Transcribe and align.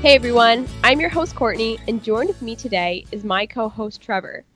Hey 0.00 0.14
everyone, 0.14 0.66
I'm 0.82 0.98
your 0.98 1.10
host 1.10 1.34
Courtney, 1.34 1.78
and 1.88 2.02
joined 2.02 2.28
with 2.28 2.40
me 2.40 2.56
today 2.56 3.04
is 3.12 3.22
my 3.22 3.44
co 3.44 3.68
host 3.68 4.00
Trevor. 4.00 4.46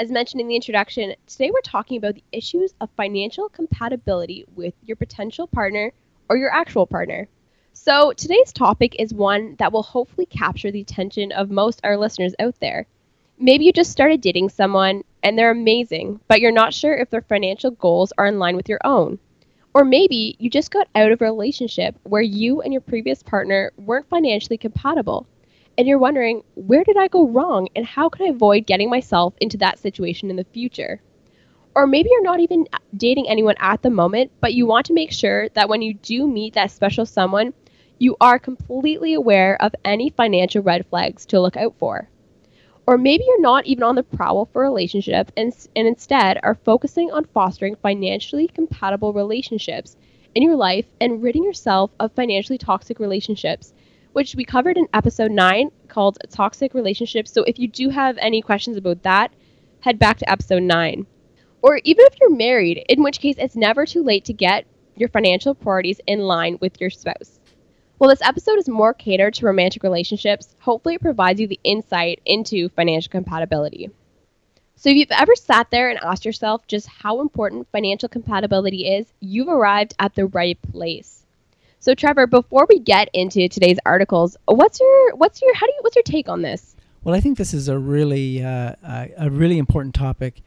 As 0.00 0.12
mentioned 0.12 0.40
in 0.40 0.46
the 0.46 0.54
introduction, 0.54 1.16
today 1.26 1.50
we're 1.50 1.60
talking 1.60 1.98
about 1.98 2.14
the 2.14 2.22
issues 2.30 2.72
of 2.80 2.88
financial 2.96 3.48
compatibility 3.48 4.44
with 4.54 4.74
your 4.84 4.94
potential 4.94 5.48
partner 5.48 5.92
or 6.28 6.36
your 6.36 6.54
actual 6.54 6.86
partner. 6.86 7.26
So, 7.72 8.12
today's 8.12 8.52
topic 8.52 8.94
is 9.00 9.12
one 9.12 9.56
that 9.58 9.72
will 9.72 9.82
hopefully 9.82 10.26
capture 10.26 10.70
the 10.70 10.82
attention 10.82 11.32
of 11.32 11.50
most 11.50 11.80
our 11.82 11.96
listeners 11.96 12.36
out 12.38 12.60
there. 12.60 12.86
Maybe 13.40 13.64
you 13.64 13.72
just 13.72 13.90
started 13.90 14.20
dating 14.20 14.50
someone 14.50 15.02
and 15.24 15.36
they're 15.36 15.50
amazing, 15.50 16.20
but 16.28 16.40
you're 16.40 16.52
not 16.52 16.74
sure 16.74 16.94
if 16.94 17.10
their 17.10 17.22
financial 17.22 17.72
goals 17.72 18.12
are 18.18 18.26
in 18.26 18.38
line 18.38 18.54
with 18.54 18.68
your 18.68 18.80
own. 18.84 19.18
Or 19.74 19.84
maybe 19.84 20.36
you 20.38 20.48
just 20.48 20.70
got 20.70 20.86
out 20.94 21.10
of 21.10 21.20
a 21.20 21.24
relationship 21.24 21.96
where 22.04 22.22
you 22.22 22.62
and 22.62 22.72
your 22.72 22.82
previous 22.82 23.20
partner 23.24 23.72
weren't 23.76 24.08
financially 24.08 24.58
compatible 24.58 25.26
and 25.78 25.86
you're 25.86 25.98
wondering, 25.98 26.42
where 26.56 26.82
did 26.82 26.96
I 26.96 27.06
go 27.06 27.28
wrong 27.28 27.68
and 27.76 27.86
how 27.86 28.08
can 28.08 28.26
I 28.26 28.30
avoid 28.30 28.66
getting 28.66 28.90
myself 28.90 29.34
into 29.40 29.56
that 29.58 29.78
situation 29.78 30.28
in 30.28 30.34
the 30.34 30.42
future? 30.42 31.00
Or 31.76 31.86
maybe 31.86 32.08
you're 32.10 32.22
not 32.24 32.40
even 32.40 32.66
dating 32.96 33.28
anyone 33.28 33.54
at 33.60 33.82
the 33.82 33.90
moment, 33.90 34.32
but 34.40 34.54
you 34.54 34.66
want 34.66 34.86
to 34.86 34.92
make 34.92 35.12
sure 35.12 35.48
that 35.50 35.68
when 35.68 35.80
you 35.80 35.94
do 35.94 36.26
meet 36.26 36.54
that 36.54 36.72
special 36.72 37.06
someone, 37.06 37.54
you 38.00 38.16
are 38.20 38.40
completely 38.40 39.14
aware 39.14 39.60
of 39.62 39.72
any 39.84 40.10
financial 40.10 40.62
red 40.62 40.84
flags 40.86 41.24
to 41.26 41.40
look 41.40 41.56
out 41.56 41.74
for. 41.78 42.08
Or 42.84 42.98
maybe 42.98 43.22
you're 43.24 43.40
not 43.40 43.66
even 43.66 43.84
on 43.84 43.94
the 43.94 44.02
prowl 44.02 44.46
for 44.46 44.64
a 44.64 44.68
relationship 44.68 45.30
and, 45.36 45.52
and 45.76 45.86
instead 45.86 46.40
are 46.42 46.56
focusing 46.56 47.12
on 47.12 47.24
fostering 47.26 47.76
financially 47.76 48.48
compatible 48.48 49.12
relationships 49.12 49.94
in 50.34 50.42
your 50.42 50.56
life 50.56 50.86
and 51.00 51.22
ridding 51.22 51.44
yourself 51.44 51.92
of 52.00 52.10
financially 52.12 52.58
toxic 52.58 52.98
relationships 52.98 53.72
which 54.18 54.34
we 54.34 54.44
covered 54.44 54.76
in 54.76 54.88
episode 54.92 55.30
9 55.30 55.70
called 55.86 56.18
Toxic 56.28 56.74
Relationships. 56.74 57.32
So 57.32 57.44
if 57.44 57.56
you 57.56 57.68
do 57.68 57.88
have 57.90 58.18
any 58.18 58.42
questions 58.42 58.76
about 58.76 59.04
that, 59.04 59.32
head 59.78 59.96
back 60.00 60.18
to 60.18 60.28
episode 60.28 60.64
9. 60.64 61.06
Or 61.62 61.80
even 61.84 62.04
if 62.04 62.16
you're 62.20 62.34
married, 62.34 62.84
in 62.88 63.04
which 63.04 63.20
case 63.20 63.36
it's 63.38 63.54
never 63.54 63.86
too 63.86 64.02
late 64.02 64.24
to 64.24 64.32
get 64.32 64.66
your 64.96 65.08
financial 65.08 65.54
priorities 65.54 66.00
in 66.08 66.18
line 66.18 66.58
with 66.60 66.80
your 66.80 66.90
spouse. 66.90 67.38
Well, 68.00 68.10
this 68.10 68.20
episode 68.22 68.58
is 68.58 68.68
more 68.68 68.92
catered 68.92 69.34
to 69.34 69.46
romantic 69.46 69.84
relationships. 69.84 70.56
Hopefully, 70.58 70.96
it 70.96 71.00
provides 71.00 71.40
you 71.40 71.46
the 71.46 71.60
insight 71.62 72.20
into 72.26 72.70
financial 72.70 73.12
compatibility. 73.12 73.88
So, 74.74 74.90
if 74.90 74.96
you've 74.96 75.12
ever 75.12 75.36
sat 75.36 75.70
there 75.70 75.90
and 75.90 75.98
asked 76.02 76.24
yourself 76.24 76.66
just 76.66 76.88
how 76.88 77.20
important 77.20 77.68
financial 77.70 78.08
compatibility 78.08 78.84
is, 78.96 79.12
you've 79.20 79.46
arrived 79.46 79.94
at 80.00 80.16
the 80.16 80.26
right 80.26 80.60
place. 80.72 81.24
So 81.80 81.94
Trevor, 81.94 82.26
before 82.26 82.66
we 82.68 82.80
get 82.80 83.08
into 83.14 83.48
today's 83.48 83.78
articles, 83.86 84.36
what's 84.46 84.80
your 84.80 85.14
what's 85.14 85.40
your 85.40 85.54
how 85.54 85.66
do 85.66 85.72
you 85.72 85.78
what's 85.82 85.94
your 85.94 86.02
take 86.02 86.28
on 86.28 86.42
this? 86.42 86.74
Well, 87.04 87.14
I 87.14 87.20
think 87.20 87.38
this 87.38 87.54
is 87.54 87.68
a 87.68 87.78
really 87.78 88.42
uh, 88.42 88.74
a 89.16 89.30
really 89.30 89.58
important 89.58 89.94
topic, 89.94 90.42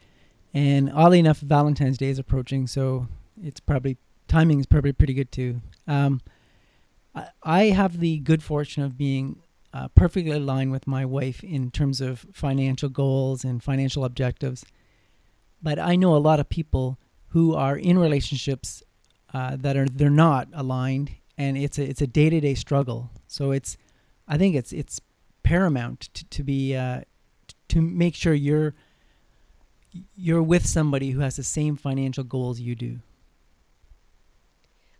and 0.52 0.92
oddly 0.92 1.18
enough, 1.18 1.38
Valentine's 1.38 1.96
Day 1.96 2.10
is 2.10 2.18
approaching, 2.18 2.66
so 2.66 3.08
it's 3.42 3.60
probably 3.60 3.96
timing 4.28 4.60
is 4.60 4.66
probably 4.66 4.92
pretty 4.92 5.14
good 5.14 5.32
too. 5.32 5.62
Um, 5.88 6.20
I, 7.14 7.28
I 7.42 7.62
have 7.64 8.00
the 8.00 8.18
good 8.18 8.42
fortune 8.42 8.82
of 8.82 8.98
being 8.98 9.40
uh, 9.72 9.88
perfectly 9.88 10.32
aligned 10.32 10.70
with 10.70 10.86
my 10.86 11.06
wife 11.06 11.42
in 11.42 11.70
terms 11.70 12.02
of 12.02 12.26
financial 12.34 12.90
goals 12.90 13.42
and 13.42 13.62
financial 13.62 14.04
objectives, 14.04 14.66
but 15.62 15.78
I 15.78 15.96
know 15.96 16.14
a 16.14 16.18
lot 16.18 16.40
of 16.40 16.50
people 16.50 16.98
who 17.28 17.54
are 17.54 17.78
in 17.78 17.98
relationships 17.98 18.82
uh, 19.32 19.56
that 19.56 19.78
are 19.78 19.88
they're 19.88 20.10
not 20.10 20.48
aligned 20.52 21.12
and 21.42 21.58
it's 21.58 21.78
a 21.78 21.82
it's 21.88 22.00
a 22.00 22.06
day 22.06 22.30
to 22.30 22.40
day 22.40 22.54
struggle. 22.54 23.10
So 23.26 23.50
it's 23.50 23.76
I 24.28 24.38
think 24.38 24.54
it's 24.54 24.72
it's 24.72 25.00
paramount 25.42 26.08
to, 26.14 26.24
to 26.24 26.42
be 26.42 26.76
uh, 26.76 27.02
to 27.68 27.80
make 27.80 28.14
sure 28.14 28.32
you're 28.32 28.74
you're 30.14 30.42
with 30.42 30.66
somebody 30.66 31.10
who 31.10 31.20
has 31.20 31.36
the 31.36 31.42
same 31.42 31.76
financial 31.76 32.24
goals 32.24 32.60
you 32.60 32.74
do. 32.74 33.00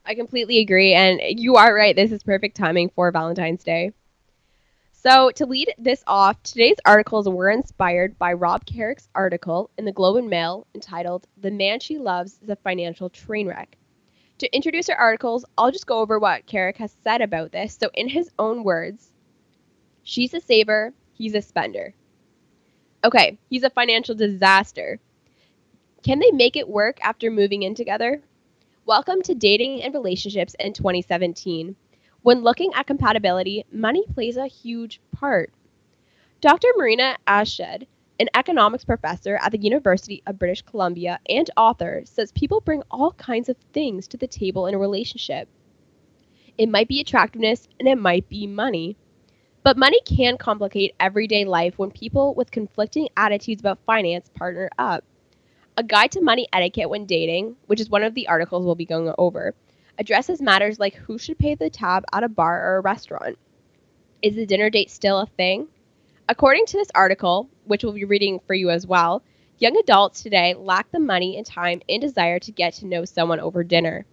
I 0.04 0.14
completely 0.16 0.58
agree, 0.58 0.94
and 0.94 1.20
you 1.22 1.54
are 1.56 1.72
right. 1.72 1.94
This 1.94 2.10
is 2.10 2.24
perfect 2.24 2.56
timing 2.56 2.90
for 2.90 3.10
Valentine's 3.12 3.62
Day. 3.62 3.92
So, 4.90 5.30
to 5.32 5.46
lead 5.46 5.72
this 5.78 6.02
off, 6.08 6.42
today's 6.42 6.76
articles 6.84 7.28
were 7.28 7.50
inspired 7.50 8.18
by 8.18 8.32
Rob 8.32 8.66
Carrick's 8.66 9.08
article 9.14 9.70
in 9.78 9.84
the 9.84 9.92
Globe 9.92 10.16
and 10.16 10.28
Mail 10.28 10.66
entitled 10.74 11.26
The 11.40 11.52
Man 11.52 11.78
She 11.78 11.98
Loves 11.98 12.38
is 12.42 12.48
a 12.48 12.56
Financial 12.56 13.08
Train 13.10 13.46
Wreck. 13.46 13.76
To 14.42 14.52
introduce 14.52 14.88
our 14.88 14.96
articles, 14.96 15.44
I'll 15.56 15.70
just 15.70 15.86
go 15.86 16.00
over 16.00 16.18
what 16.18 16.46
Carrick 16.46 16.76
has 16.78 16.96
said 17.04 17.20
about 17.20 17.52
this. 17.52 17.78
So, 17.80 17.90
in 17.94 18.08
his 18.08 18.28
own 18.40 18.64
words, 18.64 19.12
she's 20.02 20.34
a 20.34 20.40
saver, 20.40 20.92
he's 21.12 21.36
a 21.36 21.40
spender. 21.40 21.94
Okay, 23.04 23.38
he's 23.50 23.62
a 23.62 23.70
financial 23.70 24.16
disaster. 24.16 24.98
Can 26.02 26.18
they 26.18 26.32
make 26.32 26.56
it 26.56 26.68
work 26.68 26.98
after 27.02 27.30
moving 27.30 27.62
in 27.62 27.76
together? 27.76 28.20
Welcome 28.84 29.22
to 29.22 29.34
Dating 29.36 29.80
and 29.80 29.94
Relationships 29.94 30.56
in 30.58 30.72
2017. 30.72 31.76
When 32.22 32.42
looking 32.42 32.72
at 32.74 32.88
compatibility, 32.88 33.64
money 33.70 34.04
plays 34.12 34.36
a 34.36 34.48
huge 34.48 35.00
part. 35.12 35.52
Dr. 36.40 36.66
Marina 36.76 37.16
Adshade 37.28 37.86
an 38.22 38.28
economics 38.34 38.84
professor 38.84 39.36
at 39.42 39.50
the 39.50 39.58
University 39.58 40.22
of 40.28 40.38
British 40.38 40.62
Columbia 40.62 41.18
and 41.28 41.50
author, 41.56 42.02
says 42.04 42.30
people 42.30 42.60
bring 42.60 42.84
all 42.88 43.10
kinds 43.14 43.48
of 43.48 43.56
things 43.72 44.06
to 44.06 44.16
the 44.16 44.28
table 44.28 44.68
in 44.68 44.74
a 44.74 44.78
relationship. 44.78 45.48
It 46.56 46.68
might 46.68 46.86
be 46.86 47.00
attractiveness 47.00 47.66
and 47.80 47.88
it 47.88 47.98
might 47.98 48.28
be 48.28 48.46
money. 48.46 48.96
But 49.64 49.76
money 49.76 50.00
can 50.06 50.38
complicate 50.38 50.94
everyday 51.00 51.44
life 51.44 51.80
when 51.80 51.90
people 51.90 52.34
with 52.34 52.52
conflicting 52.52 53.08
attitudes 53.16 53.60
about 53.60 53.80
finance 53.86 54.28
partner 54.28 54.70
up. 54.78 55.02
A 55.76 55.82
guide 55.82 56.12
to 56.12 56.20
money 56.20 56.46
etiquette 56.52 56.90
when 56.90 57.06
dating, 57.06 57.56
which 57.66 57.80
is 57.80 57.90
one 57.90 58.04
of 58.04 58.14
the 58.14 58.28
articles 58.28 58.64
we'll 58.64 58.76
be 58.76 58.86
going 58.86 59.12
over, 59.18 59.52
addresses 59.98 60.40
matters 60.40 60.78
like 60.78 60.94
who 60.94 61.18
should 61.18 61.40
pay 61.40 61.56
the 61.56 61.70
tab 61.70 62.04
at 62.12 62.22
a 62.22 62.28
bar 62.28 62.62
or 62.64 62.76
a 62.76 62.82
restaurant. 62.82 63.36
Is 64.22 64.36
the 64.36 64.46
dinner 64.46 64.70
date 64.70 64.92
still 64.92 65.18
a 65.18 65.26
thing? 65.26 65.66
According 66.32 66.64
to 66.64 66.78
this 66.78 66.88
article, 66.94 67.50
which 67.64 67.84
we'll 67.84 67.92
be 67.92 68.06
reading 68.06 68.40
for 68.46 68.54
you 68.54 68.70
as 68.70 68.86
well, 68.86 69.22
young 69.58 69.76
adults 69.76 70.22
today 70.22 70.54
lack 70.54 70.90
the 70.90 70.98
money 70.98 71.36
and 71.36 71.44
time 71.44 71.82
and 71.90 72.00
desire 72.00 72.38
to 72.38 72.50
get 72.50 72.72
to 72.76 72.86
know 72.86 73.04
someone 73.04 73.38
over 73.38 73.62
dinner. 73.62 74.06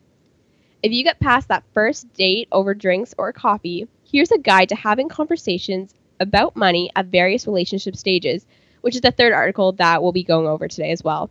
If 0.84 0.92
you 0.92 1.06
get 1.06 1.22
past 1.22 1.48
that 1.48 1.64
first 1.74 2.12
date 2.16 2.50
over 2.52 2.74
drinks 2.74 3.16
or 3.18 3.32
coffee, 3.32 3.88
here's 4.04 4.34
a 4.34 4.38
guide 4.38 4.68
to 4.68 4.76
having 4.76 5.08
conversations 5.08 5.94
about 6.20 6.58
money 6.58 6.92
at 6.94 7.06
various 7.06 7.48
relationship 7.48 7.96
stages, 7.96 8.46
which 8.82 8.96
is 8.96 9.02
the 9.02 9.12
third 9.12 9.32
article 9.32 9.72
that 9.72 10.04
we'll 10.04 10.12
be 10.12 10.26
going 10.26 10.46
over 10.46 10.68
today 10.68 10.92
as 10.92 11.02
well. 11.02 11.30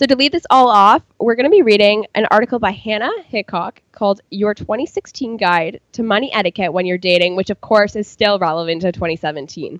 So, 0.00 0.06
to 0.06 0.16
lead 0.16 0.32
this 0.32 0.46
all 0.48 0.70
off, 0.70 1.02
we're 1.18 1.34
going 1.34 1.44
to 1.44 1.50
be 1.50 1.60
reading 1.60 2.06
an 2.14 2.26
article 2.30 2.58
by 2.58 2.70
Hannah 2.70 3.12
Hickok 3.26 3.82
called 3.92 4.22
Your 4.30 4.54
2016 4.54 5.36
Guide 5.36 5.78
to 5.92 6.02
Money 6.02 6.32
Etiquette 6.32 6.72
When 6.72 6.86
You're 6.86 6.96
Dating, 6.96 7.36
which 7.36 7.50
of 7.50 7.60
course 7.60 7.96
is 7.96 8.08
still 8.08 8.38
relevant 8.38 8.80
to 8.80 8.92
2017. 8.92 9.78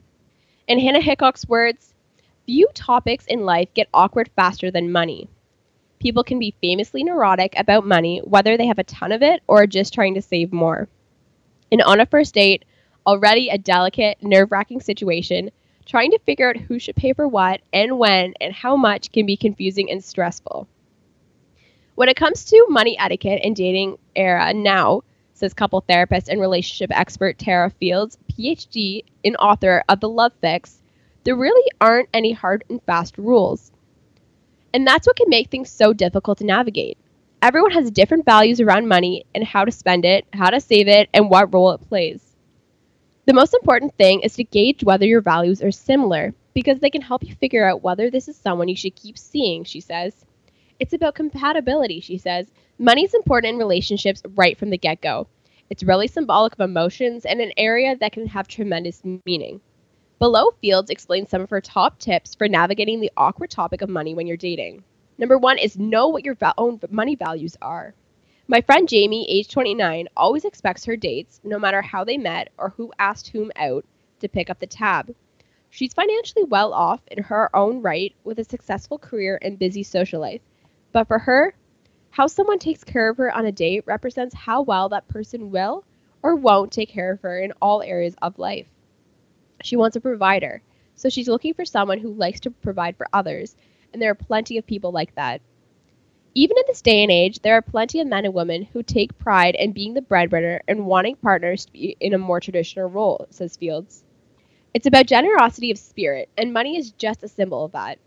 In 0.69 0.79
Hannah 0.79 1.01
Hickok's 1.01 1.49
words, 1.49 1.95
few 2.45 2.69
topics 2.75 3.25
in 3.29 3.47
life 3.47 3.73
get 3.73 3.89
awkward 3.95 4.29
faster 4.37 4.71
than 4.71 4.93
money. 4.93 5.27
People 6.01 6.23
can 6.23 6.39
be 6.39 6.55
famously 6.61 7.03
neurotic 7.03 7.55
about 7.59 7.87
money, 7.87 8.21
whether 8.23 8.59
they 8.59 8.67
have 8.67 8.79
a 8.79 8.85
ton 8.85 9.13
of 9.13 9.23
it 9.23 9.41
or 9.47 9.63
are 9.63 9.67
just 9.67 9.95
trying 9.95 10.17
to 10.17 10.21
save 10.21 10.53
more. 10.53 10.87
And 11.73 11.81
on 11.81 11.99
a 11.99 12.05
first 12.05 12.35
date, 12.35 12.67
already 13.07 13.49
a 13.49 13.57
delicate, 13.57 14.23
nerve 14.23 14.53
wracking 14.53 14.83
situation, 14.83 15.51
trying 15.91 16.13
to 16.13 16.19
figure 16.21 16.49
out 16.49 16.57
who 16.57 16.79
should 16.79 16.95
pay 16.95 17.13
for 17.13 17.27
what 17.27 17.61
and 17.73 17.99
when 17.99 18.33
and 18.41 18.55
how 18.55 18.77
much 18.77 19.11
can 19.11 19.27
be 19.27 19.37
confusing 19.37 19.91
and 19.91 20.05
stressful. 20.05 20.69
When 21.97 22.09
it 22.09 22.17
comes 22.17 22.45
to 22.45 22.67
money 22.69 22.97
etiquette 22.97 23.41
and 23.43 23.57
dating 23.57 23.99
era 24.15 24.55
now, 24.55 25.03
says 25.35 25.53
couple 25.53 25.81
therapist 25.81 26.29
and 26.29 26.41
relationship 26.41 26.97
expert 26.97 27.39
Tara 27.39 27.71
Fields, 27.71 28.17
PhD 28.31 29.03
and 29.25 29.37
author 29.39 29.83
of 29.89 29.99
The 29.99 30.09
Love 30.09 30.33
Fix, 30.41 30.81
there 31.25 31.35
really 31.35 31.69
aren't 31.81 32.09
any 32.15 32.33
hard 32.33 32.63
and 32.71 32.81
fast 32.85 33.19
rules. 33.19 33.73
And 34.73 34.87
that's 34.87 35.09
what 35.09 35.17
can 35.17 35.29
make 35.29 35.51
things 35.51 35.71
so 35.71 35.93
difficult 35.93 36.39
to 36.39 36.45
navigate. 36.45 36.99
Everyone 37.43 37.73
has 37.73 37.91
different 37.91 38.25
values 38.25 38.61
around 38.61 38.87
money 38.87 39.25
and 39.35 39.43
how 39.43 39.65
to 39.65 39.73
spend 39.73 40.05
it, 40.05 40.25
how 40.33 40.51
to 40.51 40.61
save 40.61 40.87
it, 40.87 41.09
and 41.13 41.29
what 41.29 41.53
role 41.53 41.73
it 41.73 41.89
plays. 41.89 42.30
The 43.31 43.35
most 43.35 43.55
important 43.55 43.95
thing 43.95 44.23
is 44.23 44.35
to 44.35 44.43
gauge 44.43 44.83
whether 44.83 45.07
your 45.07 45.21
values 45.21 45.63
are 45.63 45.71
similar 45.71 46.35
because 46.53 46.81
they 46.81 46.91
can 46.91 47.01
help 47.01 47.23
you 47.23 47.33
figure 47.33 47.65
out 47.65 47.81
whether 47.81 48.11
this 48.11 48.27
is 48.27 48.37
someone 48.37 48.67
you 48.67 48.75
should 48.75 48.97
keep 48.97 49.17
seeing, 49.17 49.63
she 49.63 49.81
says. 49.81 50.25
It's 50.81 50.95
about 50.95 51.15
compatibility, 51.15 52.01
she 52.01 52.19
says. 52.19 52.51
Money 52.81 53.05
is 53.05 53.15
important 53.15 53.53
in 53.53 53.59
relationships 53.59 54.21
right 54.35 54.59
from 54.59 54.71
the 54.71 54.79
get 54.79 55.01
go. 55.01 55.29
It's 55.71 55.85
really 55.85 56.09
symbolic 56.09 56.55
of 56.55 56.59
emotions 56.59 57.25
and 57.25 57.41
an 57.41 57.53
area 57.57 57.95
that 58.01 58.11
can 58.11 58.27
have 58.27 58.49
tremendous 58.49 59.01
meaning. 59.25 59.61
Below 60.19 60.51
Fields 60.61 60.91
explains 60.91 61.31
some 61.31 61.43
of 61.43 61.51
her 61.51 61.61
top 61.61 62.01
tips 62.01 62.35
for 62.35 62.49
navigating 62.49 62.99
the 62.99 63.13
awkward 63.17 63.51
topic 63.51 63.81
of 63.81 63.89
money 63.89 64.13
when 64.13 64.27
you're 64.27 64.37
dating. 64.37 64.83
Number 65.19 65.39
one 65.39 65.59
is 65.59 65.79
know 65.79 66.09
what 66.09 66.25
your 66.25 66.37
own 66.59 66.81
money 66.91 67.15
values 67.15 67.57
are. 67.63 67.95
My 68.51 68.63
friend 68.63 68.89
Jamie, 68.89 69.31
age 69.31 69.47
29, 69.47 70.09
always 70.17 70.45
expects 70.45 70.85
her 70.87 70.97
dates, 70.97 71.41
no 71.45 71.57
matter 71.57 71.83
how 71.83 72.03
they 72.03 72.19
met 72.19 72.49
or 72.59 72.71
who 72.71 72.93
asked 72.99 73.29
whom 73.29 73.53
out, 73.55 73.85
to 74.19 74.29
pick 74.29 74.51
up 74.51 74.59
the 74.59 74.67
tab. 74.67 75.15
She's 75.69 75.95
financially 75.95 76.43
well 76.43 76.73
off 76.73 77.01
in 77.13 77.23
her 77.23 77.55
own 77.55 77.81
right 77.81 78.13
with 78.25 78.41
a 78.41 78.45
successful 78.45 78.99
career 78.99 79.39
and 79.41 79.57
busy 79.57 79.85
social 79.85 80.21
life. 80.21 80.41
But 80.91 81.07
for 81.07 81.21
her, 81.21 81.55
how 82.11 82.27
someone 82.27 82.59
takes 82.59 82.83
care 82.83 83.09
of 83.09 83.19
her 83.19 83.33
on 83.33 83.47
a 83.47 83.53
date 83.53 83.85
represents 83.87 84.35
how 84.35 84.63
well 84.63 84.89
that 84.89 85.07
person 85.07 85.53
will 85.53 85.85
or 86.21 86.35
won't 86.35 86.73
take 86.73 86.89
care 86.89 87.13
of 87.13 87.21
her 87.21 87.39
in 87.39 87.53
all 87.63 87.83
areas 87.83 88.17
of 88.21 88.37
life. 88.37 88.67
She 89.63 89.77
wants 89.77 89.95
a 89.95 90.01
provider, 90.01 90.61
so 90.97 91.09
she's 91.09 91.29
looking 91.29 91.55
for 91.55 91.65
someone 91.65 92.01
who 92.01 92.13
likes 92.13 92.41
to 92.41 92.51
provide 92.51 92.97
for 92.97 93.07
others, 93.13 93.55
and 93.93 94.03
there 94.03 94.11
are 94.11 94.17
plenty 94.17 94.59
of 94.59 94.67
people 94.67 94.91
like 94.91 95.15
that. 95.15 95.41
Even 96.35 96.57
in 96.59 96.65
this 96.67 96.83
day 96.83 97.03
and 97.03 97.11
age, 97.11 97.41
there 97.41 97.55
are 97.57 97.63
plenty 97.63 98.01
of 98.01 98.07
men 98.07 98.25
and 98.25 98.35
women 98.35 98.63
who 98.63 98.83
take 98.83 99.19
pride 99.19 99.55
in 99.57 99.73
being 99.73 99.95
the 99.95 100.03
breadwinner 100.03 100.63
and 100.69 100.87
wanting 100.87 101.17
partners 101.17 101.67
to 101.67 101.73
be 101.73 101.97
in 102.01 102.15
a 102.15 102.19
more 102.19 102.41
traditional 102.41 102.89
role, 102.89 103.27
says 103.31 103.57
Fields. 103.57 104.05
It's 104.73 104.87
about 104.87 105.07
generosity 105.07 105.73
of 105.73 105.79
spirit, 105.79 106.29
and 106.39 106.53
money 106.53 106.77
is 106.77 106.93
just 106.93 107.25
a 107.25 107.29
symbol 107.29 107.65
of 107.65 107.73
that. 107.73 107.99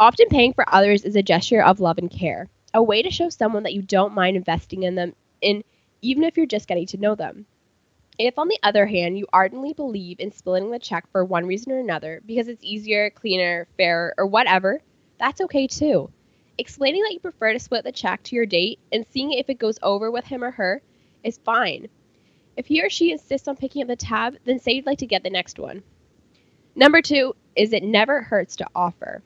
Often 0.00 0.28
paying 0.28 0.54
for 0.54 0.64
others 0.74 1.04
is 1.04 1.16
a 1.16 1.22
gesture 1.22 1.62
of 1.62 1.80
love 1.80 1.98
and 1.98 2.10
care, 2.10 2.48
a 2.72 2.82
way 2.82 3.02
to 3.02 3.10
show 3.10 3.28
someone 3.28 3.64
that 3.64 3.74
you 3.74 3.82
don't 3.82 4.14
mind 4.14 4.36
investing 4.36 4.82
in 4.82 4.94
them 4.94 5.14
in 5.42 5.62
even 6.00 6.24
if 6.24 6.36
you're 6.36 6.46
just 6.46 6.68
getting 6.68 6.86
to 6.86 6.98
know 6.98 7.14
them. 7.14 7.46
If, 8.18 8.38
on 8.38 8.48
the 8.48 8.58
other 8.62 8.86
hand, 8.86 9.18
you 9.18 9.26
ardently 9.32 9.74
believe 9.74 10.20
in 10.20 10.32
splitting 10.32 10.70
the 10.70 10.78
check 10.78 11.10
for 11.12 11.24
one 11.24 11.46
reason 11.46 11.72
or 11.72 11.78
another 11.78 12.22
because 12.24 12.48
it's 12.48 12.64
easier, 12.64 13.10
cleaner, 13.10 13.68
fairer, 13.76 14.14
or 14.16 14.26
whatever, 14.26 14.80
that's 15.18 15.42
okay 15.42 15.66
too. 15.66 16.10
Explaining 16.58 17.02
that 17.02 17.12
you 17.12 17.20
prefer 17.20 17.52
to 17.52 17.58
split 17.58 17.84
the 17.84 17.92
check 17.92 18.22
to 18.24 18.36
your 18.36 18.46
date 18.46 18.78
and 18.90 19.06
seeing 19.10 19.32
if 19.32 19.50
it 19.50 19.58
goes 19.58 19.78
over 19.82 20.10
with 20.10 20.24
him 20.24 20.42
or 20.42 20.52
her 20.52 20.80
is 21.22 21.38
fine. 21.38 21.88
If 22.56 22.66
he 22.66 22.82
or 22.82 22.88
she 22.88 23.12
insists 23.12 23.46
on 23.46 23.56
picking 23.56 23.82
up 23.82 23.88
the 23.88 23.96
tab, 23.96 24.36
then 24.44 24.58
say 24.58 24.72
you'd 24.72 24.86
like 24.86 24.98
to 24.98 25.06
get 25.06 25.22
the 25.22 25.30
next 25.30 25.58
one. 25.58 25.82
Number 26.74 27.02
two 27.02 27.34
is 27.54 27.72
it 27.72 27.82
never 27.82 28.22
hurts 28.22 28.56
to 28.56 28.66
offer. 28.74 29.22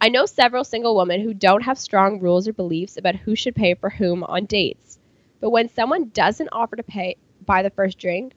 I 0.00 0.08
know 0.08 0.26
several 0.26 0.62
single 0.62 0.96
women 0.96 1.20
who 1.20 1.34
don't 1.34 1.62
have 1.62 1.78
strong 1.78 2.20
rules 2.20 2.46
or 2.46 2.52
beliefs 2.52 2.96
about 2.96 3.16
who 3.16 3.34
should 3.34 3.56
pay 3.56 3.74
for 3.74 3.90
whom 3.90 4.22
on 4.22 4.46
dates. 4.46 4.98
But 5.40 5.50
when 5.50 5.68
someone 5.68 6.10
doesn't 6.10 6.50
offer 6.52 6.76
to 6.76 6.82
pay 6.84 7.16
buy 7.44 7.62
the 7.62 7.70
first 7.70 7.98
drink, 7.98 8.34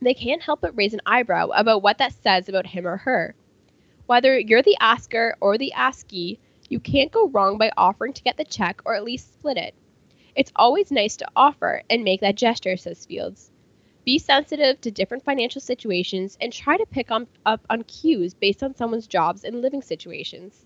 they 0.00 0.14
can't 0.14 0.42
help 0.42 0.60
but 0.60 0.76
raise 0.76 0.94
an 0.94 1.02
eyebrow 1.06 1.48
about 1.48 1.82
what 1.82 1.98
that 1.98 2.14
says 2.22 2.48
about 2.48 2.66
him 2.66 2.86
or 2.86 2.96
her. 2.96 3.36
Whether 4.06 4.38
you're 4.38 4.62
the 4.62 4.76
asker 4.80 5.36
or 5.40 5.56
the 5.56 5.72
askee, 5.72 6.40
you 6.72 6.80
can't 6.80 7.12
go 7.12 7.28
wrong 7.28 7.58
by 7.58 7.70
offering 7.76 8.14
to 8.14 8.22
get 8.22 8.38
the 8.38 8.44
check 8.44 8.80
or 8.86 8.94
at 8.94 9.04
least 9.04 9.34
split 9.34 9.58
it. 9.58 9.74
It's 10.34 10.52
always 10.56 10.90
nice 10.90 11.16
to 11.18 11.28
offer 11.36 11.82
and 11.90 12.02
make 12.02 12.22
that 12.22 12.34
gesture, 12.34 12.78
says 12.78 13.04
Fields. 13.04 13.50
Be 14.06 14.18
sensitive 14.18 14.80
to 14.80 14.90
different 14.90 15.22
financial 15.22 15.60
situations 15.60 16.38
and 16.40 16.50
try 16.50 16.78
to 16.78 16.86
pick 16.86 17.10
up 17.10 17.66
on 17.68 17.82
cues 17.82 18.32
based 18.32 18.62
on 18.62 18.74
someone's 18.74 19.06
jobs 19.06 19.44
and 19.44 19.60
living 19.60 19.82
situations. 19.82 20.64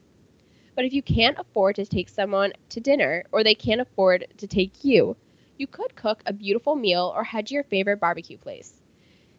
But 0.77 0.85
if 0.85 0.93
you 0.93 1.03
can't 1.03 1.41
afford 1.41 1.75
to 1.75 1.85
take 1.85 2.09
someone 2.09 2.53
to 2.69 2.79
dinner 2.79 3.25
or 3.33 3.43
they 3.43 3.57
can't 3.57 3.81
afford 3.81 4.29
to 4.37 4.47
take 4.47 4.85
you, 4.85 5.17
you 5.59 5.67
could 5.67 5.97
cook 5.97 6.23
a 6.25 6.33
beautiful 6.33 6.77
meal 6.77 7.13
or 7.17 7.25
head 7.25 7.49
to 7.49 7.55
your 7.55 7.65
favorite 7.65 7.99
barbecue 7.99 8.39
place. 8.39 8.81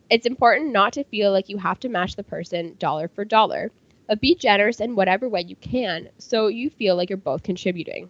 It's 0.10 0.25
important 0.25 0.74
not 0.74 0.92
to 0.94 1.06
feel 1.06 1.31
like 1.31 1.48
you 1.48 1.60
have 1.60 1.80
to 1.80 1.90
match 1.90 2.18
the 2.18 2.24
person 2.24 2.75
dollar 2.78 3.08
for 3.08 3.24
dollar 3.24 3.72
but 4.07 4.21
be 4.21 4.36
generous 4.36 4.80
in 4.80 4.95
whatever 4.95 5.27
way 5.27 5.44
you 5.48 5.56
can 5.56 6.09
so 6.18 6.48
you 6.48 6.69
feel 6.69 6.95
like 6.95 7.09
you're 7.09 7.18
both 7.18 7.44
contributing. 7.44 8.09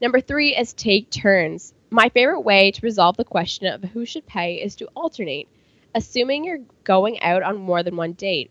Number 0.00 0.20
three 0.20 0.54
is 0.54 0.72
take 0.72 1.10
turns. 1.10 1.72
My 1.90 2.08
favorite 2.08 2.42
way 2.42 2.70
to 2.70 2.80
resolve 2.82 3.16
the 3.16 3.24
question 3.24 3.66
of 3.66 3.82
who 3.82 4.04
should 4.04 4.26
pay 4.26 4.56
is 4.56 4.76
to 4.76 4.88
alternate, 4.94 5.48
assuming 5.94 6.44
you're 6.44 6.60
going 6.82 7.20
out 7.22 7.42
on 7.42 7.56
more 7.56 7.82
than 7.82 7.96
one 7.96 8.12
date. 8.12 8.50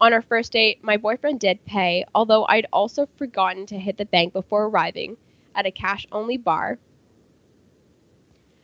On 0.00 0.12
our 0.12 0.22
first 0.22 0.52
date, 0.52 0.82
my 0.82 0.96
boyfriend 0.96 1.38
did 1.38 1.64
pay, 1.64 2.04
although 2.14 2.44
I'd 2.44 2.66
also 2.72 3.06
forgotten 3.16 3.66
to 3.66 3.78
hit 3.78 3.96
the 3.96 4.04
bank 4.04 4.32
before 4.32 4.66
arriving 4.66 5.16
at 5.54 5.64
a 5.64 5.70
cash 5.70 6.06
only 6.10 6.36
bar. 6.36 6.78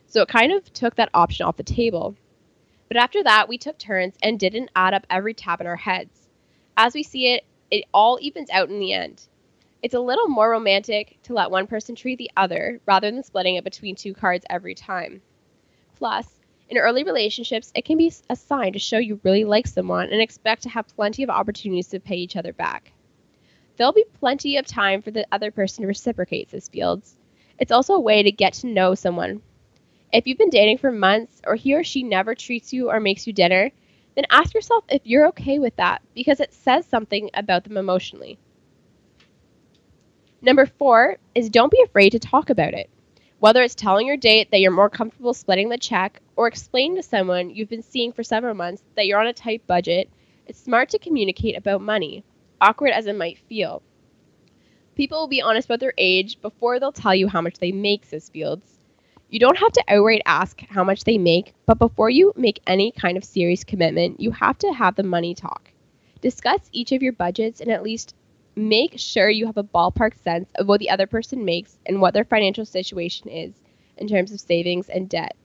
So 0.09 0.23
it 0.23 0.29
kind 0.29 0.53
of 0.53 0.73
took 0.73 0.97
that 0.97 1.11
option 1.15 1.47
off 1.47 1.57
the 1.57 1.63
table. 1.63 2.17
But 2.89 2.97
after 2.97 3.23
that, 3.23 3.49
we 3.49 3.57
took 3.57 3.79
turns 3.79 4.17
and 4.23 4.41
didn't 4.41 4.71
add 4.75 4.95
up 4.95 5.07
every 5.09 5.35
tab 5.35 5.61
in 5.61 5.67
our 5.67 5.77
heads. 5.77 6.28
As 6.81 6.95
we 6.95 7.03
see 7.03 7.35
it, 7.35 7.45
it 7.73 7.87
all 7.93 8.21
evens 8.23 8.51
out 8.51 8.71
in 8.71 8.79
the 8.79 8.93
end. 8.93 9.27
It's 9.83 9.95
a 9.95 10.01
little 10.01 10.29
more 10.29 10.49
romantic 10.49 11.19
to 11.25 11.35
let 11.35 11.51
one 11.51 11.67
person 11.67 11.97
treat 11.97 12.19
the 12.19 12.31
other 12.37 12.81
rather 12.87 13.11
than 13.11 13.25
splitting 13.25 13.57
it 13.57 13.65
between 13.65 13.97
two 13.97 14.15
cards 14.15 14.47
every 14.49 14.77
time. 14.77 15.21
Plus, 15.97 16.39
in 16.69 16.79
early 16.79 17.03
relationships, 17.03 17.73
it 17.75 17.85
can 17.85 17.99
be 17.99 18.13
a 18.31 18.37
sign 18.37 18.75
to 18.75 18.79
show 18.79 18.99
you 18.99 19.21
really 19.25 19.43
like 19.43 19.67
someone 19.67 20.09
and 20.11 20.21
expect 20.21 20.63
to 20.63 20.69
have 20.69 20.87
plenty 20.95 21.25
of 21.25 21.31
opportunities 21.31 21.89
to 21.89 21.99
pay 21.99 22.15
each 22.15 22.37
other 22.37 22.53
back. 22.53 22.93
There'll 23.77 23.93
be 23.93 24.05
plenty 24.21 24.57
of 24.57 24.65
time 24.65 25.03
for 25.03 25.11
the 25.11 25.27
other 25.33 25.51
person 25.51 25.83
to 25.83 25.89
reciprocate, 25.89 26.51
says 26.51 26.69
Fields. 26.69 27.17
It's 27.59 27.73
also 27.73 27.95
a 27.95 28.01
way 28.01 28.23
to 28.23 28.31
get 28.31 28.53
to 28.55 28.69
know 28.69 28.95
someone. 28.95 29.43
If 30.13 30.29
you've 30.29 30.39
been 30.39 30.49
dating 30.49 30.79
for 30.79 30.93
months 30.93 31.43
or 31.45 31.57
he 31.57 31.75
or 31.75 31.83
she 31.83 32.05
never 32.05 32.37
treats 32.37 32.73
you 32.73 32.89
or 32.89 33.01
makes 33.01 33.27
you 33.27 33.33
dinner, 33.33 33.73
then 34.19 34.27
ask 34.31 34.53
yourself 34.53 34.83
if 34.89 35.03
you're 35.05 35.29
okay 35.29 35.61
with 35.61 35.77
that 35.77 36.03
because 36.13 36.41
it 36.41 36.53
says 36.53 36.85
something 36.85 37.31
about 37.35 37.63
them 37.63 37.77
emotionally. 37.77 38.37
Number 40.43 40.67
four 40.67 41.19
is 41.37 41.49
don't 41.49 41.71
be 41.71 41.81
afraid 41.83 42.11
to 42.11 42.19
talk 42.19 42.51
about 42.51 42.75
it. 42.75 42.91
Whether 43.39 43.63
it's 43.63 43.77
telling 43.77 44.09
your 44.09 44.17
date 44.17 44.51
that 44.51 44.59
you're 44.59 44.73
more 44.73 44.91
comfortable 44.91 45.35
splitting 45.35 45.69
the 45.69 45.79
check 45.79 46.21
or 46.35 46.49
explaining 46.49 46.97
to 46.97 47.03
someone 47.05 47.51
you've 47.51 47.69
been 47.69 47.81
seeing 47.81 48.11
for 48.13 48.25
several 48.25 48.55
months 48.55 48.83
that 48.97 49.07
you're 49.07 49.21
on 49.21 49.29
a 49.29 49.33
tight 49.33 49.65
budget, 49.69 50.11
it's 50.47 50.61
smart 50.61 50.89
to 50.89 50.99
communicate 50.99 51.57
about 51.57 51.81
money, 51.81 52.25
awkward 52.61 52.91
as 52.91 53.07
it 53.07 53.15
might 53.15 53.39
feel. 53.49 53.85
People 54.97 55.21
will 55.21 55.29
be 55.29 55.43
honest 55.43 55.69
about 55.69 55.79
their 55.79 55.95
age 55.97 56.41
before 56.43 56.81
they'll 56.81 56.91
tell 56.91 57.15
you 57.15 57.29
how 57.29 57.41
much 57.41 57.61
they 57.61 57.71
make, 57.71 58.05
says 58.05 58.29
Fields. 58.29 58.78
You 59.31 59.39
don't 59.39 59.59
have 59.59 59.73
to 59.73 59.85
outright 59.89 60.23
ask 60.25 60.59
how 60.71 60.85
much 60.85 61.05
they 61.05 61.19
make, 61.19 61.53
but 61.67 61.79
before 61.79 62.09
you 62.09 62.33
make 62.35 62.63
any 62.67 62.93
kind 62.93 63.19
of 63.19 63.25
serious 63.25 63.63
commitment, 63.63 64.21
you 64.21 64.31
have 64.31 64.57
to 64.59 64.73
have 64.73 64.95
the 64.95 65.03
money 65.03 65.35
talk. 65.35 65.71
Discuss 66.23 66.61
each 66.73 66.93
of 66.93 67.03
your 67.03 67.13
budgets 67.13 67.61
and 67.61 67.71
at 67.71 67.83
least 67.83 68.15
make 68.57 68.95
sure 68.97 69.29
you 69.29 69.45
have 69.45 69.59
a 69.59 69.63
ballpark 69.63 70.15
sense 70.23 70.51
of 70.55 70.67
what 70.67 70.81
the 70.81 70.89
other 70.89 71.07
person 71.07 71.45
makes 71.45 71.79
and 71.85 72.01
what 72.01 72.15
their 72.15 72.25
financial 72.25 72.65
situation 72.65 73.29
is 73.29 73.53
in 73.99 74.09
terms 74.09 74.33
of 74.33 74.41
savings 74.41 74.89
and 74.89 75.11
debt. 75.11 75.37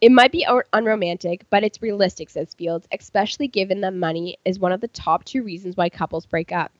It 0.00 0.10
might 0.10 0.32
be 0.32 0.44
unromantic, 0.72 1.44
but 1.48 1.62
it's 1.62 1.80
realistic, 1.80 2.28
says 2.28 2.54
Fields, 2.54 2.88
especially 2.90 3.46
given 3.46 3.82
that 3.82 3.94
money 3.94 4.36
is 4.44 4.58
one 4.58 4.72
of 4.72 4.80
the 4.80 4.88
top 4.88 5.24
two 5.24 5.44
reasons 5.44 5.76
why 5.76 5.90
couples 5.90 6.26
break 6.26 6.50
up. 6.50 6.72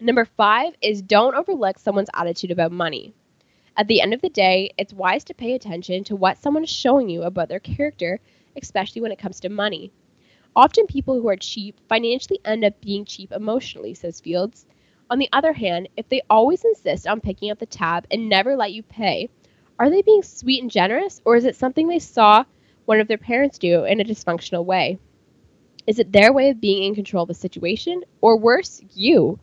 Number 0.00 0.24
five 0.24 0.72
is 0.80 1.02
don't 1.02 1.34
overlook 1.34 1.78
someone's 1.78 2.08
attitude 2.14 2.52
about 2.52 2.72
money. 2.72 3.12
At 3.78 3.86
the 3.86 4.00
end 4.00 4.12
of 4.12 4.20
the 4.22 4.28
day, 4.28 4.72
it's 4.76 4.92
wise 4.92 5.22
to 5.26 5.34
pay 5.34 5.54
attention 5.54 6.02
to 6.04 6.16
what 6.16 6.36
someone 6.36 6.64
is 6.64 6.68
showing 6.68 7.08
you 7.08 7.22
about 7.22 7.48
their 7.48 7.60
character, 7.60 8.18
especially 8.60 9.00
when 9.00 9.12
it 9.12 9.20
comes 9.20 9.38
to 9.38 9.48
money. 9.48 9.92
Often, 10.56 10.88
people 10.88 11.14
who 11.14 11.28
are 11.28 11.36
cheap 11.36 11.78
financially 11.88 12.40
end 12.44 12.64
up 12.64 12.80
being 12.80 13.04
cheap 13.04 13.30
emotionally, 13.30 13.94
says 13.94 14.20
Fields. 14.20 14.66
On 15.10 15.20
the 15.20 15.28
other 15.32 15.52
hand, 15.52 15.88
if 15.96 16.08
they 16.08 16.22
always 16.28 16.64
insist 16.64 17.06
on 17.06 17.20
picking 17.20 17.52
up 17.52 17.60
the 17.60 17.66
tab 17.66 18.04
and 18.10 18.28
never 18.28 18.56
let 18.56 18.72
you 18.72 18.82
pay, 18.82 19.28
are 19.78 19.88
they 19.88 20.02
being 20.02 20.24
sweet 20.24 20.60
and 20.60 20.72
generous, 20.72 21.20
or 21.24 21.36
is 21.36 21.44
it 21.44 21.54
something 21.54 21.86
they 21.86 22.00
saw 22.00 22.42
one 22.86 22.98
of 22.98 23.06
their 23.06 23.16
parents 23.16 23.58
do 23.58 23.84
in 23.84 24.00
a 24.00 24.04
dysfunctional 24.04 24.64
way? 24.64 24.98
Is 25.86 26.00
it 26.00 26.10
their 26.10 26.32
way 26.32 26.50
of 26.50 26.60
being 26.60 26.82
in 26.82 26.96
control 26.96 27.22
of 27.22 27.28
the 27.28 27.34
situation, 27.34 28.02
or 28.20 28.40
worse, 28.40 28.82
you? 28.92 29.38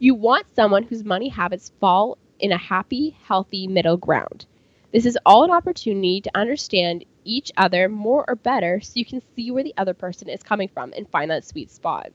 You 0.00 0.16
want 0.16 0.52
someone 0.56 0.82
whose 0.82 1.04
money 1.04 1.28
habits 1.28 1.70
fall 1.78 2.18
in 2.38 2.52
a 2.52 2.58
happy, 2.58 3.16
healthy 3.24 3.66
middle 3.66 3.96
ground. 3.96 4.46
This 4.92 5.06
is 5.06 5.18
all 5.26 5.44
an 5.44 5.50
opportunity 5.50 6.20
to 6.22 6.30
understand 6.34 7.04
each 7.24 7.52
other 7.56 7.88
more 7.88 8.24
or 8.26 8.34
better 8.36 8.80
so 8.80 8.92
you 8.94 9.04
can 9.04 9.22
see 9.36 9.50
where 9.50 9.64
the 9.64 9.74
other 9.76 9.94
person 9.94 10.28
is 10.28 10.42
coming 10.42 10.68
from 10.68 10.92
and 10.96 11.08
find 11.08 11.30
that 11.30 11.44
sweet 11.44 11.70
spot. 11.70 12.10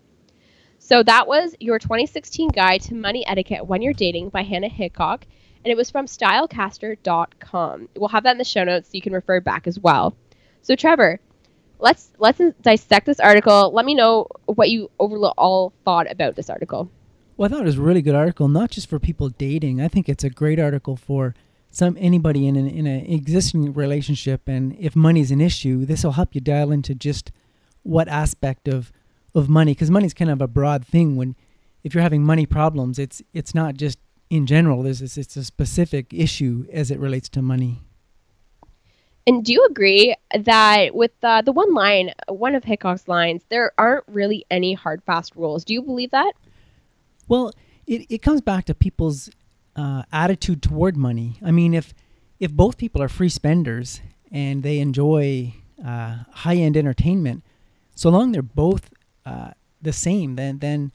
So 0.80 1.04
that 1.04 1.28
was 1.28 1.56
your 1.60 1.80
2016 1.80 2.50
guide 2.50 2.82
to 2.82 2.96
money 2.96 3.26
etiquette 3.26 3.66
when 3.66 3.82
you're 3.82 3.94
dating 3.94 4.30
by 4.30 4.42
Hannah 4.44 4.68
Hickok, 4.68 5.26
and 5.64 5.72
it 5.72 5.78
was 5.78 5.90
from 5.90 6.08
stylecaster.com. 6.08 7.90
We'll 7.96 8.10
have 8.10 8.24
that 8.24 8.32
in 8.32 8.38
the 8.38 8.44
show 8.44 8.64
notes 8.64 8.90
so 8.90 8.96
you 8.96 9.02
can 9.02 9.14
refer 9.14 9.40
back 9.40 9.68
as 9.68 9.80
well. 9.80 10.16
So 10.62 10.76
Trevor, 10.76 11.20
let's 11.80 12.12
let's 12.18 12.42
dissect 12.62 13.06
this 13.06 13.20
article. 13.20 13.72
Let 13.74 13.86
me 13.86 13.94
know 13.94 14.28
what 14.46 14.70
you 14.70 14.90
overall 15.00 15.74
thought 15.86 16.12
about 16.12 16.36
this 16.36 16.50
article. 16.50 16.90
Well, 17.44 17.52
I 17.52 17.58
thought 17.58 17.64
it 17.64 17.66
was 17.66 17.78
a 17.78 17.82
really 17.82 18.02
good 18.02 18.16
article, 18.16 18.48
not 18.48 18.72
just 18.72 18.88
for 18.88 19.00
people 19.00 19.28
dating. 19.28 19.82
I 19.82 19.90
think 19.90 20.08
it's 20.08 20.24
a 20.24 20.30
great 20.30 20.62
article 20.62 20.96
for 20.96 21.36
some 21.72 21.98
anybody 22.00 22.48
in 22.48 22.56
an 22.56 22.70
in 22.70 22.88
an 22.88 23.06
existing 23.06 23.74
relationship, 23.74 24.48
and 24.48 24.74
if 24.80 24.96
money's 24.96 25.30
an 25.30 25.42
issue, 25.42 25.84
this 25.84 26.06
will 26.06 26.14
help 26.14 26.36
you 26.36 26.40
dial 26.40 26.72
into 26.72 26.96
just 26.96 27.34
what 27.82 28.08
aspect 28.08 28.70
of 28.70 28.94
of 29.36 29.50
money, 29.50 29.74
because 29.74 29.92
money's 29.92 30.14
kind 30.14 30.32
of 30.32 30.42
a 30.42 30.48
broad 30.48 30.86
thing. 30.86 31.18
When 31.18 31.36
if 31.84 31.94
you're 31.94 32.02
having 32.02 32.24
money 32.24 32.46
problems, 32.46 32.98
it's 32.98 33.22
it's 33.34 33.54
not 33.54 33.76
just 33.76 34.00
in 34.30 34.46
general. 34.46 34.82
There's 34.82 35.02
it's 35.02 35.36
a 35.36 35.44
specific 35.44 36.14
issue 36.14 36.66
as 36.72 36.92
it 36.92 36.98
relates 36.98 37.28
to 37.28 37.42
money. 37.42 37.82
And 39.28 39.44
do 39.44 39.52
you 39.52 39.66
agree 39.70 40.16
that 40.34 40.96
with 40.96 41.12
uh, 41.22 41.42
the 41.42 41.52
one 41.52 41.74
line, 41.74 42.14
one 42.30 42.56
of 42.56 42.64
Hickok's 42.64 43.10
lines, 43.10 43.42
there 43.50 43.74
aren't 43.78 44.06
really 44.08 44.46
any 44.50 44.76
hard, 44.76 45.04
fast 45.04 45.36
rules? 45.36 45.66
Do 45.66 45.74
you 45.74 45.82
believe 45.82 46.12
that? 46.12 46.32
Well, 47.28 47.52
it, 47.86 48.06
it 48.10 48.22
comes 48.22 48.42
back 48.42 48.66
to 48.66 48.76
people's 48.76 49.30
uh, 49.76 50.04
attitude 50.12 50.62
toward 50.62 50.98
money. 50.98 51.40
I 51.44 51.52
mean, 51.52 51.74
if 51.74 51.94
if 52.40 52.52
both 52.52 52.78
people 52.78 53.02
are 53.02 53.10
free 53.10 53.30
spenders 53.30 54.02
and 54.32 54.64
they 54.64 54.80
enjoy 54.80 55.54
uh, 55.86 56.18
high 56.32 56.56
end 56.56 56.76
entertainment, 56.78 57.44
so 57.96 58.10
long 58.10 58.32
they're 58.32 58.42
both 58.42 58.90
uh, 59.26 59.52
the 59.82 59.94
same, 59.94 60.36
then 60.36 60.60
then 60.60 60.92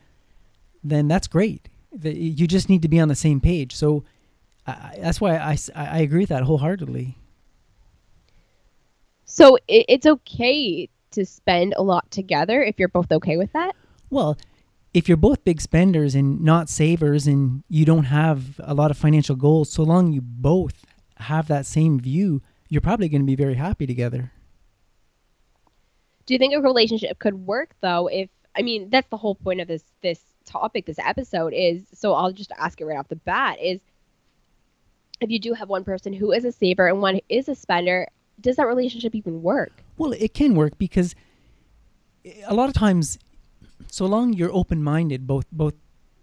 then 0.84 1.08
that's 1.08 1.26
great. 1.26 1.68
The, 1.92 2.14
you 2.14 2.46
just 2.46 2.68
need 2.68 2.82
to 2.82 2.88
be 2.88 3.00
on 3.00 3.08
the 3.08 3.14
same 3.14 3.40
page. 3.40 3.74
So 3.74 4.04
that's 4.66 5.20
why 5.20 5.36
I, 5.36 5.56
I 5.74 6.00
agree 6.00 6.20
with 6.20 6.28
that 6.28 6.42
wholeheartedly. 6.42 7.16
So 9.24 9.58
it's 9.66 10.06
okay 10.06 10.88
to 11.12 11.24
spend 11.24 11.74
a 11.76 11.82
lot 11.82 12.10
together 12.10 12.62
if 12.62 12.78
you're 12.78 12.88
both 12.88 13.10
okay 13.12 13.36
with 13.36 13.52
that? 13.52 13.74
Well, 14.10 14.36
if 14.98 15.08
you're 15.08 15.16
both 15.16 15.44
big 15.44 15.60
spenders 15.60 16.16
and 16.16 16.40
not 16.40 16.68
savers 16.68 17.28
and 17.28 17.62
you 17.68 17.84
don't 17.84 18.06
have 18.06 18.60
a 18.64 18.74
lot 18.74 18.90
of 18.90 18.98
financial 18.98 19.36
goals, 19.36 19.70
so 19.70 19.84
long 19.84 20.12
you 20.12 20.20
both 20.20 20.84
have 21.18 21.46
that 21.46 21.66
same 21.66 22.00
view, 22.00 22.42
you're 22.68 22.80
probably 22.80 23.08
going 23.08 23.22
to 23.22 23.26
be 23.26 23.36
very 23.36 23.54
happy 23.54 23.86
together. 23.86 24.32
Do 26.26 26.34
you 26.34 26.38
think 26.38 26.52
a 26.52 26.60
relationship 26.60 27.20
could 27.20 27.46
work 27.46 27.76
though 27.80 28.08
if 28.08 28.28
I 28.56 28.62
mean 28.62 28.90
that's 28.90 29.08
the 29.08 29.16
whole 29.16 29.36
point 29.36 29.60
of 29.60 29.68
this 29.68 29.84
this 30.02 30.20
topic 30.44 30.86
this 30.86 30.98
episode 30.98 31.52
is 31.54 31.86
so 31.94 32.12
I'll 32.12 32.32
just 32.32 32.50
ask 32.58 32.80
it 32.80 32.84
right 32.84 32.98
off 32.98 33.08
the 33.08 33.16
bat 33.16 33.58
is 33.62 33.80
if 35.20 35.30
you 35.30 35.38
do 35.38 35.54
have 35.54 35.68
one 35.68 35.84
person 35.84 36.12
who 36.12 36.32
is 36.32 36.44
a 36.44 36.52
saver 36.52 36.88
and 36.88 37.00
one 37.00 37.20
is 37.28 37.48
a 37.48 37.54
spender 37.54 38.08
does 38.40 38.56
that 38.56 38.66
relationship 38.66 39.14
even 39.14 39.42
work? 39.42 39.72
Well, 39.96 40.12
it 40.12 40.34
can 40.34 40.54
work 40.54 40.76
because 40.76 41.14
a 42.46 42.54
lot 42.54 42.68
of 42.68 42.74
times, 42.74 43.18
so 43.90 44.06
long 44.06 44.32
you're 44.32 44.52
open 44.52 44.82
minded, 44.82 45.26
both 45.26 45.46
both 45.50 45.74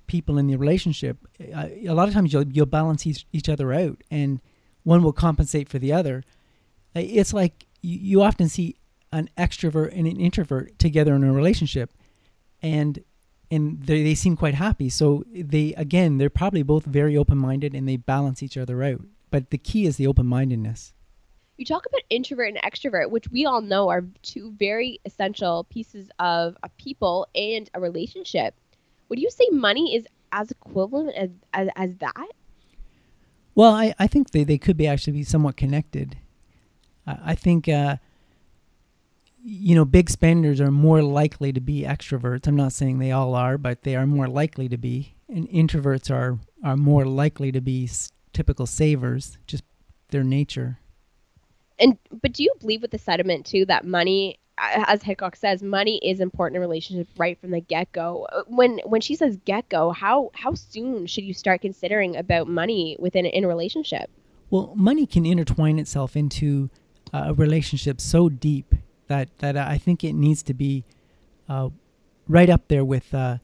people 0.07 0.37
in 0.37 0.47
the 0.47 0.55
relationship, 0.55 1.17
a 1.39 1.93
lot 1.93 2.07
of 2.07 2.13
times 2.13 2.31
you'll 2.33 2.47
you'll 2.47 2.65
balance 2.65 3.05
each, 3.05 3.25
each 3.31 3.49
other 3.49 3.73
out, 3.73 4.03
and 4.11 4.41
one 4.83 5.03
will 5.03 5.13
compensate 5.13 5.69
for 5.69 5.79
the 5.79 5.91
other. 5.91 6.23
It's 6.93 7.33
like 7.33 7.65
you, 7.81 7.97
you 7.97 8.21
often 8.21 8.49
see 8.49 8.75
an 9.11 9.29
extrovert 9.37 9.97
and 9.97 10.07
an 10.07 10.19
introvert 10.19 10.77
together 10.79 11.15
in 11.15 11.23
a 11.23 11.33
relationship, 11.33 11.91
and 12.61 13.03
and 13.51 13.81
they, 13.83 14.03
they 14.03 14.15
seem 14.15 14.35
quite 14.35 14.55
happy. 14.55 14.89
So 14.89 15.23
they 15.31 15.73
again 15.73 16.17
they're 16.17 16.29
probably 16.29 16.63
both 16.63 16.85
very 16.85 17.17
open 17.17 17.37
minded 17.37 17.73
and 17.73 17.87
they 17.87 17.97
balance 17.97 18.41
each 18.41 18.57
other 18.57 18.83
out. 18.83 19.01
But 19.31 19.49
the 19.49 19.57
key 19.57 19.85
is 19.85 19.97
the 19.97 20.07
open 20.07 20.25
mindedness 20.25 20.93
you 21.57 21.65
talk 21.65 21.85
about 21.85 22.01
introvert 22.09 22.49
and 22.49 22.61
extrovert, 22.61 23.09
which 23.09 23.29
we 23.29 23.45
all 23.45 23.61
know 23.61 23.89
are 23.89 24.03
two 24.21 24.51
very 24.57 24.99
essential 25.05 25.63
pieces 25.65 26.09
of 26.19 26.57
a 26.63 26.69
people 26.69 27.27
and 27.33 27.69
a 27.73 27.79
relationship. 27.79 28.55
Would 29.09 29.19
you 29.19 29.29
say 29.29 29.47
money 29.51 29.95
is 29.95 30.05
as 30.31 30.51
equivalent 30.51 31.15
as, 31.15 31.29
as, 31.53 31.69
as 31.75 31.95
that? 31.97 32.27
Well, 33.53 33.73
I, 33.73 33.93
I 33.97 34.07
think 34.07 34.31
they, 34.31 34.43
they 34.43 34.57
could 34.57 34.75
be 34.75 34.87
actually 34.87 35.13
be 35.13 35.23
somewhat 35.23 35.55
connected. 35.55 36.17
I, 37.07 37.17
I 37.23 37.35
think, 37.35 37.69
uh, 37.69 37.97
you 39.41 39.75
know, 39.75 39.85
big 39.85 40.09
spenders 40.09 40.59
are 40.59 40.71
more 40.71 41.01
likely 41.01 41.53
to 41.53 41.61
be 41.61 41.83
extroverts. 41.83 42.47
I'm 42.47 42.55
not 42.55 42.73
saying 42.73 42.99
they 42.99 43.11
all 43.11 43.33
are, 43.33 43.57
but 43.57 43.83
they 43.83 43.95
are 43.95 44.07
more 44.07 44.27
likely 44.27 44.67
to 44.67 44.77
be. 44.77 45.15
And 45.29 45.47
introverts 45.49 46.11
are, 46.11 46.39
are 46.63 46.75
more 46.75 47.05
likely 47.05 47.51
to 47.53 47.61
be 47.61 47.89
typical 48.33 48.65
savers, 48.65 49.37
just 49.47 49.63
their 50.09 50.23
nature 50.23 50.79
and 51.79 51.97
but 52.21 52.33
do 52.33 52.43
you 52.43 52.53
believe 52.59 52.81
with 52.81 52.91
the 52.91 52.97
sentiment 52.97 53.45
too 53.45 53.65
that 53.65 53.85
money 53.85 54.39
as 54.57 55.03
Hickok 55.03 55.35
says, 55.35 55.61
money 55.61 55.99
is 56.03 56.19
important 56.19 56.55
in 56.55 56.61
relationship 56.61 57.07
right 57.17 57.39
from 57.39 57.51
the 57.51 57.59
get 57.59 57.91
go. 57.91 58.27
Uh, 58.31 58.43
when 58.47 58.79
when 58.85 59.01
she 59.01 59.15
says 59.15 59.37
get 59.45 59.67
go, 59.69 59.91
how 59.91 60.31
how 60.33 60.53
soon 60.53 61.07
should 61.07 61.23
you 61.23 61.33
start 61.33 61.61
considering 61.61 62.15
about 62.15 62.47
money 62.47 62.95
within 62.99 63.25
in 63.25 63.43
a 63.43 63.47
relationship? 63.47 64.09
Well, 64.49 64.71
money 64.75 65.05
can 65.05 65.25
intertwine 65.25 65.79
itself 65.79 66.15
into 66.15 66.69
a 67.11 67.33
relationship 67.33 67.99
so 67.99 68.29
deep 68.29 68.75
that 69.07 69.29
that 69.39 69.57
I 69.57 69.77
think 69.77 70.03
it 70.03 70.13
needs 70.13 70.41
to 70.43 70.53
be 70.53 70.83
uh, 71.49 71.69
right 72.27 72.49
up 72.49 72.67
there 72.67 72.85
with 72.85 73.13
uh, 73.13 73.37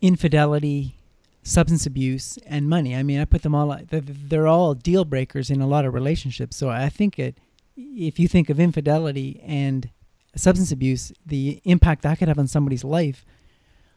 infidelity, 0.00 0.96
substance 1.44 1.86
abuse 1.86 2.38
and 2.46 2.68
money. 2.68 2.96
I 2.96 3.02
mean, 3.02 3.20
I 3.20 3.26
put 3.26 3.42
them 3.42 3.54
all. 3.54 3.78
They're 3.90 4.48
all 4.48 4.74
deal 4.74 5.04
breakers 5.04 5.50
in 5.50 5.60
a 5.60 5.66
lot 5.66 5.84
of 5.84 5.94
relationships. 5.94 6.56
So 6.56 6.68
I 6.70 6.88
think 6.88 7.18
it. 7.18 7.38
If 7.76 8.20
you 8.20 8.28
think 8.28 8.50
of 8.50 8.60
infidelity 8.60 9.40
and 9.44 9.90
substance 10.36 10.70
abuse, 10.70 11.12
the 11.26 11.60
impact 11.64 12.02
that 12.02 12.18
could 12.18 12.28
have 12.28 12.38
on 12.38 12.46
somebody's 12.46 12.84
life, 12.84 13.24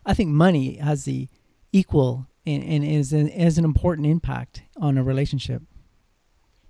I 0.05 0.13
think 0.13 0.29
money 0.29 0.77
has 0.77 1.05
the 1.05 1.27
equal 1.71 2.27
and, 2.45 2.63
and 2.63 2.83
is 2.83 3.13
an, 3.13 3.27
is 3.27 3.57
an 3.57 3.65
important 3.65 4.07
impact 4.07 4.63
on 4.77 4.97
a 4.97 5.03
relationship. 5.03 5.61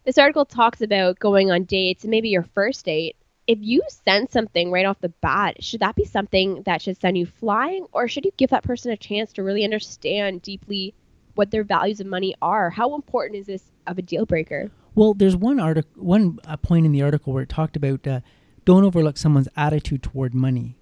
This 0.03 0.17
article 0.17 0.46
talks 0.46 0.81
about 0.81 1.19
going 1.19 1.51
on 1.51 1.63
dates, 1.63 2.03
maybe 2.05 2.29
your 2.29 2.43
first 2.43 2.86
date, 2.86 3.15
if 3.47 3.59
you 3.61 3.81
send 4.05 4.29
something 4.29 4.71
right 4.71 4.85
off 4.85 4.99
the 4.99 5.09
bat, 5.09 5.63
should 5.63 5.79
that 5.79 5.95
be 5.95 6.03
something 6.03 6.63
that 6.63 6.81
should 6.81 6.99
send 6.99 7.17
you 7.17 7.25
flying, 7.25 7.87
or 7.93 8.07
should 8.07 8.25
you 8.25 8.31
give 8.35 8.49
that 8.49 8.63
person 8.63 8.91
a 8.91 8.97
chance 8.97 9.31
to 9.33 9.43
really 9.43 9.63
understand 9.63 10.41
deeply 10.41 10.93
what 11.35 11.49
their 11.49 11.63
values 11.63 12.01
of 12.01 12.07
money 12.07 12.35
are? 12.41 12.69
How 12.69 12.93
important 12.93 13.39
is 13.39 13.47
this 13.47 13.71
of 13.87 13.97
a 13.97 14.01
deal 14.01 14.25
breaker? 14.25 14.69
Well, 14.95 15.13
there's 15.13 15.35
one 15.35 15.59
article, 15.59 16.03
one 16.03 16.39
uh, 16.45 16.57
point 16.57 16.85
in 16.85 16.91
the 16.91 17.01
article 17.01 17.31
where 17.31 17.43
it 17.43 17.49
talked 17.49 17.77
about 17.77 18.05
uh, 18.05 18.19
don't 18.65 18.83
overlook 18.83 19.17
someone's 19.17 19.47
attitude 19.55 20.03
toward 20.03 20.33
money, 20.33 20.77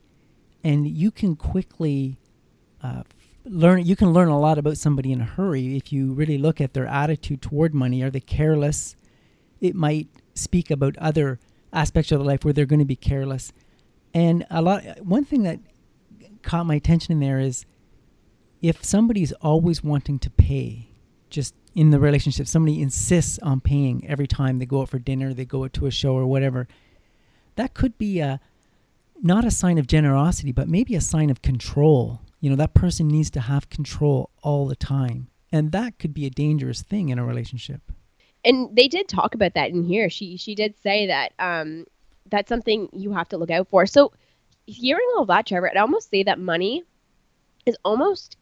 and 0.63 0.87
you 0.87 1.11
can 1.11 1.35
quickly 1.35 2.17
uh, 2.81 3.03
learn. 3.43 3.85
You 3.85 3.95
can 3.95 4.11
learn 4.11 4.29
a 4.29 4.39
lot 4.39 4.57
about 4.57 4.77
somebody 4.77 5.11
in 5.11 5.21
a 5.21 5.25
hurry 5.25 5.77
if 5.77 5.93
you 5.93 6.13
really 6.13 6.39
look 6.39 6.59
at 6.59 6.73
their 6.73 6.87
attitude 6.87 7.43
toward 7.43 7.75
money. 7.75 8.01
Are 8.01 8.09
they 8.09 8.21
careless? 8.21 8.95
It 9.61 9.75
might 9.75 10.07
speak 10.33 10.71
about 10.71 10.97
other 10.97 11.39
aspects 11.75 12.11
of 12.11 12.19
their 12.19 12.25
life 12.25 12.43
where 12.43 12.53
they're 12.53 12.65
going 12.65 12.79
to 12.79 12.85
be 12.85 12.95
careless. 12.95 13.51
And 14.13 14.45
a 14.49 14.61
lot, 14.61 14.83
one 15.01 15.25
thing 15.25 15.43
that 15.43 15.59
caught 16.41 16.65
my 16.65 16.75
attention 16.75 17.11
in 17.11 17.19
there 17.19 17.39
is 17.39 17.65
if 18.61 18.83
somebody's 18.83 19.31
always 19.33 19.83
wanting 19.83 20.17
to 20.19 20.29
pay, 20.29 20.89
just 21.29 21.53
in 21.75 21.89
the 21.89 21.99
relationship, 21.99 22.47
somebody 22.47 22.81
insists 22.81 23.37
on 23.39 23.59
paying 23.59 24.07
every 24.07 24.27
time 24.27 24.57
they 24.57 24.65
go 24.65 24.81
out 24.81 24.89
for 24.89 24.99
dinner, 24.99 25.33
they 25.33 25.45
go 25.45 25.65
out 25.65 25.73
to 25.73 25.85
a 25.85 25.91
show 25.91 26.15
or 26.15 26.25
whatever, 26.25 26.67
that 27.57 27.73
could 27.73 27.97
be 27.97 28.19
a 28.19 28.39
not 29.21 29.45
a 29.45 29.51
sign 29.51 29.77
of 29.77 29.87
generosity, 29.87 30.51
but 30.51 30.67
maybe 30.67 30.95
a 30.95 31.01
sign 31.01 31.29
of 31.29 31.41
control. 31.41 32.21
You 32.41 32.49
know, 32.49 32.55
that 32.57 32.73
person 32.73 33.07
needs 33.07 33.29
to 33.31 33.41
have 33.41 33.69
control 33.69 34.29
all 34.43 34.67
the 34.67 34.75
time. 34.75 35.29
And 35.51 35.71
that 35.71 35.99
could 35.99 36.13
be 36.13 36.25
a 36.25 36.29
dangerous 36.29 36.81
thing 36.81 37.09
in 37.09 37.17
a 37.17 37.25
relationship 37.25 37.81
and 38.45 38.73
they 38.75 38.87
did 38.87 39.07
talk 39.07 39.35
about 39.35 39.55
that 39.55 39.71
in 39.71 39.83
here. 39.83 40.09
She 40.09 40.37
she 40.37 40.55
did 40.55 40.75
say 40.81 41.07
that 41.07 41.33
um, 41.39 41.85
that's 42.29 42.47
something 42.47 42.87
you 42.93 43.11
have 43.11 43.27
to 43.29 43.37
look 43.37 43.49
out 43.49 43.67
for. 43.67 43.85
So 43.85 44.13
hearing 44.67 45.07
all 45.17 45.25
that, 45.25 45.47
Trevor, 45.47 45.69
I'd 45.69 45.77
almost 45.77 46.09
say 46.09 46.23
that 46.23 46.39
money 46.39 46.83
is 47.65 47.75
almost 47.83 48.37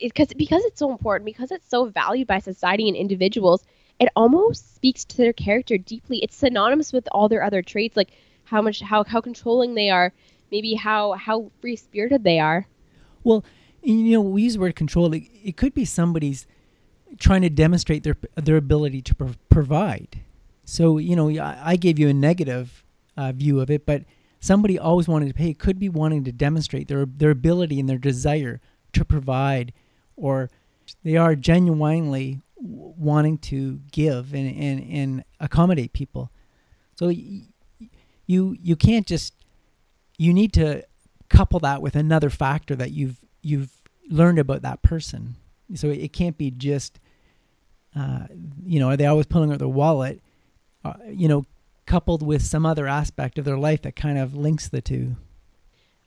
because 0.00 0.28
because 0.34 0.64
it's 0.64 0.78
so 0.78 0.90
important 0.90 1.24
because 1.24 1.50
it's 1.52 1.68
so 1.68 1.86
valued 1.86 2.26
by 2.26 2.40
society 2.40 2.88
and 2.88 2.96
individuals. 2.96 3.64
It 4.00 4.08
almost 4.14 4.76
speaks 4.76 5.04
to 5.06 5.16
their 5.16 5.32
character 5.32 5.78
deeply. 5.78 6.18
It's 6.18 6.36
synonymous 6.36 6.92
with 6.92 7.08
all 7.10 7.28
their 7.28 7.42
other 7.42 7.62
traits, 7.62 7.96
like 7.96 8.10
how 8.44 8.62
much 8.62 8.80
how 8.80 9.04
how 9.04 9.20
controlling 9.20 9.74
they 9.74 9.90
are, 9.90 10.12
maybe 10.50 10.74
how 10.74 11.12
how 11.12 11.50
free 11.60 11.76
spirited 11.76 12.24
they 12.24 12.40
are. 12.40 12.66
Well, 13.24 13.44
you 13.82 14.12
know, 14.12 14.20
we 14.20 14.42
use 14.42 14.54
the 14.54 14.60
word 14.60 14.76
control. 14.76 15.12
It, 15.12 15.24
it 15.42 15.56
could 15.56 15.74
be 15.74 15.84
somebody's 15.84 16.46
trying 17.18 17.42
to 17.42 17.50
demonstrate 17.50 18.02
their 18.02 18.16
their 18.36 18.56
ability 18.56 19.02
to 19.02 19.14
pro- 19.14 19.34
provide. 19.48 20.20
So 20.64 20.98
you 20.98 21.16
know, 21.16 21.28
I, 21.40 21.76
gave 21.76 21.98
you 21.98 22.08
a 22.08 22.14
negative 22.14 22.84
uh, 23.16 23.32
view 23.32 23.60
of 23.60 23.70
it, 23.70 23.86
but 23.86 24.04
somebody 24.40 24.78
always 24.78 25.08
wanted 25.08 25.28
to 25.28 25.34
pay 25.34 25.54
could 25.54 25.78
be 25.78 25.88
wanting 25.88 26.24
to 26.24 26.32
demonstrate 26.32 26.88
their 26.88 27.06
their 27.06 27.30
ability 27.30 27.80
and 27.80 27.88
their 27.88 27.98
desire 27.98 28.60
to 28.92 29.04
provide, 29.04 29.72
or 30.16 30.50
they 31.02 31.16
are 31.16 31.34
genuinely 31.34 32.40
wanting 32.60 33.38
to 33.38 33.80
give 33.92 34.34
and, 34.34 34.56
and, 34.56 34.92
and 34.92 35.24
accommodate 35.38 35.92
people. 35.92 36.30
So 36.96 37.06
y- 37.06 37.42
you 38.26 38.56
you 38.60 38.76
can't 38.76 39.06
just 39.06 39.34
you 40.18 40.32
need 40.34 40.52
to 40.54 40.84
couple 41.28 41.60
that 41.60 41.82
with 41.82 41.94
another 41.94 42.30
factor 42.30 42.74
that 42.76 42.90
you've 42.90 43.18
you've 43.42 43.70
learned 44.10 44.38
about 44.38 44.62
that 44.62 44.82
person. 44.82 45.36
So 45.74 45.88
it 45.88 46.12
can't 46.12 46.38
be 46.38 46.50
just, 46.50 46.98
uh, 47.94 48.26
you 48.64 48.80
know, 48.80 48.88
are 48.88 48.96
they 48.96 49.06
always 49.06 49.26
pulling 49.26 49.52
out 49.52 49.58
their 49.58 49.68
wallet? 49.68 50.20
Uh, 50.84 50.94
you 51.10 51.28
know, 51.28 51.44
coupled 51.86 52.22
with 52.22 52.42
some 52.42 52.64
other 52.64 52.86
aspect 52.86 53.38
of 53.38 53.44
their 53.44 53.58
life 53.58 53.82
that 53.82 53.96
kind 53.96 54.18
of 54.18 54.34
links 54.34 54.68
the 54.68 54.80
two. 54.80 55.16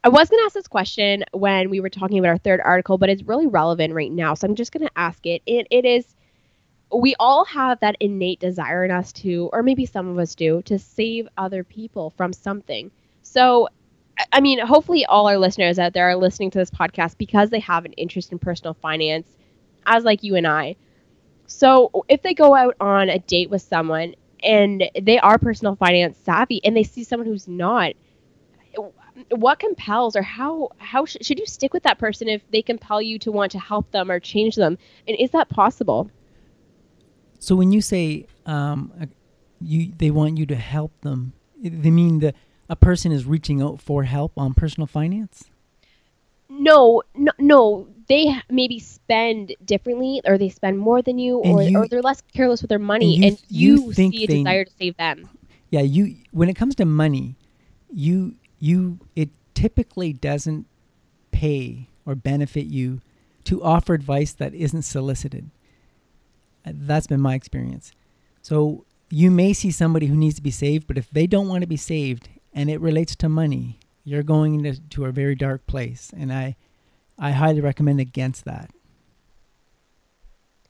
I 0.04 0.10
was 0.10 0.30
going 0.30 0.40
to 0.40 0.46
ask 0.46 0.56
this 0.56 0.68
question 0.68 1.24
when 1.32 1.70
we 1.70 1.80
were 1.80 1.90
talking 1.90 2.18
about 2.18 2.30
our 2.30 2.38
third 2.38 2.60
article, 2.62 2.98
but 2.98 3.10
it's 3.10 3.22
really 3.24 3.46
relevant 3.46 3.94
right 3.94 4.12
now. 4.12 4.34
So 4.34 4.48
I'm 4.48 4.56
just 4.56 4.72
going 4.72 4.86
to 4.86 4.92
ask 4.96 5.26
it. 5.28 5.44
it. 5.46 5.68
It 5.70 5.86
is, 5.86 6.16
we 6.96 7.16
all 7.20 7.46
have 7.46 7.80
that 7.82 7.98
innate 8.00 8.40
desire 8.40 8.84
in 8.84 8.90
us 8.90 9.12
to, 9.14 9.50
or 9.54 9.62
maybe 9.62 9.86
some 9.86 10.08
of 10.08 10.18
us 10.18 10.34
do, 10.34 10.64
to 10.64 10.80
save 10.80 11.28
other 11.38 11.64
people 11.64 12.10
from 12.18 12.34
something. 12.34 12.90
So, 13.22 13.70
I 14.34 14.42
mean, 14.42 14.60
hopefully 14.60 15.06
all 15.06 15.28
our 15.28 15.38
listeners 15.38 15.78
out 15.78 15.94
there 15.94 16.10
are 16.10 16.16
listening 16.16 16.50
to 16.52 16.58
this 16.58 16.72
podcast 16.72 17.18
because 17.18 17.52
they 17.52 17.60
have 17.60 17.86
an 17.86 17.94
interest 17.94 18.32
in 18.32 18.40
personal 18.40 18.74
finance, 18.74 19.28
as 19.86 20.04
like 20.04 20.24
you 20.24 20.36
and 20.36 20.48
I. 20.48 20.76
So 21.48 21.92
if 22.08 22.22
they 22.22 22.34
go 22.34 22.56
out 22.56 22.76
on 22.80 23.10
a 23.10 23.20
date 23.20 23.50
with 23.50 23.62
someone 23.62 24.16
and 24.44 24.90
they 25.00 25.20
are 25.20 25.38
personal 25.38 25.76
finance 25.76 26.18
savvy 26.24 26.62
and 26.64 26.76
they 26.76 26.84
see 26.84 27.04
someone 27.04 27.28
who's 27.28 27.48
not, 27.48 27.94
what 29.30 29.60
compels 29.60 30.16
or 30.16 30.22
how 30.22 30.70
how 30.78 31.06
sh- 31.06 31.18
should 31.22 31.38
you 31.38 31.46
stick 31.46 31.74
with 31.74 31.84
that 31.84 32.00
person 32.00 32.30
if 32.30 32.42
they 32.52 32.62
compel 32.62 33.02
you 33.02 33.20
to 33.20 33.32
want 33.32 33.52
to 33.52 33.60
help 33.60 33.92
them 33.92 34.10
or 34.10 34.20
change 34.20 34.56
them? 34.56 34.78
And 35.08 35.18
is 35.20 35.32
that 35.32 35.50
possible? 35.50 36.10
So 37.40 37.56
when 37.56 37.72
you 37.72 37.82
say 37.82 38.28
um, 38.46 38.92
you 39.60 39.92
they 39.98 40.12
want 40.12 40.38
you 40.38 40.46
to 40.46 40.56
help 40.56 41.00
them 41.02 41.34
they 41.62 41.92
mean 41.92 42.20
that 42.20 42.36
a 42.70 42.76
person 42.76 43.12
is 43.12 43.26
reaching 43.26 43.62
out 43.62 43.82
for 43.82 44.04
help 44.04 44.32
on 44.38 44.54
personal 44.54 44.88
finance? 44.88 45.44
No 46.50 47.04
no 47.16 47.32
no 47.38 47.88
they 48.12 48.36
maybe 48.50 48.80
spend 48.80 49.56
differently 49.66 50.22
or 50.26 50.38
they 50.38 50.50
spend 50.50 50.78
more 50.78 51.02
than 51.02 51.18
you 51.18 51.38
or, 51.38 51.64
you, 51.64 51.78
or 51.78 51.88
they're 51.88 52.02
less 52.02 52.22
careless 52.34 52.62
with 52.62 52.70
their 52.70 52.80
money 52.80 53.16
and 53.16 53.24
you, 53.24 53.28
and 53.28 53.42
you, 53.50 53.86
you 53.86 53.94
see 53.94 54.24
a 54.24 54.28
they, 54.28 54.36
desire 54.38 54.66
to 54.66 54.72
save 54.78 54.98
them 54.98 55.30
yeah 55.70 55.82
you 55.82 56.16
when 56.32 56.50
it 56.50 56.56
comes 56.56 56.76
to 56.76 56.86
money 56.86 57.36
you 57.94 58.36
you 58.60 59.00
it 59.16 59.30
typically 59.54 60.14
doesn't 60.14 60.66
pay 61.32 61.88
or 62.06 62.16
benefit 62.16 62.66
you 62.66 63.02
to 63.44 63.64
offer 63.64 63.94
advice 63.94 64.34
that 64.34 64.54
isn't 64.54 64.84
solicited. 64.84 65.50
Uh, 66.66 66.72
that's 66.76 67.08
been 67.08 67.22
my 67.22 67.36
experience. 67.36 67.92
So 68.42 68.86
you 69.10 69.32
may 69.32 69.54
see 69.54 69.72
somebody 69.72 70.06
who 70.06 70.16
needs 70.16 70.36
to 70.36 70.42
be 70.42 70.52
saved, 70.52 70.88
but 70.88 70.98
if 70.98 71.10
they 71.10 71.28
don't 71.28 71.48
want 71.48 71.62
to 71.62 71.68
be 71.68 71.78
saved 71.78 72.30
and 72.54 72.70
it 72.70 72.80
relates 72.80 73.16
to 73.18 73.30
money, 73.30 73.80
you're 74.04 74.24
going 74.24 74.56
into 74.56 74.82
to 74.90 75.06
a 75.06 75.12
very 75.12 75.36
dark 75.36 75.66
place. 75.68 76.12
And 76.16 76.32
I 76.32 76.56
I 77.18 77.32
highly 77.32 77.62
recommend 77.62 78.00
against 78.00 78.46
that. 78.46 78.72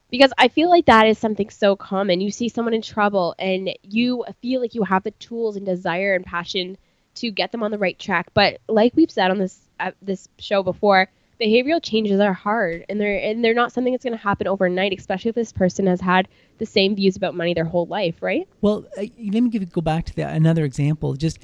Because 0.10 0.34
I 0.38 0.50
feel 0.50 0.70
like 0.70 0.88
that 0.88 1.08
is 1.08 1.18
something 1.18 1.50
so 1.50 1.78
common. 1.78 2.20
You 2.20 2.32
see 2.32 2.50
someone 2.50 2.74
in 2.74 2.82
trouble 2.82 3.34
and 3.40 3.74
you 3.82 4.26
feel 4.42 4.60
like 4.60 4.76
you 4.76 4.84
have 4.84 5.04
the 5.04 5.12
tools 5.12 5.56
and 5.56 5.66
desire 5.66 6.14
and 6.14 6.26
passion 6.26 6.78
to 7.16 7.32
get 7.32 7.52
them 7.52 7.64
on 7.64 7.72
the 7.72 7.78
right 7.78 7.98
track. 7.98 8.28
But 8.34 8.60
like 8.68 8.94
we've 8.96 9.12
said 9.12 9.32
on 9.32 9.38
this 9.38 9.60
uh, 9.80 9.92
this 10.02 10.28
show 10.38 10.64
before, 10.64 11.08
behavioral 11.40 11.82
changes 11.82 12.20
are 12.20 12.34
hard 12.34 12.86
and 12.90 13.00
they're 13.00 13.18
and 13.18 13.44
they're 13.44 13.54
not 13.54 13.72
something 13.72 13.94
that's 13.94 14.04
going 14.04 14.18
to 14.18 14.22
happen 14.22 14.48
overnight, 14.48 14.98
especially 14.98 15.30
if 15.30 15.36
this 15.36 15.54
person 15.54 15.88
has 15.88 16.02
had 16.02 16.28
the 16.58 16.66
same 16.66 16.96
views 16.96 17.16
about 17.16 17.34
money 17.34 17.54
their 17.54 17.66
whole 17.66 17.86
life, 17.86 18.16
right? 18.22 18.48
Well, 18.60 18.86
uh, 18.98 19.06
let 19.32 19.42
me 19.42 19.50
give, 19.50 19.72
go 19.72 19.82
back 19.82 20.06
to 20.06 20.16
the, 20.16 20.28
another 20.28 20.66
example. 20.66 21.16
Just 21.16 21.40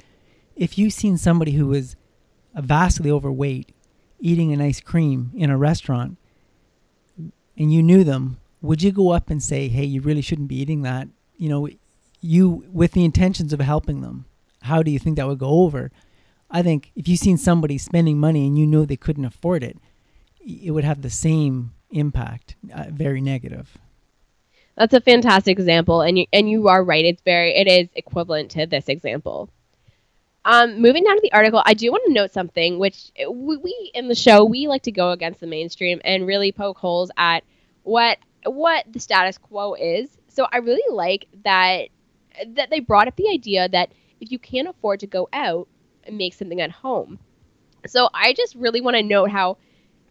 if 0.56 0.76
you've 0.76 0.92
seen 0.92 1.16
somebody 1.16 1.52
who 1.52 1.66
was 1.66 1.96
vastly 2.54 3.10
overweight 3.10 3.72
eating 4.20 4.52
an 4.52 4.60
ice 4.60 4.80
cream 4.80 5.32
in 5.34 5.50
a 5.50 5.56
restaurant 5.56 6.16
and 7.56 7.72
you 7.72 7.82
knew 7.82 8.04
them, 8.04 8.38
would 8.62 8.82
you 8.82 8.92
go 8.92 9.10
up 9.10 9.30
and 9.30 9.42
say, 9.42 9.68
"Hey, 9.68 9.84
you 9.84 10.00
really 10.00 10.22
shouldn't 10.22 10.48
be 10.48 10.60
eating 10.60 10.82
that"? 10.82 11.08
You 11.36 11.48
know, 11.48 11.68
you 12.20 12.64
with 12.72 12.92
the 12.92 13.04
intentions 13.04 13.52
of 13.52 13.60
helping 13.60 14.00
them 14.00 14.26
how 14.62 14.82
do 14.82 14.90
you 14.90 14.98
think 14.98 15.16
that 15.16 15.26
would 15.26 15.38
go 15.38 15.62
over? 15.62 15.90
I 16.50 16.62
think 16.62 16.92
if 16.96 17.08
you've 17.08 17.18
seen 17.18 17.36
somebody 17.38 17.78
spending 17.78 18.18
money 18.18 18.46
and 18.46 18.58
you 18.58 18.66
know 18.66 18.84
they 18.84 18.96
couldn't 18.96 19.24
afford 19.24 19.62
it, 19.62 19.78
it 20.40 20.70
would 20.70 20.84
have 20.84 21.02
the 21.02 21.10
same 21.10 21.72
impact, 21.90 22.56
uh, 22.74 22.86
very 22.90 23.20
negative. 23.20 23.76
That's 24.76 24.94
a 24.94 25.00
fantastic 25.00 25.58
example, 25.58 26.02
and 26.02 26.18
you 26.18 26.26
and 26.32 26.48
you 26.48 26.68
are 26.68 26.84
right. 26.84 27.04
It's 27.04 27.22
very 27.22 27.54
it 27.54 27.66
is 27.66 27.88
equivalent 27.94 28.52
to 28.52 28.66
this 28.66 28.88
example. 28.88 29.50
Um, 30.50 30.80
moving 30.80 31.04
down 31.04 31.14
to 31.14 31.20
the 31.20 31.32
article, 31.32 31.62
I 31.66 31.74
do 31.74 31.90
want 31.90 32.04
to 32.06 32.12
note 32.14 32.32
something, 32.32 32.78
which 32.78 33.12
eh, 33.16 33.26
we, 33.26 33.58
we 33.58 33.90
in 33.92 34.08
the 34.08 34.14
show 34.14 34.46
we 34.46 34.66
like 34.66 34.84
to 34.84 34.92
go 34.92 35.10
against 35.10 35.40
the 35.40 35.46
mainstream 35.46 36.00
and 36.06 36.26
really 36.26 36.52
poke 36.52 36.78
holes 36.78 37.10
at 37.18 37.44
what 37.82 38.16
what 38.46 38.86
the 38.90 38.98
status 38.98 39.36
quo 39.36 39.74
is. 39.74 40.08
So 40.28 40.46
I 40.50 40.56
really 40.58 40.90
like 40.90 41.26
that 41.44 41.88
that 42.54 42.70
they 42.70 42.80
brought 42.80 43.08
up 43.08 43.16
the 43.16 43.28
idea 43.28 43.68
that 43.68 43.92
if 44.22 44.32
you 44.32 44.38
can't 44.38 44.68
afford 44.68 45.00
to 45.00 45.06
go 45.06 45.28
out 45.34 45.68
and 46.04 46.16
make 46.16 46.32
something 46.32 46.62
at 46.62 46.70
home. 46.70 47.18
So 47.86 48.08
I 48.14 48.32
just 48.32 48.54
really 48.54 48.80
want 48.80 48.96
to 48.96 49.02
note 49.02 49.30
how 49.30 49.58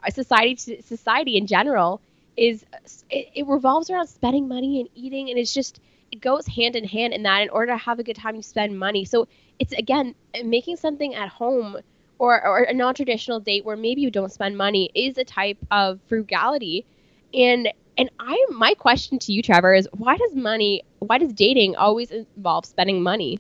uh, 0.06 0.12
society 0.12 0.84
society 0.84 1.38
in 1.38 1.48
general 1.48 2.00
is 2.36 2.64
eh, 2.74 2.78
it, 3.10 3.28
it, 3.34 3.48
revolves 3.48 3.90
around 3.90 4.06
spending 4.06 4.48
money 4.48 4.82
and 4.82 4.90
eating 4.94 5.32
and 5.32 5.40
it's 5.40 5.52
just 5.52 5.80
it 6.18 6.22
goes 6.22 6.48
hand 6.48 6.76
in 6.76 6.84
hand 6.84 7.14
in 7.14 7.24
that 7.24 7.42
in 7.42 7.50
order 7.50 7.72
to 7.72 7.78
have 7.78 8.00
a 8.00 8.04
good 8.04 8.16
time 8.16 8.36
you 8.36 8.42
spend 8.42 8.78
money 8.78 9.06
so 9.06 9.28
it's 9.60 9.74
again 9.74 10.16
uh, 10.36 10.44
making 10.44 10.76
something 10.76 11.14
at 11.16 11.30
home 11.30 11.78
or, 12.20 12.44
or 12.46 12.64
a 12.64 12.74
non-traditional 12.74 13.40
date 13.40 13.64
where 13.64 13.78
maybe 13.78 14.02
you 14.02 14.10
don't 14.10 14.32
spend 14.32 14.58
money 14.58 14.90
is 14.96 15.18
a 15.18 15.24
type 15.24 15.58
of 15.70 16.00
frugality 16.08 16.86
and 17.34 17.70
and 17.98 18.10
i 18.20 18.46
my 18.50 18.74
question 18.74 19.20
to 19.20 19.32
you 19.32 19.42
trevor 19.42 19.74
is 19.74 19.88
why 19.94 20.18
does 20.18 20.36
money 20.36 20.82
why 21.00 21.18
does 21.18 21.34
dating 21.34 21.76
always 21.76 22.10
involve 22.12 22.66
spending 22.66 23.02
money 23.02 23.40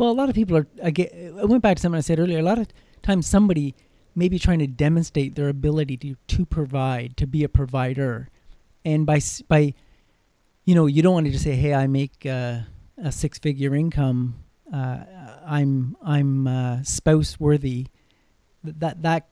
well, 0.00 0.08
a 0.08 0.12
lot 0.12 0.30
of 0.30 0.34
people 0.34 0.56
are. 0.56 0.66
I, 0.82 0.92
get, 0.92 1.14
I 1.14 1.44
went 1.44 1.62
back 1.62 1.76
to 1.76 1.82
something 1.82 1.98
I 1.98 2.00
said 2.00 2.18
earlier. 2.18 2.38
A 2.38 2.42
lot 2.42 2.58
of 2.58 2.68
times, 3.02 3.26
somebody 3.26 3.74
may 4.14 4.30
be 4.30 4.38
trying 4.38 4.60
to 4.60 4.66
demonstrate 4.66 5.34
their 5.34 5.50
ability 5.50 5.98
to 5.98 6.16
to 6.28 6.46
provide, 6.46 7.18
to 7.18 7.26
be 7.26 7.44
a 7.44 7.50
provider, 7.50 8.30
and 8.82 9.04
by 9.04 9.20
by, 9.46 9.74
you 10.64 10.74
know, 10.74 10.86
you 10.86 11.02
don't 11.02 11.14
want 11.14 11.26
to 11.26 11.32
just 11.32 11.44
say, 11.44 11.56
"Hey, 11.56 11.74
I 11.74 11.86
make 11.86 12.26
uh, 12.26 12.60
a 12.98 13.12
six 13.12 13.38
figure 13.38 13.74
income. 13.74 14.36
Uh, 14.72 15.00
I'm 15.46 15.96
I'm 16.02 16.46
uh, 16.46 16.82
spouse 16.82 17.38
worthy." 17.40 17.86
That 18.62 19.02
that 19.02 19.28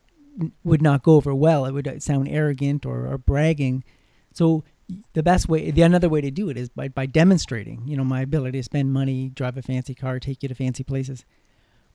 would 0.64 0.82
not 0.82 1.02
go 1.02 1.14
over 1.14 1.34
well. 1.34 1.66
It 1.66 1.72
would 1.72 2.02
sound 2.02 2.28
arrogant 2.28 2.86
or, 2.86 3.06
or 3.06 3.18
bragging. 3.18 3.84
So 4.32 4.64
the 5.12 5.22
best 5.22 5.48
way 5.48 5.70
the 5.70 5.82
another 5.82 6.08
way 6.08 6.20
to 6.20 6.30
do 6.30 6.48
it 6.48 6.56
is 6.56 6.68
by, 6.68 6.88
by 6.88 7.06
demonstrating 7.06 7.86
you 7.86 7.96
know 7.96 8.04
my 8.04 8.22
ability 8.22 8.58
to 8.58 8.62
spend 8.62 8.92
money 8.92 9.28
drive 9.28 9.56
a 9.56 9.62
fancy 9.62 9.94
car 9.94 10.18
take 10.18 10.42
you 10.42 10.48
to 10.48 10.54
fancy 10.54 10.82
places 10.82 11.24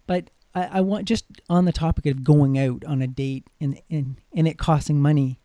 but 0.06 0.30
I, 0.54 0.64
I 0.66 0.82
want 0.82 1.06
just 1.06 1.26
on 1.50 1.66
the 1.66 1.72
topic 1.72 2.06
of 2.06 2.24
going 2.24 2.58
out 2.60 2.86
on 2.86 3.02
a 3.02 3.08
date 3.08 3.48
and, 3.60 3.82
and 3.90 4.22
and 4.36 4.48
it 4.48 4.58
costing 4.58 5.02
money 5.02 5.40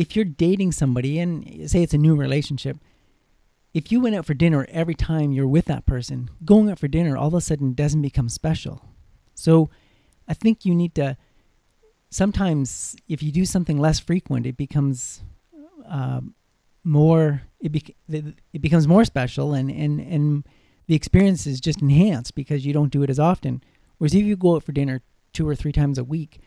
if 0.00 0.14
you're 0.14 0.24
dating 0.24 0.72
somebody 0.72 1.18
and 1.18 1.70
say 1.70 1.82
it's 1.82 1.94
a 1.94 1.98
new 1.98 2.14
relationship 2.14 2.76
if 3.72 3.92
you 3.92 4.00
went 4.00 4.16
out 4.16 4.26
for 4.26 4.34
dinner 4.34 4.66
every 4.70 4.94
time 4.94 5.32
you're 5.32 5.46
with 5.56 5.66
that 5.66 5.86
person 5.86 6.30
going 6.44 6.70
out 6.70 6.78
for 6.78 6.88
dinner 6.88 7.16
all 7.16 7.28
of 7.28 7.34
a 7.34 7.40
sudden 7.40 7.74
doesn't 7.74 8.02
become 8.02 8.28
special 8.28 8.82
so 9.34 9.70
i 10.28 10.34
think 10.34 10.64
you 10.64 10.74
need 10.74 10.94
to 10.94 11.16
sometimes 12.10 12.96
if 13.08 13.22
you 13.22 13.30
do 13.30 13.44
something 13.44 13.78
less 13.78 14.00
frequent 14.00 14.46
it 14.46 14.56
becomes 14.56 15.22
um, 15.86 16.34
more 16.84 17.42
it, 17.60 17.72
be, 17.72 17.94
it 18.08 18.60
becomes 18.60 18.88
more 18.88 19.04
special 19.04 19.54
and, 19.54 19.70
and, 19.70 20.00
and 20.00 20.44
the 20.86 20.96
experience 20.96 21.46
is 21.46 21.60
just 21.60 21.82
enhanced 21.82 22.34
because 22.34 22.66
you 22.66 22.72
don't 22.72 22.90
do 22.90 23.04
it 23.04 23.10
as 23.10 23.20
often. 23.20 23.62
Whereas 23.98 24.12
if 24.12 24.24
you 24.24 24.34
go 24.34 24.56
out 24.56 24.64
for 24.64 24.72
dinner 24.72 25.02
two 25.32 25.46
or 25.46 25.54
three 25.54 25.72
times 25.72 25.98
a 25.98 26.04
week, 26.04 26.40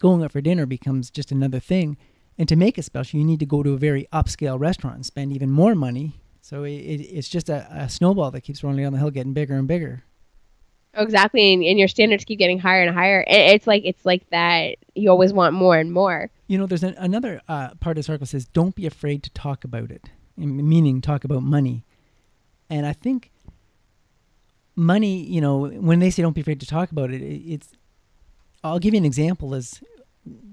going 0.00 0.24
out 0.24 0.32
for 0.32 0.40
dinner 0.40 0.66
becomes 0.66 1.10
just 1.10 1.30
another 1.30 1.60
thing. 1.60 1.96
And 2.38 2.48
to 2.48 2.56
make 2.56 2.78
it 2.78 2.84
special, 2.84 3.18
you 3.18 3.24
need 3.24 3.40
to 3.40 3.46
go 3.46 3.62
to 3.62 3.74
a 3.74 3.78
very 3.78 4.08
upscale 4.12 4.58
restaurant 4.58 4.96
and 4.96 5.06
spend 5.06 5.32
even 5.32 5.50
more 5.50 5.74
money. 5.74 6.20
So 6.40 6.64
it, 6.64 6.72
it, 6.72 7.00
it's 7.02 7.28
just 7.28 7.48
a, 7.48 7.66
a 7.70 7.88
snowball 7.88 8.30
that 8.32 8.42
keeps 8.42 8.62
rolling 8.62 8.82
down 8.82 8.92
the 8.92 8.98
hill, 8.98 9.10
getting 9.10 9.32
bigger 9.32 9.54
and 9.54 9.68
bigger. 9.68 10.02
Exactly, 10.96 11.52
and, 11.52 11.64
and, 11.64 11.78
your 11.78 11.88
standards 11.88 12.24
keep 12.24 12.38
getting 12.38 12.58
higher 12.58 12.82
and 12.82 12.94
higher. 12.94 13.24
it's 13.26 13.66
like 13.66 13.82
it's 13.84 14.04
like 14.04 14.28
that. 14.30 14.76
You 14.94 15.10
always 15.10 15.32
want 15.32 15.54
more 15.54 15.76
and 15.76 15.92
more. 15.92 16.30
You 16.46 16.58
know, 16.58 16.66
there's 16.66 16.84
an, 16.84 16.94
another 16.98 17.40
uh, 17.48 17.74
part 17.80 17.96
of 17.96 17.96
this 17.96 18.08
article 18.08 18.26
says, 18.26 18.44
"Don't 18.46 18.74
be 18.74 18.86
afraid 18.86 19.22
to 19.24 19.30
talk 19.30 19.64
about 19.64 19.90
it," 19.90 20.08
meaning 20.36 21.00
talk 21.00 21.24
about 21.24 21.42
money. 21.42 21.84
And 22.70 22.86
I 22.86 22.92
think 22.92 23.32
money, 24.76 25.16
you 25.24 25.40
know, 25.40 25.66
when 25.66 25.98
they 25.98 26.10
say 26.10 26.22
"Don't 26.22 26.34
be 26.34 26.42
afraid 26.42 26.60
to 26.60 26.66
talk 26.66 26.92
about 26.92 27.10
it," 27.10 27.22
it's. 27.22 27.72
I'll 28.62 28.78
give 28.78 28.94
you 28.94 28.98
an 28.98 29.04
example. 29.04 29.54
Is 29.54 29.82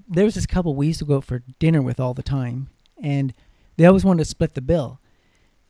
there 0.08 0.24
was 0.24 0.34
this 0.34 0.46
couple 0.46 0.74
we 0.74 0.88
used 0.88 0.98
to 0.98 1.04
go 1.04 1.16
out 1.16 1.24
for 1.24 1.42
dinner 1.58 1.82
with 1.82 1.98
all 2.00 2.14
the 2.14 2.22
time, 2.22 2.68
and 3.02 3.32
they 3.76 3.86
always 3.86 4.04
wanted 4.04 4.24
to 4.24 4.28
split 4.28 4.54
the 4.54 4.60
bill. 4.60 5.00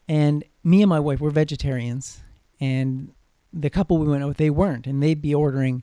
And 0.08 0.44
me 0.64 0.82
and 0.82 0.88
my 0.88 1.00
wife 1.00 1.20
were 1.20 1.30
vegetarians, 1.30 2.22
and 2.60 3.12
the 3.52 3.70
couple 3.70 3.98
we 3.98 4.08
went 4.08 4.22
out 4.22 4.28
with, 4.28 4.36
they 4.36 4.50
weren't, 4.50 4.86
and 4.86 5.02
they'd 5.02 5.22
be 5.22 5.34
ordering, 5.34 5.82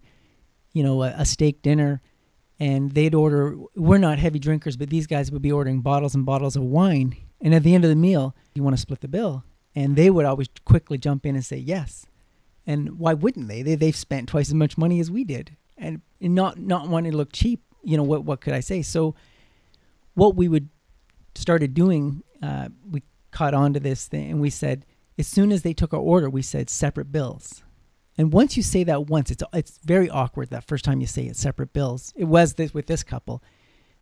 you 0.73 0.83
know, 0.83 1.03
a, 1.03 1.13
a 1.17 1.25
steak 1.25 1.61
dinner, 1.61 2.01
and 2.59 2.91
they'd 2.91 3.15
order. 3.15 3.57
We're 3.75 3.97
not 3.97 4.19
heavy 4.19 4.39
drinkers, 4.39 4.75
but 4.75 4.89
these 4.89 5.07
guys 5.07 5.31
would 5.31 5.41
be 5.41 5.51
ordering 5.51 5.81
bottles 5.81 6.15
and 6.15 6.25
bottles 6.25 6.55
of 6.55 6.63
wine. 6.63 7.15
And 7.41 7.55
at 7.55 7.63
the 7.63 7.73
end 7.73 7.85
of 7.85 7.89
the 7.89 7.95
meal, 7.95 8.35
you 8.53 8.63
want 8.63 8.75
to 8.75 8.81
split 8.81 8.99
the 8.99 9.07
bill, 9.07 9.43
and 9.75 9.95
they 9.95 10.09
would 10.09 10.25
always 10.25 10.49
quickly 10.65 10.97
jump 10.97 11.25
in 11.25 11.35
and 11.35 11.45
say 11.45 11.57
yes. 11.57 12.05
And 12.67 12.99
why 12.99 13.13
wouldn't 13.13 13.47
they? 13.47 13.61
they 13.61 13.75
they've 13.75 13.95
spent 13.95 14.29
twice 14.29 14.49
as 14.49 14.53
much 14.53 14.77
money 14.77 14.99
as 14.99 15.09
we 15.09 15.23
did, 15.23 15.55
and, 15.77 16.01
not 16.19 16.59
not 16.59 16.89
wanting 16.89 17.11
to 17.11 17.17
look 17.17 17.31
cheap. 17.31 17.63
You 17.83 17.97
know 17.97 18.03
what? 18.03 18.23
What 18.23 18.41
could 18.41 18.53
I 18.53 18.59
say? 18.59 18.81
So, 18.81 19.15
what 20.13 20.35
we 20.35 20.47
would 20.47 20.69
started 21.35 21.73
doing, 21.73 22.23
uh, 22.43 22.69
we 22.89 23.03
caught 23.31 23.53
on 23.53 23.73
to 23.73 23.79
this 23.79 24.07
thing, 24.07 24.31
and 24.31 24.41
we 24.41 24.49
said 24.49 24.85
as 25.19 25.27
soon 25.27 25.51
as 25.51 25.63
they 25.63 25.73
took 25.73 25.93
our 25.93 25.99
order, 25.99 26.29
we 26.29 26.41
said 26.41 26.69
separate 26.69 27.11
bills. 27.11 27.61
And 28.17 28.31
once 28.31 28.55
you 28.55 28.63
say 28.63 28.85
that 28.85 29.07
once, 29.07 29.29
it's 29.29 29.43
it's 29.53 29.79
very 29.83 30.09
awkward 30.09 30.49
that 30.49 30.65
first 30.65 30.85
time 30.85 31.01
you 31.01 31.07
say 31.07 31.23
it 31.23 31.35
separate 31.35 31.73
bills. 31.73 32.13
It 32.15 32.25
was 32.25 32.53
this 32.53 32.73
with 32.73 32.87
this 32.87 33.03
couple. 33.03 33.43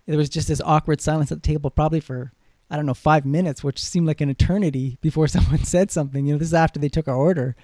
There 0.06 0.18
was 0.18 0.30
just 0.30 0.48
this 0.48 0.62
awkward 0.64 1.02
silence 1.02 1.32
at 1.32 1.42
the 1.42 1.48
table, 1.48 1.70
probably 1.70 2.00
for 2.00 2.32
I 2.70 2.76
don't 2.76 2.86
know 2.86 2.94
five 2.94 3.26
minutes, 3.26 3.64
which 3.64 3.84
seemed 3.84 4.08
like 4.08 4.22
an 4.22 4.30
eternity 4.30 4.98
before 5.02 5.28
someone 5.28 5.64
said 5.64 5.92
something. 5.92 6.26
You 6.26 6.34
know, 6.34 6.40
this 6.40 6.50
is 6.50 6.54
after 6.54 6.80
they 6.80 6.90
took 6.90 7.08
our 7.08 7.16
order, 7.16 7.56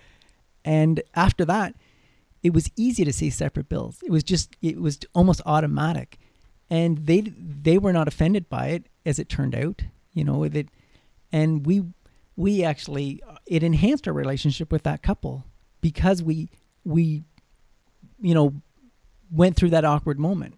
and 0.65 1.01
after 1.15 1.45
that, 1.45 1.75
it 2.43 2.53
was 2.53 2.69
easy 2.75 3.05
to 3.05 3.13
say 3.13 3.29
separate 3.29 3.69
bills. 3.69 3.99
It 4.03 4.11
was 4.11 4.23
just 4.23 4.55
it 4.61 4.79
was 4.79 4.99
almost 5.15 5.41
automatic, 5.45 6.19
and 6.69 7.05
they 7.05 7.21
they 7.21 7.77
were 7.77 7.93
not 7.93 8.07
offended 8.07 8.49
by 8.49 8.67
it 8.67 8.87
as 9.05 9.17
it 9.17 9.29
turned 9.29 9.55
out. 9.55 9.81
You 10.11 10.25
know, 10.25 10.43
it, 10.43 10.67
and 11.31 11.65
we 11.65 11.83
we 12.35 12.63
actually 12.63 13.23
it 13.45 13.63
enhanced 13.63 14.07
our 14.07 14.13
relationship 14.13 14.71
with 14.71 14.83
that 14.83 15.01
couple 15.01 15.45
because 15.81 16.21
we 16.21 16.49
we 16.83 17.23
you 18.19 18.33
know 18.33 18.53
went 19.31 19.55
through 19.55 19.69
that 19.69 19.85
awkward 19.85 20.19
moment 20.19 20.55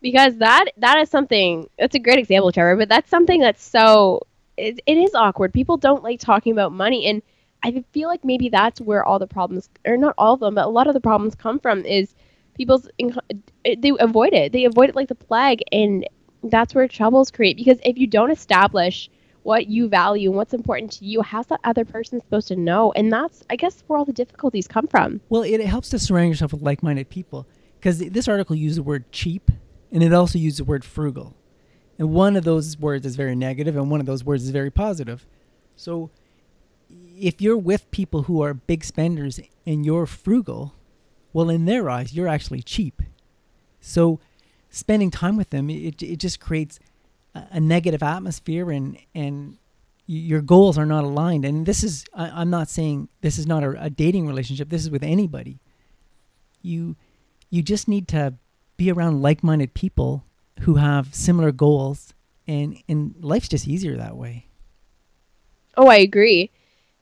because 0.00 0.36
that 0.38 0.66
that 0.76 0.98
is 0.98 1.08
something 1.08 1.68
that's 1.78 1.94
a 1.94 1.98
great 1.98 2.18
example 2.18 2.52
trevor 2.52 2.76
but 2.76 2.88
that's 2.88 3.08
something 3.08 3.40
that's 3.40 3.62
so 3.62 4.20
it, 4.56 4.80
it 4.86 4.96
is 4.96 5.14
awkward 5.14 5.52
people 5.52 5.76
don't 5.76 6.02
like 6.02 6.20
talking 6.20 6.52
about 6.52 6.72
money 6.72 7.06
and 7.06 7.22
i 7.62 7.84
feel 7.92 8.08
like 8.08 8.24
maybe 8.24 8.48
that's 8.48 8.80
where 8.80 9.04
all 9.04 9.18
the 9.18 9.26
problems 9.26 9.68
or 9.86 9.96
not 9.96 10.14
all 10.18 10.34
of 10.34 10.40
them 10.40 10.54
but 10.54 10.64
a 10.64 10.70
lot 10.70 10.86
of 10.86 10.94
the 10.94 11.00
problems 11.00 11.34
come 11.34 11.58
from 11.58 11.84
is 11.84 12.14
people's 12.54 12.88
eh, 13.00 13.74
they 13.78 13.92
avoid 14.00 14.32
it 14.32 14.52
they 14.52 14.64
avoid 14.64 14.88
it 14.88 14.96
like 14.96 15.08
the 15.08 15.14
plague 15.14 15.62
and 15.72 16.06
that's 16.44 16.74
where 16.74 16.86
troubles 16.86 17.30
create 17.30 17.56
because 17.56 17.78
if 17.84 17.98
you 17.98 18.06
don't 18.06 18.30
establish 18.30 19.10
what 19.48 19.66
you 19.66 19.88
value 19.88 20.28
and 20.28 20.36
what's 20.36 20.52
important 20.52 20.92
to 20.92 21.06
you, 21.06 21.22
how's 21.22 21.46
that 21.46 21.58
other 21.64 21.82
person 21.82 22.20
supposed 22.20 22.48
to 22.48 22.54
know? 22.54 22.92
And 22.92 23.10
that's, 23.10 23.42
I 23.48 23.56
guess, 23.56 23.82
where 23.86 23.98
all 23.98 24.04
the 24.04 24.12
difficulties 24.12 24.68
come 24.68 24.86
from. 24.86 25.22
Well, 25.30 25.42
it, 25.42 25.58
helps 25.64 25.88
to 25.88 25.98
surround 25.98 26.28
yourself 26.28 26.52
with 26.52 26.60
like 26.60 26.82
minded 26.82 27.08
people 27.08 27.46
because 27.80 27.98
this 27.98 28.28
article 28.28 28.54
used 28.54 28.76
the 28.76 28.82
word 28.82 29.10
cheap 29.10 29.50
and 29.90 30.02
it 30.02 30.12
also 30.12 30.38
used 30.38 30.58
the 30.58 30.64
word 30.64 30.84
frugal. 30.84 31.34
And 31.98 32.10
one 32.10 32.36
of 32.36 32.44
those 32.44 32.78
words 32.78 33.06
is 33.06 33.16
very 33.16 33.34
negative 33.34 33.74
and 33.74 33.90
one 33.90 34.00
of 34.00 34.06
those 34.06 34.22
words 34.22 34.44
is 34.44 34.50
very 34.50 34.70
positive. 34.70 35.26
So 35.76 36.10
if 37.18 37.40
you're 37.40 37.56
with 37.56 37.90
people 37.90 38.22
who 38.22 38.42
are 38.42 38.54
big 38.54 38.84
spenders 38.84 39.40
and 39.66 39.84
you're 39.84 40.06
frugal, 40.06 40.74
well, 41.32 41.50
in 41.50 41.64
their 41.64 41.90
eyes, 41.90 42.14
you're 42.14 42.28
actually 42.28 42.62
cheap. 42.62 43.02
So 43.80 44.20
spending 44.70 45.10
time 45.10 45.36
with 45.36 45.50
them, 45.50 45.70
it, 45.70 46.02
it 46.02 46.16
just 46.18 46.40
creates 46.40 46.78
a 47.34 47.60
negative 47.60 48.02
atmosphere 48.02 48.70
and 48.70 48.98
and 49.14 49.58
your 50.06 50.40
goals 50.40 50.78
are 50.78 50.86
not 50.86 51.04
aligned. 51.04 51.44
And 51.44 51.66
this 51.66 51.84
is 51.84 52.04
I, 52.14 52.42
am 52.42 52.50
not 52.50 52.68
saying 52.68 53.08
this 53.20 53.38
is 53.38 53.46
not 53.46 53.62
a, 53.62 53.84
a, 53.84 53.90
dating 53.90 54.26
relationship. 54.26 54.70
This 54.70 54.82
is 54.82 54.90
with 54.90 55.02
anybody. 55.02 55.60
You 56.62 56.96
you 57.50 57.62
just 57.62 57.88
need 57.88 58.08
to 58.08 58.34
be 58.76 58.90
around 58.90 59.22
like-minded 59.22 59.74
people 59.74 60.24
who 60.60 60.76
have 60.76 61.14
similar 61.14 61.52
goals 61.52 62.14
and 62.46 62.82
and 62.88 63.14
life's 63.20 63.48
just 63.48 63.68
easier 63.68 63.96
that 63.96 64.16
way. 64.16 64.46
Oh 65.76 65.86
i 65.86 65.96
agree 65.96 66.50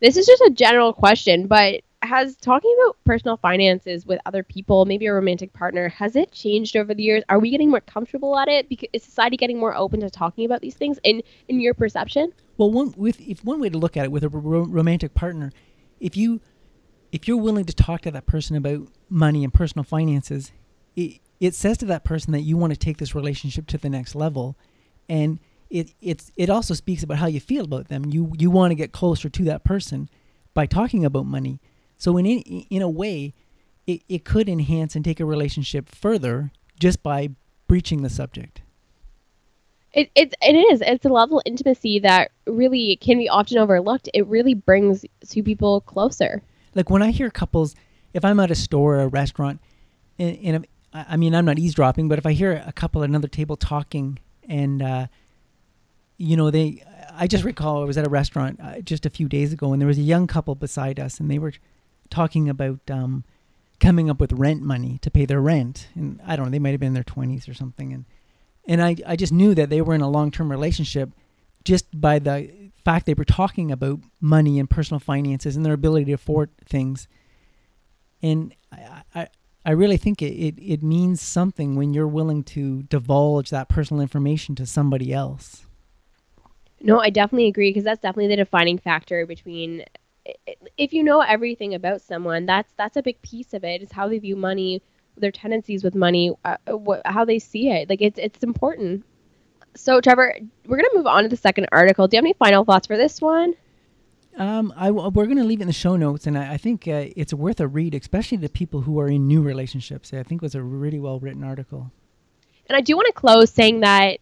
this 0.00 0.16
is 0.16 0.26
just 0.26 0.42
a 0.42 0.50
general 0.50 0.92
question 0.92 1.46
but 1.46 1.82
has 2.02 2.36
talking 2.36 2.74
about 2.82 2.96
personal 3.04 3.36
finances 3.36 4.06
with 4.06 4.20
other 4.26 4.42
people, 4.42 4.84
maybe 4.84 5.06
a 5.06 5.12
romantic 5.12 5.52
partner, 5.52 5.88
has 5.88 6.16
it 6.16 6.32
changed 6.32 6.76
over 6.76 6.94
the 6.94 7.02
years? 7.02 7.22
Are 7.28 7.38
we 7.38 7.50
getting 7.50 7.70
more 7.70 7.80
comfortable 7.80 8.38
at 8.38 8.48
it? 8.48 8.68
Because 8.68 8.88
is 8.92 9.02
society 9.02 9.36
getting 9.36 9.58
more 9.58 9.74
open 9.74 10.00
to 10.00 10.10
talking 10.10 10.44
about 10.44 10.60
these 10.60 10.74
things 10.74 10.98
in 11.04 11.22
in 11.48 11.60
your 11.60 11.74
perception? 11.74 12.32
Well, 12.56 12.70
one 12.70 12.94
with 12.96 13.20
if 13.20 13.44
one 13.44 13.60
way 13.60 13.68
to 13.68 13.78
look 13.78 13.96
at 13.96 14.04
it 14.04 14.12
with 14.12 14.24
a 14.24 14.28
ro- 14.28 14.66
romantic 14.66 15.14
partner, 15.14 15.52
if 16.00 16.16
you 16.16 16.40
if 17.12 17.28
you're 17.28 17.36
willing 17.36 17.64
to 17.64 17.74
talk 17.74 18.02
to 18.02 18.10
that 18.10 18.26
person 18.26 18.56
about 18.56 18.88
money 19.08 19.44
and 19.44 19.52
personal 19.52 19.84
finances, 19.84 20.52
it 20.94 21.20
it 21.40 21.54
says 21.54 21.78
to 21.78 21.86
that 21.86 22.04
person 22.04 22.32
that 22.32 22.40
you 22.40 22.56
want 22.56 22.72
to 22.72 22.78
take 22.78 22.98
this 22.98 23.14
relationship 23.14 23.66
to 23.68 23.78
the 23.78 23.90
next 23.90 24.14
level, 24.14 24.56
and 25.08 25.38
it 25.70 25.92
it's 26.00 26.30
it 26.36 26.50
also 26.50 26.74
speaks 26.74 27.02
about 27.02 27.18
how 27.18 27.26
you 27.26 27.40
feel 27.40 27.64
about 27.64 27.88
them. 27.88 28.04
You 28.06 28.32
you 28.38 28.50
want 28.50 28.70
to 28.70 28.74
get 28.74 28.92
closer 28.92 29.28
to 29.28 29.44
that 29.44 29.64
person 29.64 30.08
by 30.54 30.66
talking 30.66 31.04
about 31.04 31.26
money 31.26 31.60
so 31.98 32.16
in 32.16 32.26
in 32.26 32.82
a 32.82 32.88
way, 32.88 33.32
it, 33.86 34.02
it 34.08 34.24
could 34.24 34.48
enhance 34.48 34.94
and 34.96 35.04
take 35.04 35.20
a 35.20 35.24
relationship 35.24 35.88
further 35.88 36.52
just 36.78 37.02
by 37.02 37.30
breaching 37.66 38.02
the 38.02 38.10
subject. 38.10 38.62
It, 39.92 40.10
it, 40.14 40.34
it 40.42 40.52
is. 40.52 40.82
It's 40.82 41.06
a 41.06 41.08
level 41.08 41.38
of 41.38 41.44
intimacy 41.46 42.00
that 42.00 42.30
really 42.46 42.96
can 42.96 43.16
be 43.16 43.30
often 43.30 43.56
overlooked. 43.56 44.10
It 44.12 44.26
really 44.26 44.52
brings 44.52 45.06
two 45.26 45.42
people 45.42 45.80
closer. 45.80 46.42
Like 46.74 46.90
when 46.90 47.02
I 47.02 47.12
hear 47.12 47.30
couples, 47.30 47.74
if 48.12 48.22
I'm 48.22 48.38
at 48.40 48.50
a 48.50 48.54
store 48.54 48.96
or 48.96 49.02
a 49.02 49.08
restaurant, 49.08 49.58
and, 50.18 50.36
and 50.42 50.66
I 50.92 51.16
mean, 51.16 51.34
I'm 51.34 51.46
not 51.46 51.58
eavesdropping, 51.58 52.08
but 52.08 52.18
if 52.18 52.26
I 52.26 52.32
hear 52.32 52.62
a 52.66 52.72
couple 52.72 53.02
at 53.02 53.08
another 53.08 53.28
table 53.28 53.56
talking 53.56 54.18
and, 54.46 54.82
uh, 54.82 55.06
you 56.18 56.36
know, 56.36 56.50
they, 56.50 56.82
I 57.12 57.26
just 57.26 57.44
recall 57.44 57.82
I 57.82 57.86
was 57.86 57.98
at 57.98 58.06
a 58.06 58.10
restaurant 58.10 58.60
uh, 58.62 58.80
just 58.80 59.06
a 59.06 59.10
few 59.10 59.28
days 59.28 59.52
ago 59.52 59.72
and 59.72 59.80
there 59.80 59.86
was 59.86 59.98
a 59.98 60.02
young 60.02 60.26
couple 60.26 60.54
beside 60.54 60.98
us 60.98 61.20
and 61.20 61.30
they 61.30 61.38
were 61.38 61.52
talking 62.10 62.48
about 62.48 62.80
um, 62.90 63.24
coming 63.80 64.08
up 64.08 64.20
with 64.20 64.32
rent 64.32 64.62
money 64.62 64.98
to 65.02 65.10
pay 65.10 65.24
their 65.24 65.40
rent, 65.40 65.88
and 65.94 66.20
I 66.26 66.36
don't 66.36 66.46
know, 66.46 66.50
they 66.50 66.58
might 66.58 66.70
have 66.70 66.80
been 66.80 66.88
in 66.88 66.94
their 66.94 67.04
twenties 67.04 67.48
or 67.48 67.54
something, 67.54 67.92
and 67.92 68.04
and 68.66 68.82
I 68.82 68.96
I 69.06 69.16
just 69.16 69.32
knew 69.32 69.54
that 69.54 69.70
they 69.70 69.80
were 69.80 69.94
in 69.94 70.00
a 70.00 70.10
long 70.10 70.30
term 70.30 70.50
relationship 70.50 71.10
just 71.64 72.00
by 72.00 72.18
the 72.18 72.70
fact 72.84 73.06
they 73.06 73.14
were 73.14 73.24
talking 73.24 73.72
about 73.72 74.00
money 74.20 74.58
and 74.58 74.70
personal 74.70 75.00
finances 75.00 75.56
and 75.56 75.66
their 75.66 75.72
ability 75.72 76.06
to 76.06 76.12
afford 76.12 76.50
things, 76.64 77.08
and 78.22 78.54
I. 78.72 79.02
I 79.14 79.28
I 79.68 79.72
really 79.72 79.96
think 79.96 80.22
it, 80.22 80.26
it, 80.26 80.54
it 80.62 80.80
means 80.84 81.20
something 81.20 81.74
when 81.74 81.92
you're 81.92 82.06
willing 82.06 82.44
to 82.44 82.84
divulge 82.84 83.50
that 83.50 83.68
personal 83.68 84.00
information 84.00 84.54
to 84.54 84.64
somebody 84.64 85.12
else. 85.12 85.65
No, 86.80 87.00
I 87.00 87.10
definitely 87.10 87.48
agree 87.48 87.70
because 87.70 87.84
that's 87.84 88.00
definitely 88.00 88.28
the 88.28 88.36
defining 88.36 88.78
factor 88.78 89.26
between 89.26 89.84
if 90.76 90.92
you 90.92 91.02
know 91.02 91.20
everything 91.20 91.74
about 91.74 92.00
someone, 92.00 92.46
that's 92.46 92.72
that's 92.76 92.96
a 92.96 93.02
big 93.02 93.20
piece 93.22 93.54
of 93.54 93.64
it. 93.64 93.82
Is 93.82 93.92
how 93.92 94.08
they 94.08 94.18
view 94.18 94.36
money, 94.36 94.82
their 95.16 95.30
tendencies 95.30 95.84
with 95.84 95.94
money, 95.94 96.32
uh, 96.44 96.56
wh- 96.68 97.00
how 97.04 97.24
they 97.24 97.38
see 97.38 97.70
it. 97.70 97.88
Like 97.88 98.02
it's 98.02 98.18
it's 98.18 98.42
important. 98.42 99.04
So 99.74 100.00
Trevor, 100.00 100.34
we're 100.66 100.76
gonna 100.76 100.88
move 100.94 101.06
on 101.06 101.22
to 101.22 101.28
the 101.28 101.36
second 101.36 101.68
article. 101.72 102.08
Do 102.08 102.16
you 102.16 102.18
have 102.18 102.24
any 102.24 102.34
final 102.34 102.64
thoughts 102.64 102.86
for 102.86 102.96
this 102.96 103.20
one? 103.20 103.54
Um, 104.36 104.72
I, 104.76 104.90
we're 104.90 105.24
going 105.24 105.38
to 105.38 105.44
leave 105.44 105.60
it 105.60 105.62
in 105.62 105.66
the 105.66 105.72
show 105.72 105.96
notes, 105.96 106.26
and 106.26 106.36
I, 106.36 106.52
I 106.52 106.56
think 106.58 106.86
uh, 106.86 107.06
it's 107.16 107.32
worth 107.32 107.58
a 107.58 107.66
read, 107.66 107.94
especially 107.94 108.36
to 108.36 108.50
people 108.50 108.82
who 108.82 109.00
are 109.00 109.08
in 109.08 109.26
new 109.26 109.40
relationships. 109.40 110.12
I 110.12 110.22
think 110.24 110.42
it 110.42 110.44
was 110.44 110.54
a 110.54 110.62
really 110.62 110.98
well 110.98 111.18
written 111.18 111.42
article. 111.42 111.90
And 112.68 112.76
I 112.76 112.82
do 112.82 112.96
want 112.96 113.06
to 113.06 113.14
close 113.14 113.50
saying 113.50 113.80
that 113.80 114.18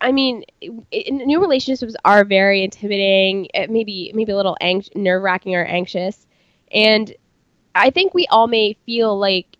I 0.00 0.12
mean, 0.12 0.44
new 0.62 1.40
relationships 1.40 1.96
are 2.04 2.24
very 2.24 2.62
intimidating, 2.62 3.48
eh, 3.54 3.66
maybe 3.68 4.12
maybe 4.14 4.32
a 4.32 4.36
little 4.36 4.56
ang- 4.60 4.84
nerve 4.94 5.22
wracking 5.22 5.54
or 5.56 5.64
anxious, 5.64 6.26
and 6.70 7.14
I 7.74 7.90
think 7.90 8.14
we 8.14 8.26
all 8.28 8.48
may 8.48 8.74
feel 8.86 9.18
like 9.18 9.58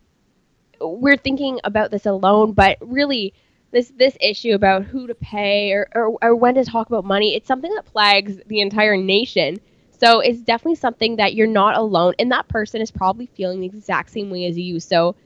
we're 0.81 1.19
thinking 1.19 1.61
about 1.65 1.91
this 1.93 2.07
alone, 2.07 2.53
but 2.55 2.79
really, 2.83 3.35
this 3.73 3.91
this 3.97 4.17
issue 4.21 4.55
about 4.55 4.85
who 4.85 5.07
to 5.09 5.15
pay 5.17 5.73
or, 5.73 5.89
or, 5.95 6.19
or 6.23 6.37
when 6.37 6.55
to 6.57 6.65
talk 6.65 6.89
about 6.89 7.05
money, 7.05 7.35
it's 7.37 7.49
something 7.49 7.73
that 7.75 7.87
plagues 7.87 8.41
the 8.47 8.61
entire 8.61 8.97
nation. 8.97 9.59
So 10.01 10.21
it's 10.21 10.43
definitely 10.43 10.77
something 10.77 11.17
that 11.17 11.35
you're 11.35 11.47
not 11.49 11.77
alone, 11.79 12.15
and 12.19 12.33
that 12.33 12.49
person 12.49 12.83
is 12.83 12.91
probably 12.93 13.27
feeling 13.37 13.61
the 13.61 13.67
exact 13.69 14.11
same 14.13 14.31
way 14.31 14.47
as 14.47 14.59
you. 14.59 14.81
So 14.81 15.17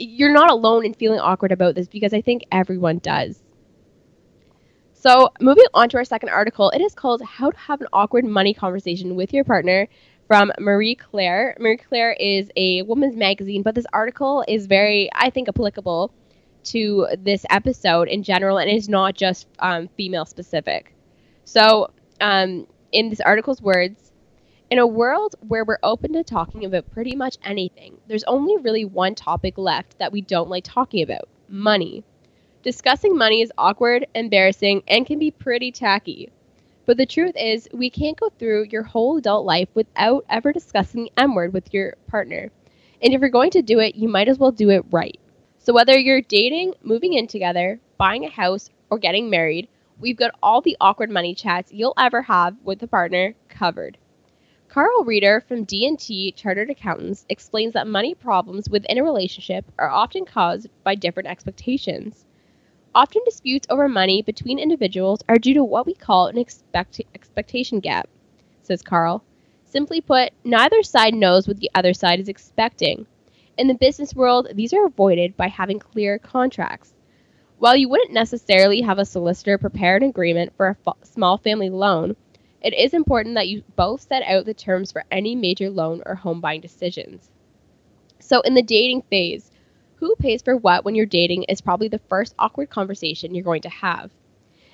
you're 0.00 0.32
not 0.34 0.50
alone 0.50 0.86
in 0.86 0.94
feeling 0.94 1.20
awkward 1.20 1.52
about 1.52 1.76
this 1.76 1.88
because 1.88 2.14
I 2.14 2.22
think 2.22 2.44
everyone 2.52 2.98
does. 3.00 3.43
So, 5.06 5.28
moving 5.38 5.66
on 5.74 5.90
to 5.90 5.98
our 5.98 6.04
second 6.06 6.30
article, 6.30 6.70
it 6.70 6.80
is 6.80 6.94
called 6.94 7.20
How 7.20 7.50
to 7.50 7.58
Have 7.58 7.82
an 7.82 7.88
Awkward 7.92 8.24
Money 8.24 8.54
Conversation 8.54 9.16
with 9.16 9.34
Your 9.34 9.44
Partner 9.44 9.86
from 10.28 10.50
Marie 10.58 10.94
Claire. 10.94 11.54
Marie 11.60 11.76
Claire 11.76 12.14
is 12.14 12.48
a 12.56 12.80
woman's 12.84 13.14
magazine, 13.14 13.60
but 13.60 13.74
this 13.74 13.84
article 13.92 14.42
is 14.48 14.64
very, 14.64 15.10
I 15.14 15.28
think, 15.28 15.50
applicable 15.50 16.10
to 16.72 17.06
this 17.18 17.44
episode 17.50 18.08
in 18.08 18.22
general 18.22 18.56
and 18.56 18.70
is 18.70 18.88
not 18.88 19.14
just 19.14 19.46
um, 19.58 19.90
female 19.94 20.24
specific. 20.24 20.96
So, 21.44 21.90
um, 22.22 22.66
in 22.90 23.10
this 23.10 23.20
article's 23.20 23.60
words, 23.60 24.10
in 24.70 24.78
a 24.78 24.86
world 24.86 25.34
where 25.46 25.66
we're 25.66 25.80
open 25.82 26.14
to 26.14 26.24
talking 26.24 26.64
about 26.64 26.90
pretty 26.92 27.14
much 27.14 27.36
anything, 27.44 27.98
there's 28.08 28.24
only 28.24 28.56
really 28.56 28.86
one 28.86 29.14
topic 29.14 29.58
left 29.58 29.98
that 29.98 30.12
we 30.12 30.22
don't 30.22 30.48
like 30.48 30.64
talking 30.64 31.02
about 31.02 31.28
money. 31.46 32.04
Discussing 32.64 33.14
money 33.14 33.42
is 33.42 33.52
awkward, 33.58 34.06
embarrassing, 34.14 34.84
and 34.88 35.04
can 35.04 35.18
be 35.18 35.30
pretty 35.30 35.70
tacky. 35.70 36.30
But 36.86 36.96
the 36.96 37.04
truth 37.04 37.34
is, 37.36 37.68
we 37.74 37.90
can't 37.90 38.18
go 38.18 38.30
through 38.30 38.68
your 38.70 38.84
whole 38.84 39.18
adult 39.18 39.44
life 39.44 39.68
without 39.74 40.24
ever 40.30 40.50
discussing 40.50 41.04
the 41.04 41.12
M 41.18 41.34
word 41.34 41.52
with 41.52 41.74
your 41.74 41.96
partner. 42.06 42.50
And 43.02 43.12
if 43.12 43.20
you're 43.20 43.28
going 43.28 43.50
to 43.50 43.60
do 43.60 43.80
it, 43.80 43.96
you 43.96 44.08
might 44.08 44.28
as 44.28 44.38
well 44.38 44.50
do 44.50 44.70
it 44.70 44.86
right. 44.90 45.20
So, 45.58 45.74
whether 45.74 45.98
you're 45.98 46.22
dating, 46.22 46.72
moving 46.82 47.12
in 47.12 47.26
together, 47.26 47.80
buying 47.98 48.24
a 48.24 48.30
house, 48.30 48.70
or 48.88 48.98
getting 48.98 49.28
married, 49.28 49.68
we've 50.00 50.16
got 50.16 50.34
all 50.42 50.62
the 50.62 50.78
awkward 50.80 51.10
money 51.10 51.34
chats 51.34 51.70
you'll 51.70 51.92
ever 51.98 52.22
have 52.22 52.56
with 52.64 52.82
a 52.82 52.86
partner 52.86 53.34
covered. 53.50 53.98
Carl 54.68 55.04
Reader 55.04 55.44
from 55.46 55.64
D&T 55.64 56.32
Chartered 56.32 56.70
Accountants 56.70 57.26
explains 57.28 57.74
that 57.74 57.86
money 57.86 58.14
problems 58.14 58.70
within 58.70 58.96
a 58.96 59.04
relationship 59.04 59.70
are 59.78 59.90
often 59.90 60.24
caused 60.24 60.70
by 60.82 60.94
different 60.94 61.28
expectations. 61.28 62.23
Often 62.94 63.22
disputes 63.24 63.66
over 63.70 63.88
money 63.88 64.22
between 64.22 64.58
individuals 64.58 65.22
are 65.28 65.38
due 65.38 65.54
to 65.54 65.64
what 65.64 65.86
we 65.86 65.94
call 65.94 66.28
an 66.28 66.38
expect- 66.38 67.00
expectation 67.14 67.80
gap, 67.80 68.08
says 68.62 68.82
Carl. 68.82 69.24
Simply 69.64 70.00
put, 70.00 70.32
neither 70.44 70.82
side 70.84 71.14
knows 71.14 71.48
what 71.48 71.58
the 71.58 71.70
other 71.74 71.92
side 71.92 72.20
is 72.20 72.28
expecting. 72.28 73.06
In 73.58 73.66
the 73.66 73.74
business 73.74 74.14
world, 74.14 74.48
these 74.54 74.72
are 74.72 74.86
avoided 74.86 75.36
by 75.36 75.48
having 75.48 75.80
clear 75.80 76.18
contracts. 76.18 76.94
While 77.58 77.76
you 77.76 77.88
wouldn't 77.88 78.12
necessarily 78.12 78.82
have 78.82 78.98
a 78.98 79.04
solicitor 79.04 79.58
prepare 79.58 79.96
an 79.96 80.04
agreement 80.04 80.52
for 80.56 80.68
a 80.68 80.76
f- 80.86 80.96
small 81.02 81.38
family 81.38 81.70
loan, 81.70 82.14
it 82.60 82.74
is 82.74 82.94
important 82.94 83.34
that 83.34 83.48
you 83.48 83.64
both 83.76 84.02
set 84.02 84.22
out 84.22 84.44
the 84.44 84.54
terms 84.54 84.92
for 84.92 85.04
any 85.10 85.34
major 85.34 85.70
loan 85.70 86.02
or 86.06 86.14
home 86.14 86.40
buying 86.40 86.60
decisions. 86.60 87.30
So, 88.20 88.40
in 88.42 88.54
the 88.54 88.62
dating 88.62 89.02
phase, 89.02 89.50
who 90.04 90.14
pays 90.16 90.42
for 90.42 90.54
what 90.54 90.84
when 90.84 90.94
you're 90.94 91.06
dating 91.06 91.44
is 91.44 91.62
probably 91.62 91.88
the 91.88 91.98
first 92.10 92.34
awkward 92.38 92.68
conversation 92.68 93.34
you're 93.34 93.42
going 93.42 93.62
to 93.62 93.70
have. 93.70 94.10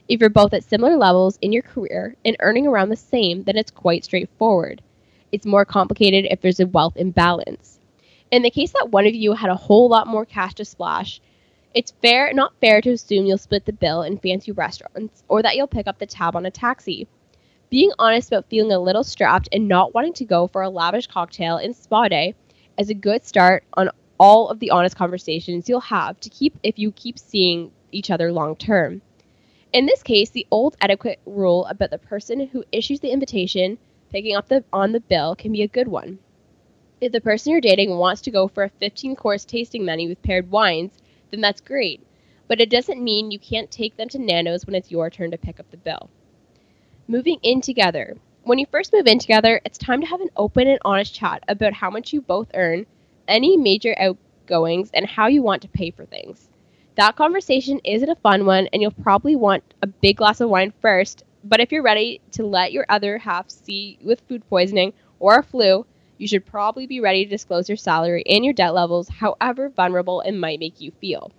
If 0.09 0.19
you're 0.19 0.29
both 0.29 0.53
at 0.53 0.65
similar 0.65 0.97
levels 0.97 1.39
in 1.41 1.53
your 1.53 1.63
career 1.63 2.17
and 2.25 2.37
earning 2.41 2.67
around 2.67 2.89
the 2.89 2.97
same, 2.97 3.45
then 3.45 3.57
it's 3.57 3.71
quite 3.71 4.03
straightforward. 4.03 4.83
It's 5.31 5.47
more 5.47 5.65
complicated 5.65 6.27
if 6.29 6.41
there's 6.41 6.59
a 6.59 6.67
wealth 6.67 6.97
imbalance. 6.97 7.79
In 8.33 8.43
the 8.43 8.51
case 8.51 8.73
that 8.73 8.91
one 8.91 9.07
of 9.07 9.15
you 9.15 9.35
had 9.35 9.51
a 9.51 9.55
whole 9.55 9.89
lot 9.89 10.09
more 10.09 10.25
cash 10.25 10.55
to 10.55 10.65
splash, 10.65 11.21
it's 11.75 11.93
fair 12.03 12.33
not 12.33 12.59
fair 12.61 12.81
to 12.81 12.91
assume 12.91 13.25
you'll 13.25 13.39
split 13.39 13.67
the 13.67 13.73
bill 13.73 14.03
in 14.03 14.19
fancy 14.19 14.51
restaurants 14.51 15.23
or 15.29 15.43
that 15.43 15.55
you'll 15.55 15.69
pick 15.69 15.87
up 15.87 16.01
the 16.01 16.07
tab 16.07 16.35
on 16.35 16.45
a 16.45 16.51
taxi. 16.51 17.07
Being 17.71 17.93
honest 18.01 18.33
about 18.33 18.51
feeling 18.51 18.73
a 18.73 18.81
little 18.81 19.05
strapped 19.05 19.49
and 19.53 19.69
not 19.69 19.95
wanting 19.95 20.15
to 20.15 20.25
go 20.25 20.49
for 20.49 20.63
a 20.63 20.69
lavish 20.69 21.07
cocktail 21.07 21.59
in 21.59 21.73
spa 21.73 22.09
day 22.09 22.35
is 22.77 22.91
a 22.91 22.95
good 22.95 23.25
start 23.25 23.63
on 23.75 23.91
all 24.21 24.49
of 24.51 24.61
the 24.61 24.71
honest 24.71 24.95
conversations 24.97 25.67
you'll 25.67 25.81
have 25.81 26.21
to 26.21 26.29
keep 26.29 26.59
if 26.63 26.79
you 26.79 26.93
keep 26.93 27.19
seeing 27.19 27.73
each 27.91 28.11
other 28.11 28.31
long 28.31 28.55
term. 28.55 29.01
In 29.73 29.87
this 29.87 30.03
case, 30.03 30.29
the 30.29 30.47
old 30.51 30.77
etiquette 30.79 31.21
rule 31.25 31.65
about 31.65 31.91
the 31.91 31.97
person 31.97 32.49
who 32.49 32.63
issues 32.71 33.01
the 33.01 33.11
invitation 33.11 33.79
picking 34.11 34.37
up 34.37 34.49
the 34.49 34.63
on 34.75 34.93
the 34.93 35.01
bill 35.01 35.35
can 35.35 35.53
be 35.53 35.63
a 35.63 35.69
good 35.69 35.89
one. 35.89 36.19
If 37.01 37.13
the 37.13 37.21
person 37.23 37.51
you're 37.53 37.63
dating 37.63 37.97
wants 37.97 38.21
to 38.23 38.31
go 38.31 38.47
for 38.47 38.63
a 38.63 38.69
15 38.69 39.17
course 39.17 39.47
tasting 39.47 39.87
menu 39.87 40.11
with 40.11 40.23
paired 40.23 40.51
wines, 40.51 40.93
then 41.31 41.41
that's 41.41 41.63
great. 41.63 42.07
But 42.47 42.61
it 42.61 42.69
doesn't 42.69 43.03
mean 43.03 43.31
you 43.31 43.39
can't 43.39 43.71
take 43.71 43.97
them 43.97 44.11
to 44.11 44.19
Nando's 44.19 44.67
when 44.67 44.75
it's 44.75 44.91
your 44.91 45.09
turn 45.09 45.31
to 45.31 45.39
pick 45.39 45.59
up 45.59 45.71
the 45.71 45.79
bill. 45.79 46.11
Moving 47.09 47.39
in 47.43 47.63
together. 47.63 48.19
When 48.43 48.59
you 48.59 48.67
first 48.71 48.93
move 48.93 49.07
in 49.07 49.19
together, 49.19 49.63
it's 49.65 49.79
time 49.79 50.03
to 50.03 50.07
have 50.09 50.21
an 50.21 50.31
open 50.37 50.69
and 50.69 50.79
honest 50.85 51.15
chat 51.15 51.43
about 51.49 51.73
how 51.73 51.89
much 51.89 52.13
you 52.13 52.21
both 52.21 52.51
earn, 52.53 52.85
any 53.31 53.57
major 53.57 53.95
outgoings, 53.99 54.91
and 54.93 55.07
how 55.07 55.29
you 55.29 55.43
want 55.43 55.63
to 55.63 55.69
pay 55.69 55.91
for 55.91 56.05
things. 56.05 56.49
That 56.97 57.17
conversation 57.17 57.81
isn't 57.85 58.11
a 58.11 58.17
fun 58.17 58.45
one, 58.45 58.67
and 58.73 58.83
you'll 58.83 58.91
probably 58.91 59.37
want 59.37 59.63
a 59.81 59.87
big 59.87 60.19
glass 60.19 60.41
of 60.41 60.51
wine 60.51 60.75
first. 60.83 61.23
But 61.43 61.61
if 61.61 61.73
you're 61.73 61.83
ready 61.83 62.21
to 62.33 62.45
let 62.45 62.73
your 62.73 62.85
other 62.89 63.17
half 63.17 63.49
see 63.49 63.99
with 64.03 64.21
food 64.29 64.47
poisoning 64.51 64.93
or 65.19 65.39
a 65.39 65.43
flu, 65.43 65.87
you 66.19 66.29
should 66.29 66.45
probably 66.45 66.87
be 66.87 67.01
ready 67.01 67.25
to 67.25 67.31
disclose 67.31 67.69
your 67.69 67.77
salary 67.77 68.23
and 68.29 68.45
your 68.45 68.53
debt 68.53 68.75
levels, 68.75 69.09
however 69.09 69.71
vulnerable 69.71 70.21
it 70.21 70.33
might 70.33 70.61
make 70.61 70.81
you 70.81 70.91
feel. 71.01 71.33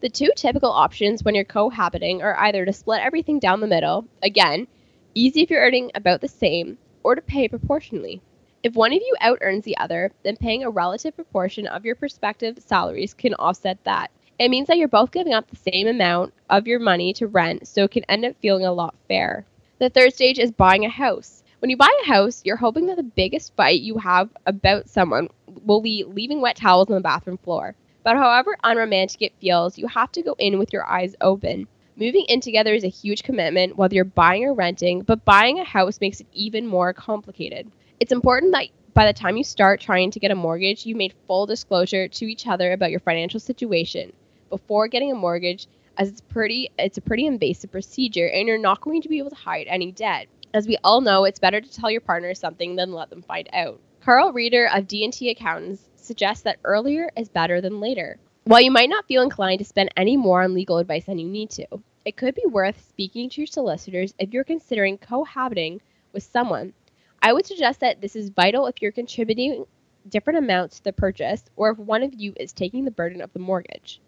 The 0.00 0.08
two 0.08 0.30
typical 0.36 0.70
options 0.70 1.22
when 1.22 1.34
you're 1.34 1.44
cohabiting 1.44 2.22
are 2.22 2.38
either 2.38 2.64
to 2.64 2.72
split 2.72 3.02
everything 3.02 3.40
down 3.40 3.60
the 3.60 3.66
middle, 3.66 4.06
again, 4.22 4.68
easy 5.14 5.42
if 5.42 5.50
you're 5.50 5.60
earning 5.60 5.90
about 5.94 6.20
the 6.20 6.28
same, 6.28 6.78
or 7.02 7.14
to 7.14 7.20
pay 7.20 7.48
proportionally. 7.48 8.22
If 8.60 8.74
one 8.74 8.92
of 8.92 9.00
you 9.00 9.14
out 9.20 9.38
earns 9.40 9.64
the 9.64 9.78
other, 9.78 10.10
then 10.24 10.36
paying 10.36 10.64
a 10.64 10.70
relative 10.70 11.14
proportion 11.14 11.68
of 11.68 11.84
your 11.84 11.94
prospective 11.94 12.58
salaries 12.58 13.14
can 13.14 13.34
offset 13.34 13.78
that. 13.84 14.10
It 14.36 14.50
means 14.50 14.66
that 14.66 14.78
you're 14.78 14.88
both 14.88 15.12
giving 15.12 15.32
up 15.32 15.48
the 15.48 15.70
same 15.70 15.86
amount 15.86 16.34
of 16.50 16.66
your 16.66 16.80
money 16.80 17.12
to 17.14 17.28
rent, 17.28 17.68
so 17.68 17.84
it 17.84 17.92
can 17.92 18.02
end 18.08 18.24
up 18.24 18.34
feeling 18.42 18.66
a 18.66 18.72
lot 18.72 18.96
fair. 19.06 19.46
The 19.78 19.90
third 19.90 20.12
stage 20.12 20.40
is 20.40 20.50
buying 20.50 20.84
a 20.84 20.88
house. 20.88 21.44
When 21.60 21.70
you 21.70 21.76
buy 21.76 21.90
a 22.02 22.08
house, 22.08 22.42
you're 22.44 22.56
hoping 22.56 22.86
that 22.86 22.96
the 22.96 23.04
biggest 23.04 23.54
fight 23.54 23.80
you 23.80 23.98
have 23.98 24.28
about 24.44 24.88
someone 24.88 25.28
will 25.46 25.80
be 25.80 26.02
leaving 26.04 26.40
wet 26.40 26.56
towels 26.56 26.88
on 26.88 26.96
the 26.96 27.00
bathroom 27.00 27.38
floor. 27.38 27.76
But 28.02 28.16
however 28.16 28.56
unromantic 28.64 29.22
it 29.22 29.38
feels, 29.40 29.78
you 29.78 29.86
have 29.86 30.10
to 30.12 30.22
go 30.22 30.34
in 30.36 30.58
with 30.58 30.72
your 30.72 30.84
eyes 30.84 31.14
open. 31.20 31.68
Moving 31.96 32.24
in 32.28 32.40
together 32.40 32.74
is 32.74 32.84
a 32.84 32.88
huge 32.88 33.22
commitment, 33.22 33.76
whether 33.76 33.94
you're 33.94 34.04
buying 34.04 34.44
or 34.44 34.54
renting, 34.54 35.02
but 35.02 35.24
buying 35.24 35.60
a 35.60 35.64
house 35.64 36.00
makes 36.00 36.20
it 36.20 36.26
even 36.32 36.66
more 36.66 36.92
complicated. 36.92 37.70
It's 38.00 38.12
important 38.12 38.52
that 38.52 38.68
by 38.94 39.06
the 39.06 39.12
time 39.12 39.36
you 39.36 39.42
start 39.42 39.80
trying 39.80 40.12
to 40.12 40.20
get 40.20 40.30
a 40.30 40.36
mortgage, 40.36 40.86
you 40.86 40.94
made 40.94 41.14
full 41.26 41.46
disclosure 41.46 42.06
to 42.06 42.24
each 42.26 42.46
other 42.46 42.72
about 42.72 42.92
your 42.92 43.00
financial 43.00 43.40
situation 43.40 44.12
before 44.50 44.86
getting 44.86 45.10
a 45.10 45.16
mortgage, 45.16 45.66
as 45.96 46.08
it's 46.08 46.20
pretty 46.20 46.70
it's 46.78 46.98
a 46.98 47.00
pretty 47.00 47.26
invasive 47.26 47.72
procedure 47.72 48.28
and 48.28 48.46
you're 48.46 48.56
not 48.56 48.80
going 48.80 49.02
to 49.02 49.08
be 49.08 49.18
able 49.18 49.30
to 49.30 49.36
hide 49.36 49.66
any 49.66 49.90
debt. 49.90 50.28
As 50.54 50.68
we 50.68 50.78
all 50.84 51.00
know, 51.00 51.24
it's 51.24 51.40
better 51.40 51.60
to 51.60 51.72
tell 51.72 51.90
your 51.90 52.00
partner 52.00 52.34
something 52.34 52.76
than 52.76 52.92
let 52.92 53.10
them 53.10 53.22
find 53.22 53.48
out. 53.52 53.80
Carl 54.00 54.32
Reader 54.32 54.70
of 54.72 54.86
D&T 54.86 55.28
Accountants 55.28 55.82
suggests 55.96 56.44
that 56.44 56.60
earlier 56.62 57.10
is 57.16 57.28
better 57.28 57.60
than 57.60 57.80
later. 57.80 58.18
While 58.44 58.62
you 58.62 58.70
might 58.70 58.88
not 58.88 59.06
feel 59.06 59.22
inclined 59.22 59.58
to 59.58 59.64
spend 59.64 59.90
any 59.96 60.16
more 60.16 60.42
on 60.42 60.54
legal 60.54 60.78
advice 60.78 61.06
than 61.06 61.18
you 61.18 61.28
need 61.28 61.50
to, 61.50 61.66
it 62.04 62.16
could 62.16 62.36
be 62.36 62.46
worth 62.46 62.80
speaking 62.88 63.28
to 63.30 63.40
your 63.40 63.48
solicitors 63.48 64.14
if 64.20 64.32
you're 64.32 64.44
considering 64.44 64.98
cohabiting 64.98 65.80
with 66.12 66.22
someone. 66.22 66.72
I 67.20 67.32
would 67.32 67.46
suggest 67.46 67.80
that 67.80 68.00
this 68.00 68.14
is 68.14 68.28
vital 68.28 68.66
if 68.66 68.80
you're 68.80 68.92
contributing 68.92 69.66
different 70.08 70.38
amounts 70.38 70.78
to 70.78 70.84
the 70.84 70.92
purchase 70.92 71.42
or 71.56 71.70
if 71.70 71.78
one 71.78 72.02
of 72.02 72.14
you 72.14 72.32
is 72.36 72.52
taking 72.52 72.84
the 72.84 72.90
burden 72.90 73.20
of 73.20 73.32
the 73.32 73.38
mortgage. 73.38 74.00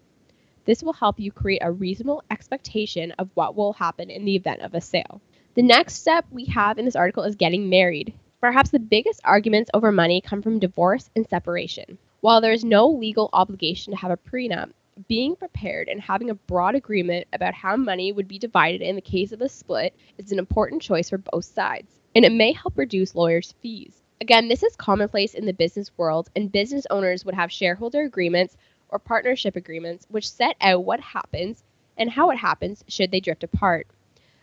This 0.65 0.81
will 0.81 0.93
help 0.93 1.19
you 1.19 1.31
create 1.31 1.61
a 1.61 1.71
reasonable 1.71 2.23
expectation 2.31 3.11
of 3.19 3.29
what 3.33 3.55
will 3.55 3.73
happen 3.73 4.09
in 4.09 4.25
the 4.25 4.35
event 4.35 4.61
of 4.61 4.73
a 4.73 4.81
sale. 4.81 5.21
The 5.55 5.61
next 5.61 5.95
step 5.95 6.25
we 6.31 6.45
have 6.45 6.79
in 6.79 6.85
this 6.85 6.95
article 6.95 7.23
is 7.23 7.35
getting 7.35 7.69
married. 7.69 8.13
Perhaps 8.39 8.69
the 8.69 8.79
biggest 8.79 9.19
arguments 9.23 9.69
over 9.73 9.91
money 9.91 10.21
come 10.21 10.41
from 10.41 10.59
divorce 10.59 11.09
and 11.15 11.27
separation. 11.27 11.97
While 12.21 12.39
there 12.41 12.53
is 12.53 12.63
no 12.63 12.87
legal 12.87 13.29
obligation 13.33 13.91
to 13.91 13.99
have 13.99 14.11
a 14.11 14.17
prenup, 14.17 14.71
being 15.07 15.35
prepared 15.35 15.89
and 15.89 15.99
having 15.99 16.29
a 16.29 16.35
broad 16.35 16.75
agreement 16.75 17.27
about 17.33 17.53
how 17.53 17.75
money 17.75 18.11
would 18.11 18.27
be 18.27 18.39
divided 18.39 18.81
in 18.81 18.95
the 18.95 19.01
case 19.01 19.31
of 19.31 19.41
a 19.41 19.49
split 19.49 19.95
is 20.17 20.31
an 20.31 20.39
important 20.39 20.81
choice 20.81 21.09
for 21.09 21.17
both 21.17 21.45
sides, 21.45 21.99
and 22.15 22.25
it 22.25 22.31
may 22.31 22.51
help 22.51 22.77
reduce 22.77 23.15
lawyers' 23.15 23.53
fees. 23.61 24.01
Again, 24.19 24.47
this 24.47 24.63
is 24.63 24.75
commonplace 24.75 25.33
in 25.33 25.45
the 25.45 25.53
business 25.53 25.91
world, 25.97 26.29
and 26.35 26.51
business 26.51 26.85
owners 26.89 27.25
would 27.25 27.35
have 27.35 27.51
shareholder 27.51 28.01
agreements 28.01 28.55
or 28.89 28.99
partnership 28.99 29.55
agreements 29.55 30.05
which 30.09 30.29
set 30.29 30.55
out 30.61 30.83
what 30.83 30.99
happens 30.99 31.63
and 31.97 32.09
how 32.09 32.29
it 32.29 32.37
happens 32.37 32.83
should 32.87 33.11
they 33.11 33.19
drift 33.19 33.43
apart. 33.43 33.87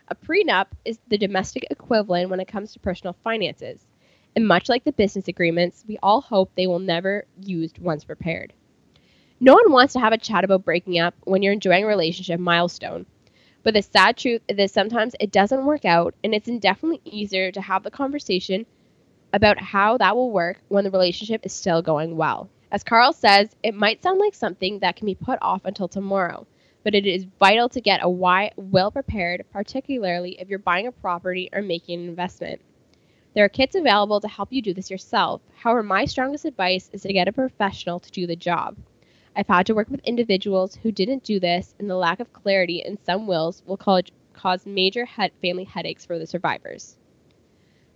A 0.09 0.15
prenup 0.15 0.67
is 0.85 0.99
the 1.07 1.17
domestic 1.17 1.67
equivalent 1.69 2.29
when 2.29 2.39
it 2.39 2.47
comes 2.47 2.73
to 2.73 2.79
personal 2.79 3.15
finances, 3.23 3.85
and 4.35 4.47
much 4.47 4.67
like 4.67 4.83
the 4.83 4.91
business 4.91 5.27
agreements, 5.27 5.83
we 5.87 5.97
all 6.01 6.21
hope 6.21 6.51
they 6.55 6.67
will 6.67 6.79
never 6.79 7.25
used 7.41 7.77
once 7.77 8.03
prepared. 8.03 8.53
No 9.39 9.53
one 9.53 9.71
wants 9.71 9.93
to 9.93 9.99
have 9.99 10.11
a 10.11 10.17
chat 10.17 10.43
about 10.43 10.65
breaking 10.65 10.99
up 10.99 11.13
when 11.23 11.41
you're 11.41 11.53
enjoying 11.53 11.83
a 11.85 11.87
relationship 11.87 12.39
milestone. 12.39 13.05
But 13.63 13.73
the 13.73 13.81
sad 13.81 14.17
truth 14.17 14.41
is 14.47 14.57
that 14.57 14.71
sometimes 14.71 15.15
it 15.19 15.31
doesn't 15.31 15.65
work 15.65 15.85
out, 15.85 16.15
and 16.23 16.33
it's 16.33 16.47
indefinitely 16.47 17.01
easier 17.03 17.51
to 17.51 17.61
have 17.61 17.83
the 17.83 17.91
conversation 17.91 18.65
about 19.33 19.59
how 19.59 19.97
that 19.97 20.15
will 20.15 20.31
work 20.31 20.61
when 20.69 20.83
the 20.83 20.91
relationship 20.91 21.45
is 21.45 21.53
still 21.53 21.81
going 21.81 22.15
well. 22.15 22.49
As 22.71 22.83
Carl 22.83 23.13
says, 23.13 23.55
it 23.63 23.75
might 23.75 24.01
sound 24.01 24.19
like 24.19 24.33
something 24.33 24.79
that 24.79 24.95
can 24.95 25.05
be 25.05 25.15
put 25.15 25.39
off 25.41 25.65
until 25.65 25.87
tomorrow, 25.87 26.47
but 26.83 26.95
it 26.95 27.05
is 27.05 27.25
vital 27.39 27.67
to 27.69 27.81
get 27.81 28.03
a 28.03 28.09
why 28.09 28.51
well 28.55 28.91
prepared, 28.91 29.45
particularly 29.51 30.39
if 30.39 30.49
you're 30.49 30.59
buying 30.59 30.87
a 30.87 30.91
property 30.91 31.49
or 31.51 31.61
making 31.61 31.99
an 31.99 32.09
investment. 32.09 32.61
There 33.33 33.43
are 33.45 33.49
kits 33.49 33.75
available 33.75 34.21
to 34.21 34.27
help 34.27 34.51
you 34.51 34.61
do 34.61 34.73
this 34.73 34.89
yourself. 34.89 35.41
However, 35.55 35.83
my 35.83 36.05
strongest 36.05 36.45
advice 36.45 36.89
is 36.93 37.01
to 37.03 37.13
get 37.13 37.27
a 37.27 37.33
professional 37.33 37.99
to 37.99 38.11
do 38.11 38.25
the 38.25 38.35
job. 38.35 38.77
I've 39.35 39.47
had 39.47 39.65
to 39.67 39.75
work 39.75 39.89
with 39.89 40.01
individuals 40.03 40.75
who 40.75 40.91
didn't 40.91 41.23
do 41.23 41.39
this, 41.39 41.75
and 41.79 41.89
the 41.89 41.95
lack 41.95 42.19
of 42.19 42.33
clarity 42.33 42.83
in 42.85 42.97
some 43.03 43.27
wills 43.27 43.63
will 43.65 43.77
cause 43.77 44.65
major 44.65 45.07
family 45.41 45.63
headaches 45.63 46.05
for 46.05 46.19
the 46.19 46.27
survivors. 46.27 46.97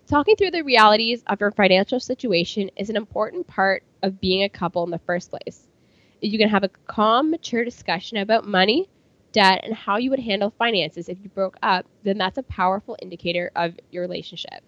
Talking 0.06 0.36
through 0.36 0.52
the 0.52 0.63
realities 0.63 1.24
of 1.28 1.39
your 1.39 1.52
financial 1.52 2.00
situation 2.00 2.69
is 2.76 2.89
an 2.89 2.98
important 2.98 3.48
part 3.48 3.84
of 4.02 4.19
being 4.19 4.43
a 4.43 4.50
couple 4.50 4.84
in 4.84 4.91
the 4.91 5.00
first 5.00 5.30
place. 5.30 5.67
If 6.22 6.32
you 6.32 6.38
can 6.38 6.50
have 6.50 6.63
a 6.63 6.69
calm, 6.88 7.32
mature 7.32 7.65
discussion 7.65 8.17
about 8.17 8.46
money, 8.48 8.89
debt, 9.32 9.62
and 9.63 9.74
how 9.74 9.98
you 9.98 10.10
would 10.10 10.19
handle 10.19 10.54
finances 10.58 11.10
if 11.10 11.17
you 11.24 11.30
broke 11.30 11.58
up, 11.63 11.86
then 12.04 12.17
that's 12.17 12.38
a 12.38 12.43
powerful 12.43 12.98
indicator 13.02 13.52
of 13.56 13.76
your 13.91 14.04
relationship. 14.04 14.63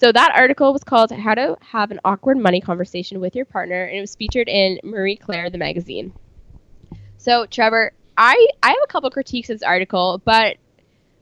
So 0.00 0.12
that 0.12 0.30
article 0.36 0.72
was 0.72 0.84
called 0.84 1.10
How 1.10 1.34
to 1.34 1.56
Have 1.60 1.90
an 1.90 1.98
Awkward 2.04 2.38
Money 2.38 2.60
Conversation 2.60 3.18
with 3.18 3.34
Your 3.34 3.44
Partner, 3.44 3.82
and 3.82 3.98
it 3.98 4.00
was 4.00 4.14
featured 4.14 4.48
in 4.48 4.78
Marie 4.84 5.16
Claire, 5.16 5.50
the 5.50 5.58
magazine. 5.58 6.12
So, 7.16 7.46
Trevor, 7.46 7.92
I, 8.16 8.46
I 8.62 8.68
have 8.68 8.78
a 8.84 8.86
couple 8.86 9.10
critiques 9.10 9.50
of 9.50 9.56
this 9.56 9.64
article, 9.64 10.22
but 10.24 10.58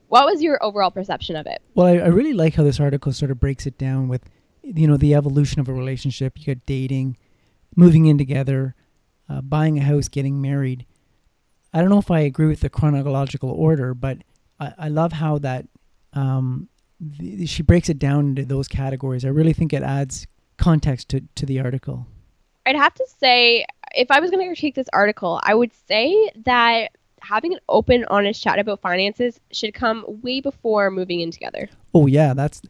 what 0.09 0.27
was 0.27 0.43
your 0.43 0.63
overall 0.63 0.91
perception 0.91 1.35
of 1.35 1.47
it? 1.47 1.59
Well, 1.73 1.87
I, 1.87 1.93
I 1.93 2.07
really 2.09 2.33
like 2.33 2.53
how 2.53 2.61
this 2.61 2.79
article 2.79 3.11
sort 3.13 3.31
of 3.31 3.39
breaks 3.39 3.65
it 3.65 3.79
down 3.79 4.09
with, 4.09 4.29
you 4.61 4.87
know, 4.87 4.95
the 4.95 5.15
evolution 5.15 5.59
of 5.59 5.67
a 5.67 5.73
relationship. 5.73 6.33
You 6.37 6.53
got 6.53 6.63
dating, 6.67 7.17
moving 7.75 8.05
in 8.05 8.19
together, 8.19 8.75
uh, 9.27 9.41
buying 9.41 9.79
a 9.79 9.81
house, 9.81 10.07
getting 10.07 10.39
married. 10.39 10.85
I 11.73 11.81
don't 11.81 11.89
know 11.89 11.97
if 11.97 12.11
I 12.11 12.19
agree 12.19 12.45
with 12.45 12.59
the 12.59 12.69
chronological 12.69 13.49
order, 13.49 13.95
but 13.95 14.19
I, 14.59 14.73
I 14.77 14.87
love 14.89 15.13
how 15.13 15.39
that 15.39 15.65
um, 16.13 16.69
the, 16.99 17.45
she 17.45 17.63
breaks 17.63 17.89
it 17.89 17.99
down 17.99 18.27
into 18.29 18.45
those 18.45 18.67
categories. 18.67 19.25
I 19.25 19.29
really 19.29 19.53
think 19.53 19.73
it 19.73 19.83
adds 19.83 20.27
context 20.57 21.09
to, 21.09 21.21
to 21.35 21.45
the 21.45 21.59
article. 21.59 22.07
I'd 22.65 22.75
have 22.75 22.93
to 22.95 23.05
say, 23.19 23.65
if 23.95 24.11
I 24.11 24.19
was 24.19 24.31
going 24.31 24.41
to 24.41 24.47
critique 24.47 24.75
this 24.75 24.89
article, 24.91 25.39
I 25.43 25.53
would 25.55 25.71
say 25.87 26.31
that 26.45 26.91
having 27.21 27.53
an 27.53 27.59
open, 27.69 28.05
honest 28.09 28.41
chat 28.43 28.59
about 28.59 28.81
finances 28.81 29.39
should 29.51 29.73
come 29.73 30.03
way 30.21 30.41
before 30.41 30.91
moving 30.91 31.19
in 31.19 31.31
together. 31.31 31.69
Oh 31.93 32.07
yeah, 32.07 32.33
that's. 32.33 32.61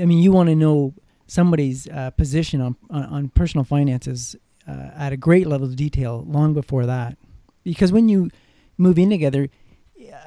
I 0.00 0.04
mean, 0.04 0.18
you 0.18 0.32
want 0.32 0.48
to 0.48 0.54
know 0.54 0.94
somebody's 1.26 1.88
uh, 1.88 2.10
position 2.10 2.60
on, 2.60 2.76
on, 2.90 3.04
on 3.04 3.28
personal 3.30 3.64
finances 3.64 4.36
uh, 4.66 4.90
at 4.96 5.12
a 5.12 5.16
great 5.16 5.46
level 5.46 5.66
of 5.66 5.76
detail 5.76 6.24
long 6.26 6.54
before 6.54 6.86
that, 6.86 7.16
because 7.64 7.92
when 7.92 8.08
you 8.08 8.30
move 8.78 8.98
in 8.98 9.10
together, 9.10 9.48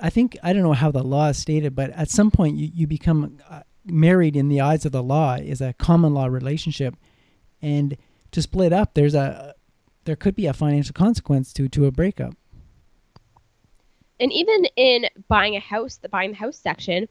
I 0.04 0.10
think 0.10 0.38
I 0.44 0.52
don't 0.52 0.64
know 0.64 0.74
how 0.74 0.92
the 0.92 1.02
law 1.02 1.30
is 1.30 1.38
stated, 1.38 1.76
but 1.76 1.90
at 1.92 2.10
some 2.10 2.30
point 2.30 2.58
you 2.58 2.70
you 2.74 2.88
become 2.88 3.38
uh, 3.50 3.62
married 3.86 4.36
in 4.36 4.50
the 4.50 4.60
eyes 4.60 4.86
of 4.86 4.92
the 4.92 5.02
law 5.02 5.36
is 5.36 5.62
a 5.62 5.72
common 5.74 6.14
law 6.14 6.26
relationship, 6.26 6.96
and 7.62 7.96
to 8.32 8.42
split 8.42 8.74
up, 8.74 8.96
there's 8.96 9.16
a 9.16 9.56
there 10.04 10.18
could 10.18 10.36
be 10.36 10.46
a 10.46 10.54
financial 10.54 10.92
consequence 10.92 11.54
to 11.54 11.70
to 11.70 11.86
a 11.86 11.92
breakup. 11.92 12.36
And 14.20 14.32
even 14.34 14.66
in 14.76 15.06
buying 15.30 15.56
a 15.56 15.62
house, 15.62 15.96
the 15.96 16.10
buying 16.10 16.32
the 16.32 16.38
house 16.38 16.58
section, 16.58 17.08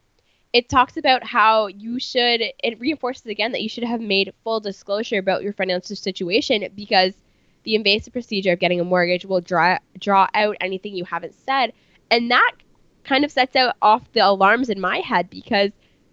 it 0.53 0.69
talks 0.69 0.99
about 0.99 1.25
how 1.25 1.69
you 1.69 1.99
should 1.99 2.43
it 2.63 2.79
reinforces 2.79 3.25
again 3.25 3.53
that 3.53 3.63
you 3.63 3.71
should 3.71 3.85
have 3.85 4.03
made 4.03 4.35
full 4.45 4.61
disclosure 4.61 5.17
about 5.17 5.43
your 5.43 5.55
financial 5.55 5.97
situation 5.97 6.69
because 6.77 7.15
the 7.63 7.75
invasive 7.75 8.13
procedure 8.13 8.53
of 8.53 8.59
getting 8.59 8.81
a 8.81 8.85
mortgage 8.85 9.25
will 9.25 9.41
draw 9.41 9.79
draw 9.99 10.29
out 10.35 10.59
anything 10.61 10.95
you 10.95 11.07
haven't 11.07 11.35
said 11.35 11.73
and 12.11 12.31
that 12.31 12.53
kind 13.05 13.25
of 13.25 13.31
sets 13.31 13.57
out 13.57 13.77
off 13.83 14.11
the 14.13 14.21
alarms 14.21 14.69
in 14.69 14.81
my 14.81 14.99
head 14.99 15.29
because 15.31 15.71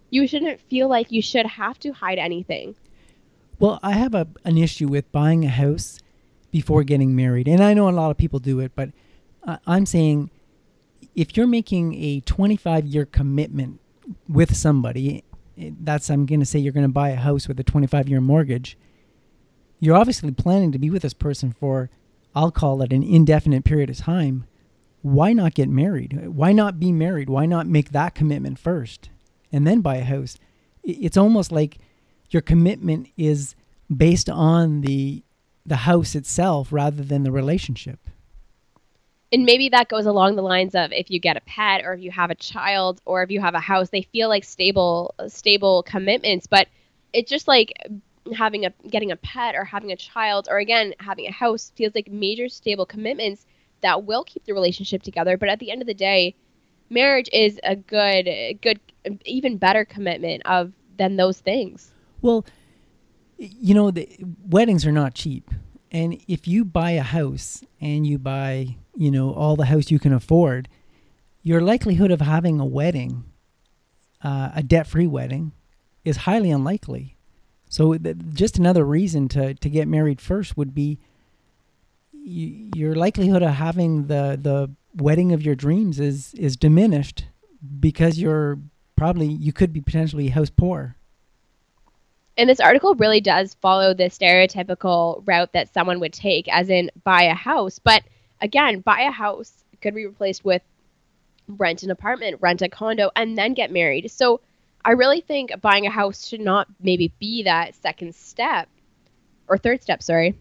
you 0.09 0.27
shouldn't 0.27 0.59
feel 0.61 0.87
like 0.87 1.11
you 1.11 1.21
should 1.21 1.45
have 1.45 1.79
to 1.79 1.91
hide 1.91 2.17
anything 2.17 2.75
well 3.59 3.79
i 3.83 3.91
have 3.93 4.13
a, 4.13 4.27
an 4.45 4.57
issue 4.57 4.87
with 4.87 5.11
buying 5.11 5.45
a 5.45 5.49
house 5.49 5.99
before 6.51 6.83
getting 6.83 7.15
married 7.15 7.47
and 7.47 7.63
i 7.63 7.73
know 7.73 7.87
a 7.87 7.91
lot 7.91 8.11
of 8.11 8.17
people 8.17 8.39
do 8.39 8.59
it 8.59 8.71
but 8.75 8.89
i'm 9.67 9.85
saying 9.85 10.29
if 11.15 11.35
you're 11.35 11.47
making 11.47 11.95
a 11.95 12.21
25 12.21 12.85
year 12.85 13.05
commitment 13.05 13.79
with 14.27 14.55
somebody, 14.55 15.23
eh, 15.57 15.71
that's 15.81 16.09
I'm 16.09 16.25
going 16.25 16.39
to 16.39 16.45
say 16.45 16.59
you're 16.59 16.73
going 16.73 16.85
to 16.85 16.91
buy 16.91 17.09
a 17.09 17.15
house 17.15 17.47
with 17.47 17.59
a 17.59 17.63
25 17.63 18.07
year 18.07 18.21
mortgage. 18.21 18.77
You're 19.79 19.97
obviously 19.97 20.31
planning 20.31 20.71
to 20.71 20.79
be 20.79 20.89
with 20.89 21.01
this 21.01 21.13
person 21.13 21.51
for, 21.51 21.89
I'll 22.35 22.51
call 22.51 22.81
it 22.81 22.93
an 22.93 23.03
indefinite 23.03 23.63
period 23.63 23.89
of 23.89 23.97
time. 23.97 24.45
Why 25.01 25.33
not 25.33 25.53
get 25.53 25.69
married? 25.69 26.27
Why 26.27 26.51
not 26.51 26.79
be 26.79 26.91
married? 26.91 27.29
Why 27.29 27.45
not 27.45 27.67
make 27.67 27.91
that 27.91 28.15
commitment 28.15 28.59
first 28.59 29.09
and 29.51 29.65
then 29.65 29.81
buy 29.81 29.97
a 29.97 30.03
house? 30.03 30.37
It's 30.83 31.17
almost 31.17 31.51
like 31.51 31.77
your 32.29 32.41
commitment 32.41 33.07
is 33.17 33.55
based 33.95 34.29
on 34.29 34.81
the 34.81 35.23
the 35.65 35.77
house 35.77 36.15
itself 36.15 36.71
rather 36.71 37.03
than 37.03 37.23
the 37.23 37.31
relationship 37.31 37.99
and 39.31 39.45
maybe 39.45 39.69
that 39.69 39.89
goes 39.89 40.05
along 40.05 40.35
the 40.35 40.41
lines 40.41 40.73
of 40.73 40.91
if 40.91 41.11
you 41.11 41.19
get 41.19 41.37
a 41.37 41.41
pet 41.41 41.85
or 41.85 41.93
if 41.93 42.01
you 42.01 42.11
have 42.11 42.31
a 42.31 42.35
child 42.35 43.01
or 43.05 43.21
if 43.23 43.29
you 43.29 43.39
have 43.39 43.53
a 43.53 43.59
house 43.59 43.89
they 43.89 44.01
feel 44.01 44.29
like 44.29 44.43
stable 44.43 45.13
stable 45.27 45.83
commitments 45.83 46.47
but 46.47 46.67
it's 47.13 47.29
just 47.29 47.47
like 47.47 47.73
having 48.35 48.65
a 48.65 48.73
getting 48.89 49.11
a 49.11 49.15
pet 49.17 49.55
or 49.55 49.63
having 49.63 49.91
a 49.91 49.95
child 49.95 50.47
or 50.49 50.57
again 50.57 50.93
having 50.99 51.25
a 51.25 51.31
house 51.31 51.71
feels 51.75 51.93
like 51.95 52.09
major 52.09 52.49
stable 52.49 52.85
commitments 52.85 53.45
that 53.81 54.05
will 54.05 54.23
keep 54.23 54.43
the 54.45 54.53
relationship 54.53 55.01
together 55.01 55.37
but 55.37 55.49
at 55.49 55.59
the 55.59 55.71
end 55.71 55.81
of 55.81 55.87
the 55.87 55.93
day 55.93 56.35
marriage 56.89 57.29
is 57.31 57.59
a 57.63 57.75
good 57.75 58.25
good 58.61 58.79
even 59.25 59.57
better 59.57 59.85
commitment 59.85 60.41
of 60.45 60.71
than 60.97 61.15
those 61.15 61.39
things 61.39 61.91
well 62.21 62.45
you 63.37 63.73
know 63.73 63.91
the 63.91 64.09
weddings 64.47 64.85
are 64.85 64.91
not 64.91 65.13
cheap 65.13 65.49
and 65.91 66.21
if 66.27 66.47
you 66.47 66.65
buy 66.65 66.91
a 66.91 67.01
house 67.01 67.63
and 67.81 68.05
you 68.05 68.19
buy 68.19 68.77
you 68.95 69.11
know 69.11 69.33
all 69.33 69.55
the 69.55 69.65
house 69.65 69.89
you 69.91 69.99
can 69.99 70.13
afford, 70.13 70.67
your 71.41 71.61
likelihood 71.61 72.11
of 72.11 72.21
having 72.21 72.59
a 72.59 72.65
wedding, 72.65 73.23
uh, 74.23 74.51
a 74.53 74.61
debt-free 74.61 75.07
wedding, 75.07 75.53
is 76.03 76.17
highly 76.17 76.51
unlikely. 76.51 77.17
So 77.69 77.97
th- 77.97 78.17
just 78.33 78.57
another 78.57 78.85
reason 78.85 79.27
to 79.29 79.53
to 79.53 79.69
get 79.69 79.87
married 79.87 80.21
first 80.21 80.57
would 80.57 80.75
be 80.75 80.99
your 82.23 82.95
likelihood 82.95 83.43
of 83.43 83.53
having 83.53 84.07
the 84.07 84.37
the 84.41 84.71
wedding 84.95 85.31
of 85.31 85.41
your 85.41 85.55
dreams 85.55 85.99
is 85.99 86.33
is 86.33 86.57
diminished 86.57 87.25
because 87.79 88.17
you're 88.19 88.59
probably 88.95 89.27
you 89.27 89.53
could 89.53 89.73
be 89.73 89.81
potentially 89.81 90.29
house 90.29 90.49
poor. 90.49 90.95
And 92.37 92.49
this 92.49 92.61
article 92.61 92.95
really 92.95 93.19
does 93.19 93.55
follow 93.55 93.93
the 93.93 94.05
stereotypical 94.05 95.23
route 95.27 95.51
that 95.51 95.73
someone 95.73 95.99
would 95.99 96.13
take, 96.13 96.47
as 96.47 96.69
in 96.69 96.89
buy 97.03 97.23
a 97.23 97.33
house, 97.33 97.79
but 97.79 98.03
again, 98.39 98.79
buy 98.79 99.01
a 99.01 99.11
house 99.11 99.51
could 99.81 99.95
be 99.95 100.05
replaced 100.05 100.45
with 100.45 100.61
rent 101.47 101.83
an 101.83 101.91
apartment, 101.91 102.37
rent 102.41 102.61
a 102.61 102.69
condo, 102.69 103.11
and 103.15 103.37
then 103.37 103.53
get 103.53 103.71
married. 103.71 104.11
So 104.11 104.41
I 104.85 104.91
really 104.91 105.21
think 105.21 105.51
buying 105.61 105.85
a 105.85 105.91
house 105.91 106.27
should 106.27 106.41
not 106.41 106.67
maybe 106.79 107.11
be 107.19 107.43
that 107.43 107.75
second 107.75 108.15
step 108.15 108.69
or 109.47 109.57
third 109.57 109.81
step, 109.81 110.01
sorry. 110.01 110.35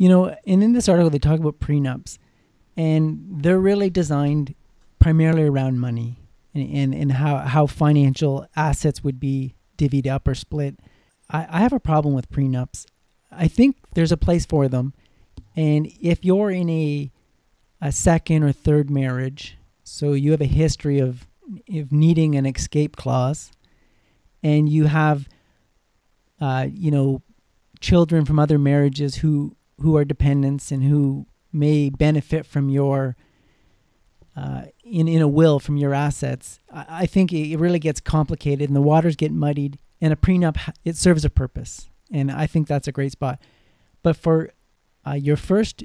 You 0.00 0.08
know, 0.08 0.36
and 0.46 0.62
in 0.62 0.72
this 0.72 0.88
article, 0.88 1.10
they 1.10 1.18
talk 1.18 1.38
about 1.38 1.60
prenups, 1.60 2.18
and 2.76 3.42
they're 3.42 3.60
really 3.60 3.90
designed 3.90 4.54
primarily 4.98 5.42
around 5.42 5.78
money 5.78 6.18
and, 6.54 6.74
and, 6.74 6.94
and 6.94 7.12
how, 7.12 7.38
how 7.38 7.66
financial 7.66 8.46
assets 8.56 9.04
would 9.04 9.20
be 9.20 9.54
divvied 9.76 10.06
up 10.06 10.26
or 10.26 10.34
split. 10.34 10.78
I, 11.30 11.46
I 11.50 11.60
have 11.60 11.74
a 11.74 11.80
problem 11.80 12.14
with 12.14 12.30
prenups. 12.30 12.86
I 13.30 13.48
think 13.48 13.76
there's 13.94 14.12
a 14.12 14.16
place 14.16 14.46
for 14.46 14.68
them 14.68 14.94
and 15.56 15.92
if 16.00 16.24
you're 16.24 16.50
in 16.50 16.70
a 16.70 17.10
a 17.82 17.92
second 17.92 18.42
or 18.42 18.52
third 18.52 18.90
marriage, 18.90 19.56
so 19.84 20.12
you 20.12 20.30
have 20.32 20.40
a 20.40 20.46
history 20.46 20.98
of 20.98 21.26
of 21.74 21.92
needing 21.92 22.36
an 22.36 22.46
escape 22.46 22.96
clause, 22.96 23.50
and 24.42 24.68
you 24.68 24.84
have, 24.86 25.28
uh, 26.40 26.66
you 26.72 26.90
know, 26.90 27.22
children 27.80 28.24
from 28.24 28.38
other 28.38 28.58
marriages 28.58 29.16
who 29.16 29.56
who 29.80 29.96
are 29.96 30.04
dependents 30.04 30.70
and 30.70 30.84
who 30.84 31.26
may 31.52 31.90
benefit 31.90 32.46
from 32.46 32.68
your 32.68 33.16
uh, 34.36 34.62
in 34.84 35.08
in 35.08 35.20
a 35.20 35.28
will 35.28 35.58
from 35.58 35.76
your 35.76 35.94
assets. 35.94 36.60
I, 36.72 36.86
I 36.88 37.06
think 37.06 37.32
it, 37.32 37.52
it 37.52 37.58
really 37.58 37.78
gets 37.78 38.00
complicated 38.00 38.68
and 38.68 38.76
the 38.76 38.82
waters 38.82 39.16
get 39.16 39.32
muddied. 39.32 39.78
And 40.02 40.14
a 40.14 40.16
prenup 40.16 40.56
it 40.82 40.96
serves 40.96 41.26
a 41.26 41.30
purpose, 41.30 41.90
and 42.10 42.32
I 42.32 42.46
think 42.46 42.66
that's 42.66 42.88
a 42.88 42.92
great 42.92 43.12
spot. 43.12 43.38
But 44.02 44.16
for 44.16 44.50
uh, 45.06 45.12
your 45.12 45.36
first 45.36 45.84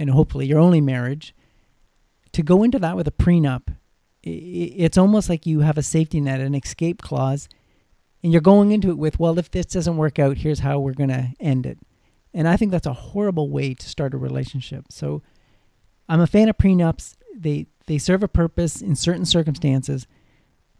and 0.00 0.10
hopefully 0.10 0.46
your 0.46 0.58
only 0.58 0.80
marriage, 0.80 1.32
to 2.32 2.42
go 2.42 2.64
into 2.64 2.80
that 2.80 2.96
with 2.96 3.06
a 3.06 3.12
prenup, 3.12 3.76
it's 4.22 4.98
almost 4.98 5.28
like 5.28 5.46
you 5.46 5.60
have 5.60 5.78
a 5.78 5.82
safety 5.82 6.20
net, 6.20 6.40
an 6.40 6.56
escape 6.56 7.00
clause, 7.02 7.48
and 8.22 8.32
you're 8.32 8.42
going 8.42 8.72
into 8.72 8.90
it 8.90 8.98
with, 8.98 9.20
well, 9.20 9.38
if 9.38 9.50
this 9.50 9.66
doesn't 9.66 9.96
work 9.96 10.18
out, 10.18 10.38
here's 10.38 10.58
how 10.58 10.80
we're 10.80 10.92
going 10.92 11.10
to 11.10 11.28
end 11.38 11.66
it. 11.66 11.78
And 12.36 12.46
I 12.46 12.58
think 12.58 12.70
that's 12.70 12.86
a 12.86 12.92
horrible 12.92 13.48
way 13.48 13.72
to 13.72 13.88
start 13.88 14.12
a 14.12 14.18
relationship. 14.18 14.84
So 14.90 15.22
I'm 16.06 16.20
a 16.20 16.26
fan 16.26 16.50
of 16.50 16.58
prenups. 16.58 17.16
They 17.34 17.66
they 17.86 17.96
serve 17.96 18.22
a 18.22 18.28
purpose 18.28 18.82
in 18.82 18.94
certain 18.94 19.24
circumstances, 19.24 20.06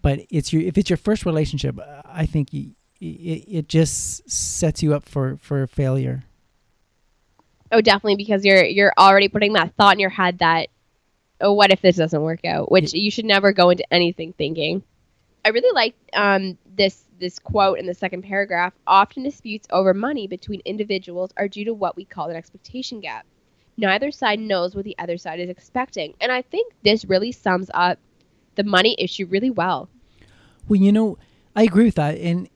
but 0.02 0.20
it's 0.30 0.52
your 0.52 0.61
if 0.62 0.76
it's 0.76 0.90
your 0.90 0.98
first 0.98 1.24
relationship, 1.24 1.78
I 2.04 2.26
think 2.26 2.52
you, 2.52 2.72
it, 3.00 3.44
it 3.48 3.68
just 3.70 4.30
sets 4.30 4.82
you 4.82 4.94
up 4.94 5.09
for 5.09 5.38
for 5.38 5.66
failure. 5.66 6.24
Oh, 7.72 7.80
definitely 7.80 8.16
because 8.16 8.44
you're 8.44 8.62
you're 8.62 8.92
already 8.98 9.28
putting 9.28 9.54
that 9.54 9.74
thought 9.76 9.94
in 9.94 10.00
your 10.00 10.11
head 10.11 10.40
that 10.40 10.68
oh, 11.40 11.54
what 11.54 11.70
if 11.70 11.80
this 11.80 11.96
doesn't 11.96 12.20
work 12.20 12.44
out? 12.44 12.70
Which 12.70 12.92
you 12.92 13.11
should 13.11 13.24
never 13.24 13.52
go 13.52 13.70
into 13.70 13.90
anything 13.90 14.34
thinking. 14.34 14.82
I 15.45 15.51
really 15.51 15.74
like 15.74 15.95
um, 16.12 16.59
this 16.76 17.05
this 17.18 17.39
quote 17.39 17.78
in 17.78 17.87
the 17.87 17.95
second 17.95 18.22
paragraph. 18.22 18.74
Often 18.87 19.22
disputes 19.22 19.66
over 19.70 19.95
money 19.95 20.26
between 20.26 20.61
individuals 20.64 21.30
are 21.37 21.49
due 21.49 21.64
to 21.64 21.74
what 21.74 21.97
we 21.97 22.05
call 22.05 22.28
an 22.28 22.37
expectation 22.37 23.01
gap. 23.01 23.26
neither 23.78 24.11
side 24.11 24.41
knows 24.41 24.74
what 24.74 24.84
the 24.84 24.97
other 24.99 25.18
side 25.18 25.41
is 25.41 25.51
expecting. 25.51 26.14
And 26.20 26.32
I 26.32 26.43
think 26.43 26.72
this 26.82 27.05
really 27.05 27.32
sums 27.32 27.70
up 27.74 27.99
the 28.55 28.64
money 28.64 28.97
issue 28.99 29.26
really 29.26 29.51
well. 29.51 29.89
Well, 30.68 30.80
you 30.80 30.93
know, 30.93 31.18
I 31.55 31.62
agree 31.62 31.84
with 31.84 31.95
that. 31.97 32.16
And, 32.16 32.49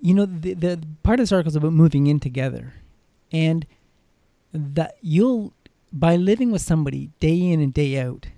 you 0.00 0.14
know, 0.14 0.26
the, 0.26 0.54
the 0.54 0.80
part 1.02 1.18
of 1.18 1.22
this 1.22 1.32
article 1.32 1.50
is 1.50 1.56
about 1.56 1.72
moving 1.72 2.06
in 2.06 2.20
together. 2.20 2.74
And 3.32 3.66
that 4.52 4.96
you'll, 5.00 5.52
by 5.92 6.16
living 6.16 6.52
with 6.52 6.62
somebody 6.62 7.10
day 7.20 7.38
in 7.38 7.60
and 7.60 7.72
day 7.72 7.98
out, 7.98 8.28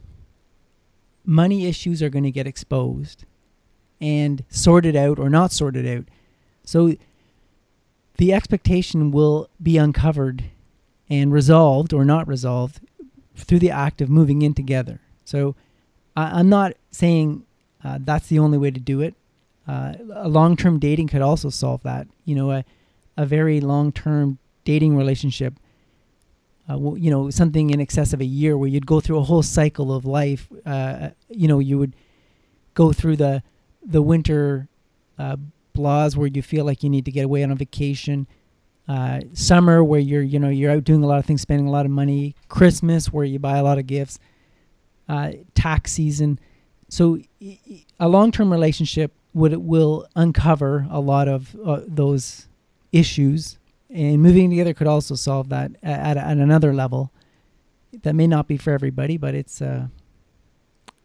money 1.24 1.66
issues 1.66 2.02
are 2.02 2.08
going 2.08 2.24
to 2.24 2.30
get 2.30 2.46
exposed 2.46 3.24
and 4.00 4.44
sorted 4.48 4.96
out 4.96 5.18
or 5.18 5.28
not 5.28 5.52
sorted 5.52 5.86
out. 5.86 6.04
So 6.64 6.94
the 8.16 8.32
expectation 8.32 9.10
will 9.10 9.48
be 9.62 9.78
uncovered 9.78 10.44
and 11.08 11.32
resolved 11.32 11.92
or 11.92 12.04
not 12.04 12.28
resolved 12.28 12.80
through 13.34 13.60
the 13.60 13.70
act 13.70 14.00
of 14.00 14.10
moving 14.10 14.42
in 14.42 14.54
together. 14.54 15.00
So 15.24 15.54
I, 16.16 16.40
am 16.40 16.48
not 16.48 16.74
saying 16.90 17.44
uh, 17.82 17.98
that's 18.00 18.28
the 18.28 18.38
only 18.38 18.58
way 18.58 18.70
to 18.70 18.80
do 18.80 19.00
it. 19.00 19.14
Uh, 19.66 19.94
a 20.14 20.28
long-term 20.28 20.78
dating 20.78 21.08
could 21.08 21.22
also 21.22 21.50
solve 21.50 21.82
that. 21.82 22.08
You 22.24 22.34
know, 22.34 22.50
a, 22.50 22.64
a 23.16 23.26
very 23.26 23.60
long-term 23.60 24.38
dating 24.64 24.96
relationship. 24.96 25.54
Uh, 26.70 26.78
well, 26.78 26.98
you 26.98 27.10
know, 27.10 27.30
something 27.30 27.70
in 27.70 27.80
excess 27.80 28.12
of 28.12 28.20
a 28.20 28.24
year 28.24 28.58
where 28.58 28.68
you'd 28.68 28.86
go 28.86 29.00
through 29.00 29.18
a 29.18 29.22
whole 29.22 29.42
cycle 29.42 29.94
of 29.94 30.04
life. 30.04 30.48
Uh, 30.66 31.10
you 31.28 31.46
know, 31.48 31.58
you 31.58 31.78
would 31.78 31.94
go 32.74 32.92
through 32.92 33.16
the 33.16 33.42
the 33.88 34.02
winter 34.02 34.68
uh, 35.18 35.36
blahs 35.74 36.14
where 36.14 36.28
you 36.28 36.42
feel 36.42 36.64
like 36.64 36.82
you 36.82 36.90
need 36.90 37.06
to 37.06 37.10
get 37.10 37.24
away 37.24 37.42
on 37.42 37.50
a 37.50 37.54
vacation 37.54 38.26
uh, 38.88 39.20
summer 39.32 39.84
where 39.84 40.00
you're 40.00 40.22
you 40.22 40.38
know 40.38 40.48
you're 40.48 40.70
out 40.70 40.84
doing 40.84 41.02
a 41.02 41.06
lot 41.06 41.18
of 41.18 41.26
things, 41.26 41.42
spending 41.42 41.66
a 41.66 41.70
lot 41.70 41.84
of 41.84 41.90
money. 41.90 42.34
Christmas 42.48 43.12
where 43.12 43.24
you 43.24 43.38
buy 43.38 43.58
a 43.58 43.62
lot 43.62 43.78
of 43.78 43.86
gifts. 43.86 44.18
Uh, 45.08 45.32
tax 45.54 45.92
season. 45.92 46.38
So 46.90 47.18
a 48.00 48.08
long-term 48.08 48.50
relationship 48.50 49.12
would 49.34 49.56
will 49.56 50.06
uncover 50.16 50.86
a 50.90 51.00
lot 51.00 51.28
of 51.28 51.54
uh, 51.64 51.80
those 51.86 52.48
issues, 52.92 53.58
and 53.90 54.22
moving 54.22 54.50
together 54.50 54.72
could 54.74 54.86
also 54.86 55.14
solve 55.14 55.50
that 55.50 55.72
at, 55.82 56.16
at 56.16 56.36
another 56.38 56.72
level. 56.72 57.12
That 58.02 58.14
may 58.14 58.26
not 58.26 58.48
be 58.48 58.56
for 58.56 58.72
everybody, 58.72 59.16
but 59.16 59.34
it's. 59.34 59.60
Uh, 59.60 59.88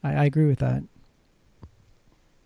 I, 0.03 0.13
I 0.13 0.25
agree 0.25 0.47
with 0.47 0.59
that 0.59 0.83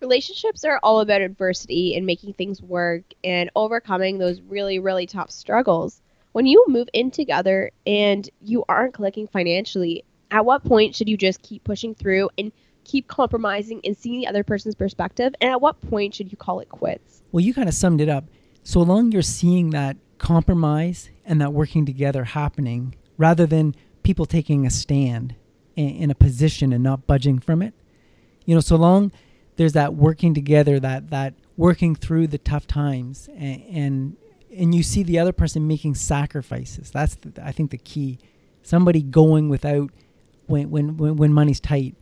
relationships 0.00 0.64
are 0.64 0.80
all 0.82 1.00
about 1.00 1.20
adversity 1.20 1.96
and 1.96 2.06
making 2.06 2.34
things 2.34 2.62
work 2.62 3.02
and 3.24 3.50
overcoming 3.56 4.18
those 4.18 4.40
really, 4.42 4.78
really 4.78 5.06
tough 5.06 5.30
struggles. 5.30 6.00
When 6.32 6.46
you 6.46 6.64
move 6.68 6.88
in 6.92 7.10
together 7.10 7.70
and 7.86 8.28
you 8.40 8.64
aren't 8.68 8.94
clicking 8.94 9.26
financially, 9.26 10.04
at 10.30 10.44
what 10.44 10.64
point 10.64 10.94
should 10.94 11.08
you 11.08 11.16
just 11.16 11.42
keep 11.42 11.64
pushing 11.64 11.94
through 11.94 12.30
and 12.38 12.52
keep 12.84 13.08
compromising 13.08 13.80
and 13.84 13.96
seeing 13.96 14.20
the 14.20 14.26
other 14.26 14.44
person's 14.44 14.74
perspective? 14.74 15.34
And 15.40 15.50
at 15.50 15.60
what 15.60 15.80
point 15.80 16.14
should 16.14 16.30
you 16.30 16.38
call 16.38 16.60
it 16.60 16.68
quits? 16.68 17.22
Well, 17.32 17.44
you 17.44 17.54
kind 17.54 17.68
of 17.68 17.74
summed 17.74 18.00
it 18.00 18.08
up. 18.08 18.24
So 18.62 18.80
long 18.80 19.12
you're 19.12 19.22
seeing 19.22 19.70
that 19.70 19.96
compromise 20.18 21.10
and 21.24 21.40
that 21.40 21.52
working 21.52 21.86
together 21.86 22.24
happening 22.24 22.94
rather 23.16 23.46
than 23.46 23.74
people 24.02 24.26
taking 24.26 24.66
a 24.66 24.70
stand 24.70 25.34
in 25.76 26.10
a 26.10 26.14
position 26.14 26.72
and 26.72 26.82
not 26.82 27.06
budging 27.06 27.38
from 27.38 27.62
it. 27.62 27.72
You 28.44 28.54
know, 28.54 28.60
so 28.60 28.76
long 28.76 29.12
there's 29.58 29.74
that 29.74 29.94
working 29.94 30.34
together, 30.34 30.80
that 30.80 31.10
that 31.10 31.34
working 31.56 31.94
through 31.94 32.28
the 32.28 32.38
tough 32.38 32.66
times, 32.66 33.28
and 33.36 33.62
and, 33.68 34.16
and 34.56 34.74
you 34.74 34.82
see 34.82 35.02
the 35.02 35.18
other 35.18 35.32
person 35.32 35.66
making 35.66 35.96
sacrifices. 35.96 36.90
That's 36.90 37.16
the, 37.16 37.32
I 37.44 37.52
think 37.52 37.72
the 37.72 37.78
key. 37.78 38.18
Somebody 38.62 39.02
going 39.02 39.48
without 39.48 39.90
when 40.46 40.70
when 40.70 40.96
when, 40.96 41.16
when 41.16 41.32
money's 41.32 41.60
tight. 41.60 41.96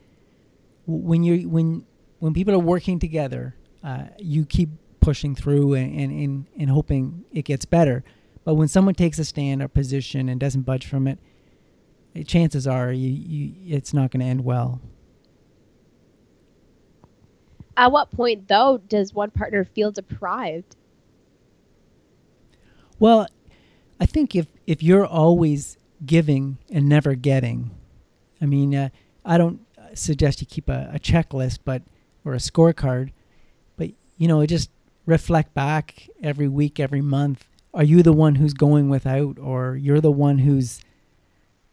When 0.87 1.25
you 1.25 1.49
when 1.49 1.87
when 2.19 2.35
people 2.35 2.55
are 2.55 2.59
working 2.59 2.99
together, 2.99 3.57
uh, 3.83 4.05
you 4.19 4.45
keep 4.45 4.69
pushing 5.01 5.35
through 5.35 5.75
and, 5.75 6.01
and, 6.01 6.13
and, 6.13 6.47
and 6.59 6.71
hoping 6.71 7.25
it 7.33 7.43
gets 7.43 7.65
better. 7.65 8.03
But 8.45 8.55
when 8.55 8.69
someone 8.69 8.95
takes 8.95 9.19
a 9.19 9.25
stand 9.25 9.63
or 9.63 9.69
position 9.69 10.29
and 10.29 10.41
doesn't 10.41 10.63
budge 10.63 10.87
from 10.87 11.07
it, 11.07 11.19
chances 12.27 12.67
are 12.67 12.93
you, 12.93 13.11
you 13.11 13.77
it's 13.77 13.95
not 13.95 14.11
going 14.11 14.21
to 14.21 14.27
end 14.27 14.45
well. 14.45 14.81
At 17.77 17.93
what 17.93 18.11
point, 18.11 18.49
though, 18.49 18.79
does 18.89 19.12
one 19.12 19.31
partner 19.31 19.64
feel 19.64 19.91
deprived? 19.91 20.77
Well, 22.99 23.27
I 24.01 24.07
think 24.07 24.35
if 24.35 24.47
if 24.66 24.83
you're 24.83 25.07
always 25.07 25.77
giving 26.05 26.59
and 26.70 26.89
never 26.89 27.14
getting, 27.14 27.70
I 28.41 28.47
mean, 28.47 28.74
uh, 28.74 28.89
I 29.24 29.39
don't 29.39 29.61
suggest 29.95 30.41
you 30.41 30.47
keep 30.47 30.68
a, 30.68 30.91
a 30.95 30.99
checklist, 30.99 31.61
but 31.64 31.83
or 32.24 32.35
a 32.35 32.39
scorecard, 32.39 33.12
but 33.77 33.91
you 34.16 34.29
know, 34.29 34.45
just 34.47 34.70
reflect 35.05 35.55
back 35.55 36.09
every 36.22 36.49
week, 36.49 36.81
every 36.81 37.01
month. 37.03 37.47
Are 37.74 37.85
you 37.85 38.03
the 38.03 38.12
one 38.12 38.37
who's 38.37 38.55
going 38.55 38.89
without, 38.89 39.39
or 39.39 39.77
you're 39.77 40.01
the 40.01 40.11
one 40.11 40.39
who's 40.39 40.81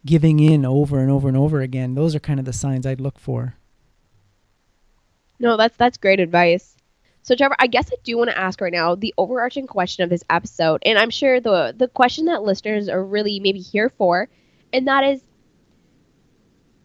giving 0.06 0.40
in 0.40 0.66
over 0.66 1.00
and 1.00 1.10
over 1.10 1.30
and 1.30 1.38
over 1.38 1.62
again? 1.62 1.96
Those 1.96 2.14
are 2.14 2.20
kind 2.20 2.40
of 2.40 2.46
the 2.46 2.54
signs 2.54 2.86
I'd 2.86 3.00
look 3.00 3.18
for. 3.18 3.56
No, 5.40 5.58
that's 5.58 5.78
that's 5.78 5.98
great 5.98 6.20
advice. 6.20 6.76
So 7.22 7.36
Trevor, 7.36 7.56
I 7.60 7.68
guess 7.68 7.90
I 7.92 7.96
do 8.04 8.18
want 8.18 8.30
to 8.32 8.38
ask 8.38 8.60
right 8.62 8.74
now 8.74 8.96
the 8.96 9.14
overarching 9.18 9.68
question 9.68 10.04
of 10.04 10.10
this 10.10 10.24
episode, 10.30 10.82
and 10.86 10.98
I'm 10.98 11.10
sure 11.12 11.40
the 11.40 11.74
the 11.78 11.88
question 11.88 12.26
that 12.26 12.44
listeners 12.44 12.90
are 12.90 13.04
really 13.04 13.40
maybe 13.40 13.60
here 13.60 13.90
for, 13.90 14.28
and 14.74 14.88
that 14.88 15.04
is 15.04 15.22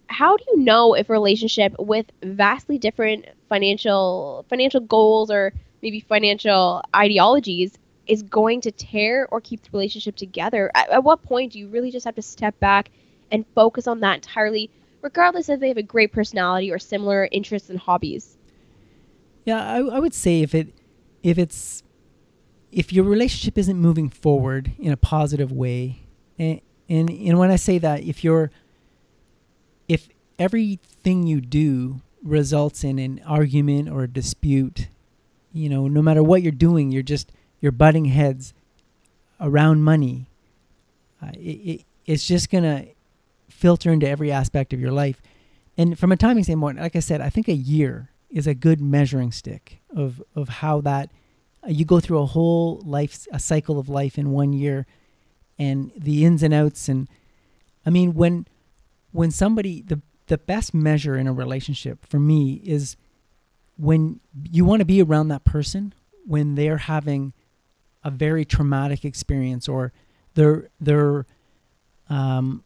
how 0.08 0.36
do 0.36 0.44
you 0.48 0.58
know 0.64 0.94
if 0.94 1.08
a 1.10 1.12
relationship 1.12 1.74
with 1.78 2.06
vastly 2.22 2.78
different 2.78 3.26
financial 3.48 4.44
financial 4.48 4.80
goals 4.80 5.30
or 5.30 5.52
maybe 5.82 6.00
financial 6.00 6.82
ideologies 6.96 7.76
is 8.06 8.22
going 8.22 8.62
to 8.62 8.72
tear 8.72 9.28
or 9.30 9.40
keep 9.40 9.62
the 9.62 9.70
relationship 9.72 10.16
together? 10.16 10.70
At, 10.74 10.90
at 10.90 11.04
what 11.04 11.22
point 11.22 11.52
do 11.52 11.58
you 11.58 11.68
really 11.68 11.90
just 11.90 12.06
have 12.06 12.14
to 12.16 12.22
step 12.22 12.58
back 12.58 12.90
and 13.30 13.44
focus 13.54 13.86
on 13.86 14.00
that 14.00 14.16
entirely, 14.16 14.70
regardless 15.02 15.48
if 15.50 15.60
they 15.60 15.68
have 15.68 15.76
a 15.76 15.82
great 15.82 16.12
personality 16.12 16.70
or 16.72 16.78
similar 16.78 17.28
interests 17.30 17.68
and 17.68 17.78
hobbies? 17.78 18.37
Yeah, 19.48 19.66
I, 19.66 19.78
I 19.78 19.98
would 19.98 20.12
say 20.12 20.42
if 20.42 20.54
it 20.54 20.74
if 21.22 21.38
it's 21.38 21.82
if 22.70 22.92
your 22.92 23.04
relationship 23.04 23.56
isn't 23.56 23.78
moving 23.78 24.10
forward 24.10 24.72
in 24.78 24.92
a 24.92 24.96
positive 24.98 25.50
way, 25.50 26.00
and 26.38 26.60
and, 26.86 27.08
and 27.08 27.38
when 27.38 27.50
I 27.50 27.56
say 27.56 27.78
that, 27.78 28.02
if 28.02 28.22
you're 28.22 28.50
if 29.88 30.10
everything 30.38 31.26
you 31.26 31.40
do 31.40 32.02
results 32.22 32.84
in 32.84 32.98
an 32.98 33.22
argument 33.24 33.88
or 33.88 34.02
a 34.02 34.06
dispute, 34.06 34.88
you 35.54 35.70
know, 35.70 35.88
no 35.88 36.02
matter 36.02 36.22
what 36.22 36.42
you're 36.42 36.52
doing, 36.52 36.92
you're 36.92 37.02
just 37.02 37.32
you're 37.62 37.72
butting 37.72 38.04
heads 38.04 38.52
around 39.40 39.82
money. 39.82 40.28
Uh, 41.22 41.30
it, 41.32 41.58
it, 41.70 41.84
it's 42.04 42.26
just 42.26 42.50
gonna 42.50 42.84
filter 43.48 43.90
into 43.90 44.06
every 44.06 44.30
aspect 44.30 44.74
of 44.74 44.78
your 44.78 44.92
life. 44.92 45.22
And 45.78 45.98
from 45.98 46.12
a 46.12 46.18
timing 46.18 46.44
standpoint, 46.44 46.78
like 46.78 46.96
I 46.96 47.00
said, 47.00 47.22
I 47.22 47.30
think 47.30 47.48
a 47.48 47.54
year 47.54 48.10
is 48.30 48.46
a 48.46 48.54
good 48.54 48.80
measuring 48.80 49.32
stick 49.32 49.80
of 49.94 50.22
of 50.34 50.48
how 50.48 50.80
that 50.82 51.10
uh, 51.64 51.68
you 51.68 51.84
go 51.84 52.00
through 52.00 52.18
a 52.18 52.26
whole 52.26 52.80
life 52.84 53.26
a 53.32 53.38
cycle 53.38 53.78
of 53.78 53.88
life 53.88 54.18
in 54.18 54.30
one 54.30 54.52
year 54.52 54.86
and 55.58 55.90
the 55.96 56.24
ins 56.24 56.42
and 56.42 56.54
outs. 56.54 56.88
And 56.88 57.08
I 57.84 57.90
mean 57.90 58.14
when 58.14 58.46
when 59.12 59.30
somebody 59.30 59.82
the 59.82 60.00
the 60.26 60.38
best 60.38 60.74
measure 60.74 61.16
in 61.16 61.26
a 61.26 61.32
relationship 61.32 62.06
for 62.06 62.20
me 62.20 62.60
is 62.64 62.96
when 63.76 64.20
you 64.50 64.64
want 64.64 64.80
to 64.80 64.84
be 64.84 65.02
around 65.02 65.28
that 65.28 65.44
person 65.44 65.94
when 66.26 66.54
they're 66.54 66.78
having 66.78 67.32
a 68.04 68.10
very 68.10 68.44
traumatic 68.44 69.04
experience 69.04 69.68
or 69.68 69.92
they're 70.34 70.68
they're 70.80 71.26
um, 72.10 72.62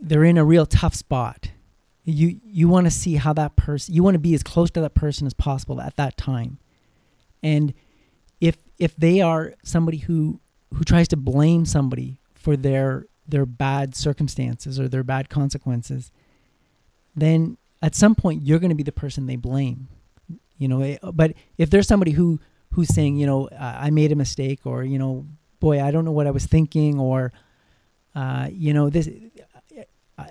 they're 0.00 0.24
in 0.24 0.38
a 0.38 0.44
real 0.44 0.66
tough 0.66 0.94
spot 0.94 1.50
you 2.08 2.40
you 2.44 2.68
want 2.68 2.86
to 2.86 2.90
see 2.90 3.16
how 3.16 3.32
that 3.34 3.56
person 3.56 3.94
you 3.94 4.02
want 4.02 4.14
to 4.14 4.18
be 4.18 4.34
as 4.34 4.42
close 4.42 4.70
to 4.70 4.80
that 4.80 4.94
person 4.94 5.26
as 5.26 5.34
possible 5.34 5.80
at 5.80 5.96
that 5.96 6.16
time. 6.16 6.58
And 7.42 7.74
if 8.40 8.56
if 8.78 8.96
they 8.96 9.20
are 9.20 9.54
somebody 9.62 9.98
who 9.98 10.40
who 10.74 10.84
tries 10.84 11.08
to 11.08 11.16
blame 11.16 11.64
somebody 11.64 12.18
for 12.34 12.56
their 12.56 13.06
their 13.26 13.44
bad 13.44 13.94
circumstances 13.94 14.80
or 14.80 14.88
their 14.88 15.02
bad 15.02 15.28
consequences 15.28 16.10
then 17.14 17.56
at 17.82 17.94
some 17.94 18.14
point 18.14 18.42
you're 18.42 18.58
going 18.58 18.70
to 18.70 18.76
be 18.76 18.82
the 18.82 18.92
person 18.92 19.26
they 19.26 19.36
blame 19.36 19.88
you 20.56 20.68
know 20.68 20.80
eh, 20.80 20.96
but 21.12 21.32
if 21.58 21.68
there's 21.70 21.86
somebody 21.86 22.12
who 22.12 22.40
who's 22.72 22.88
saying 22.94 23.16
you 23.16 23.26
know 23.26 23.48
i 23.58 23.90
made 23.90 24.12
a 24.12 24.16
mistake 24.16 24.60
or 24.64 24.82
you 24.82 24.98
know 24.98 25.26
boy 25.60 25.82
i 25.82 25.90
don't 25.90 26.04
know 26.04 26.12
what 26.12 26.26
i 26.26 26.30
was 26.30 26.46
thinking 26.46 26.98
or 26.98 27.32
uh, 28.14 28.48
you 28.50 28.72
know 28.72 28.88
this 28.88 29.08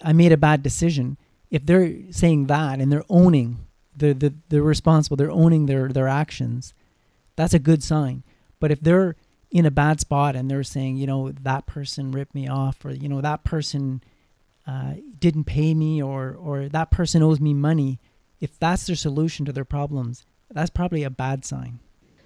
i 0.04 0.12
made 0.12 0.32
a 0.32 0.38
bad 0.38 0.64
decision 0.64 1.18
if 1.50 1.66
they're 1.66 1.94
saying 2.12 2.48
that 2.48 2.80
and 2.80 2.92
they're 2.92 3.04
owning 3.10 3.60
they're, 3.96 4.14
they're, 4.14 4.34
they're 4.50 4.62
responsible 4.62 5.18
they're 5.18 5.32
owning 5.32 5.66
their 5.66 5.90
their 5.90 6.08
actions 6.08 6.74
that's 7.36 7.54
a 7.54 7.60
good 7.60 7.84
sign 7.84 8.24
but 8.60 8.72
if 8.72 8.80
they're 8.82 9.16
in 9.50 9.66
a 9.66 9.72
bad 9.72 10.00
spot 10.00 10.36
and 10.36 10.52
they're 10.52 10.64
saying 10.64 10.98
you 10.98 11.08
know 11.08 11.32
that 11.32 11.66
person 11.66 12.12
ripped 12.12 12.36
me 12.36 12.48
off 12.48 12.84
or 12.84 12.92
you 12.92 13.08
know 13.08 13.22
that 13.22 13.44
person 13.44 14.02
uh, 14.68 14.96
didn't 15.18 15.46
pay 15.46 15.74
me 15.74 16.04
or 16.04 16.36
or 16.36 16.68
that 16.68 16.92
person 16.92 17.24
owes 17.24 17.40
me 17.40 17.54
money, 17.54 18.00
if 18.42 18.60
that's 18.60 18.86
their 18.86 18.98
solution 18.98 19.46
to 19.46 19.54
their 19.54 19.66
problems, 19.66 20.26
that's 20.52 20.70
probably 20.70 21.04
a 21.04 21.10
bad 21.10 21.46
sign. 21.46 21.80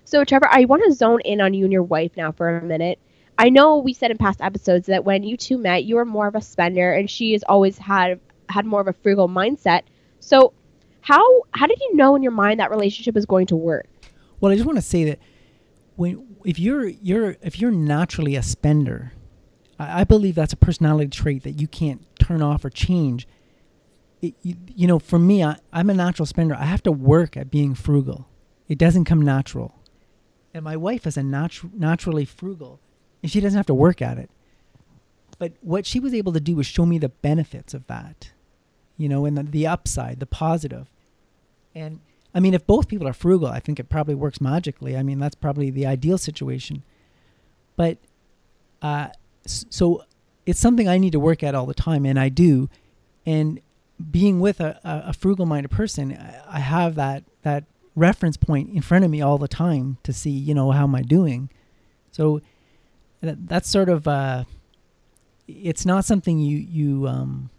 So, 0.05 0.25
Trevor, 0.25 0.49
I 0.51 0.65
want 0.65 0.83
to 0.85 0.91
zone 0.91 1.21
in 1.21 1.39
on 1.39 1.53
you 1.53 1.65
and 1.65 1.71
your 1.71 1.83
wife 1.83 2.17
now 2.17 2.31
for 2.31 2.57
a 2.57 2.63
minute. 2.63 2.99
I 3.37 3.49
know 3.49 3.77
we 3.77 3.93
said 3.93 4.11
in 4.11 4.17
past 4.17 4.41
episodes 4.41 4.87
that 4.87 5.05
when 5.05 5.23
you 5.23 5.37
two 5.37 5.57
met, 5.57 5.85
you 5.85 5.95
were 5.95 6.05
more 6.05 6.27
of 6.27 6.35
a 6.35 6.41
spender, 6.41 6.91
and 6.91 7.09
she 7.09 7.33
has 7.33 7.43
always 7.43 7.77
had 7.77 8.19
had 8.51 8.65
more 8.65 8.81
of 8.81 8.87
a 8.87 8.93
frugal 8.93 9.27
mindset. 9.27 9.83
So, 10.19 10.53
how 11.01 11.43
how 11.51 11.67
did 11.67 11.79
you 11.79 11.95
know 11.95 12.15
in 12.15 12.23
your 12.23 12.31
mind 12.31 12.59
that 12.59 12.71
relationship 12.71 13.17
is 13.17 13.25
going 13.25 13.47
to 13.47 13.55
work? 13.55 13.87
Well, 14.39 14.51
I 14.51 14.55
just 14.55 14.65
want 14.65 14.77
to 14.77 14.83
say 14.83 15.03
that 15.05 15.19
when 15.95 16.35
if 16.45 16.59
you're 16.59 16.87
you're 16.87 17.37
if 17.41 17.59
you're 17.59 17.71
naturally 17.71 18.35
a 18.35 18.43
spender, 18.43 19.13
I, 19.79 20.01
I 20.01 20.03
believe 20.03 20.35
that's 20.35 20.53
a 20.53 20.57
personality 20.57 21.09
trait 21.09 21.43
that 21.43 21.59
you 21.59 21.67
can't 21.67 22.05
turn 22.19 22.41
off 22.41 22.63
or 22.65 22.69
change. 22.69 23.27
It, 24.21 24.35
you, 24.43 24.55
you 24.67 24.87
know, 24.87 24.99
for 24.99 25.17
me, 25.17 25.43
I, 25.43 25.57
I'm 25.73 25.89
a 25.89 25.95
natural 25.95 26.27
spender. 26.27 26.53
I 26.55 26.65
have 26.65 26.83
to 26.83 26.91
work 26.91 27.35
at 27.35 27.49
being 27.49 27.73
frugal. 27.73 28.27
It 28.67 28.77
doesn't 28.77 29.05
come 29.05 29.21
natural. 29.21 29.75
And 30.53 30.63
my 30.63 30.77
wife 30.77 31.07
is 31.07 31.17
a 31.17 31.21
natu- 31.21 31.73
naturally 31.73 32.25
frugal, 32.25 32.79
and 33.23 33.31
she 33.31 33.39
doesn't 33.39 33.57
have 33.57 33.65
to 33.67 33.73
work 33.73 34.01
at 34.01 34.17
it. 34.17 34.29
But 35.39 35.53
what 35.61 35.85
she 35.85 35.99
was 35.99 36.13
able 36.13 36.33
to 36.33 36.39
do 36.39 36.55
was 36.55 36.67
show 36.67 36.85
me 36.85 36.99
the 36.99 37.09
benefits 37.09 37.73
of 37.73 37.87
that, 37.87 38.31
you 39.01 39.09
know, 39.09 39.25
and 39.25 39.35
the, 39.37 39.43
the 39.43 39.65
upside, 39.65 40.19
the 40.19 40.25
positive. 40.25 40.87
And 41.73 41.99
I 42.35 42.39
mean, 42.39 42.53
if 42.53 42.67
both 42.67 42.87
people 42.87 43.07
are 43.07 43.13
frugal, 43.13 43.47
I 43.47 43.59
think 43.59 43.79
it 43.79 43.89
probably 43.89 44.15
works 44.15 44.39
magically. 44.39 44.95
I 44.95 45.03
mean, 45.03 45.19
that's 45.19 45.35
probably 45.35 45.71
the 45.71 45.87
ideal 45.87 46.19
situation. 46.19 46.83
But 47.75 47.97
uh, 48.81 49.07
so 49.45 50.03
it's 50.45 50.59
something 50.59 50.87
I 50.87 50.99
need 50.99 51.13
to 51.13 51.19
work 51.19 51.41
at 51.41 51.55
all 51.55 51.65
the 51.65 51.73
time, 51.73 52.05
and 52.05 52.19
I 52.19 52.29
do. 52.29 52.69
And 53.25 53.59
being 54.11 54.39
with 54.39 54.59
a, 54.59 54.79
a 54.83 55.13
frugal-minded 55.13 55.69
person, 55.69 56.17
I 56.47 56.59
have 56.59 56.95
that 56.95 57.23
that 57.41 57.63
reference 57.95 58.37
point 58.37 58.69
in 58.73 58.81
front 58.81 59.03
of 59.03 59.11
me 59.11 59.21
all 59.21 59.37
the 59.37 59.47
time 59.47 59.97
to 60.03 60.13
see, 60.13 60.29
you 60.29 60.53
know, 60.53 60.71
how 60.71 60.83
am 60.83 60.95
I 60.95 61.01
doing. 61.01 61.49
So 62.11 62.41
that, 63.21 63.47
that's 63.47 63.69
sort 63.69 63.89
of 63.89 64.07
uh, 64.07 64.43
it's 65.47 65.85
not 65.85 66.05
something 66.05 66.37
you 66.39 66.57
you 66.57 67.07
um, 67.07 67.49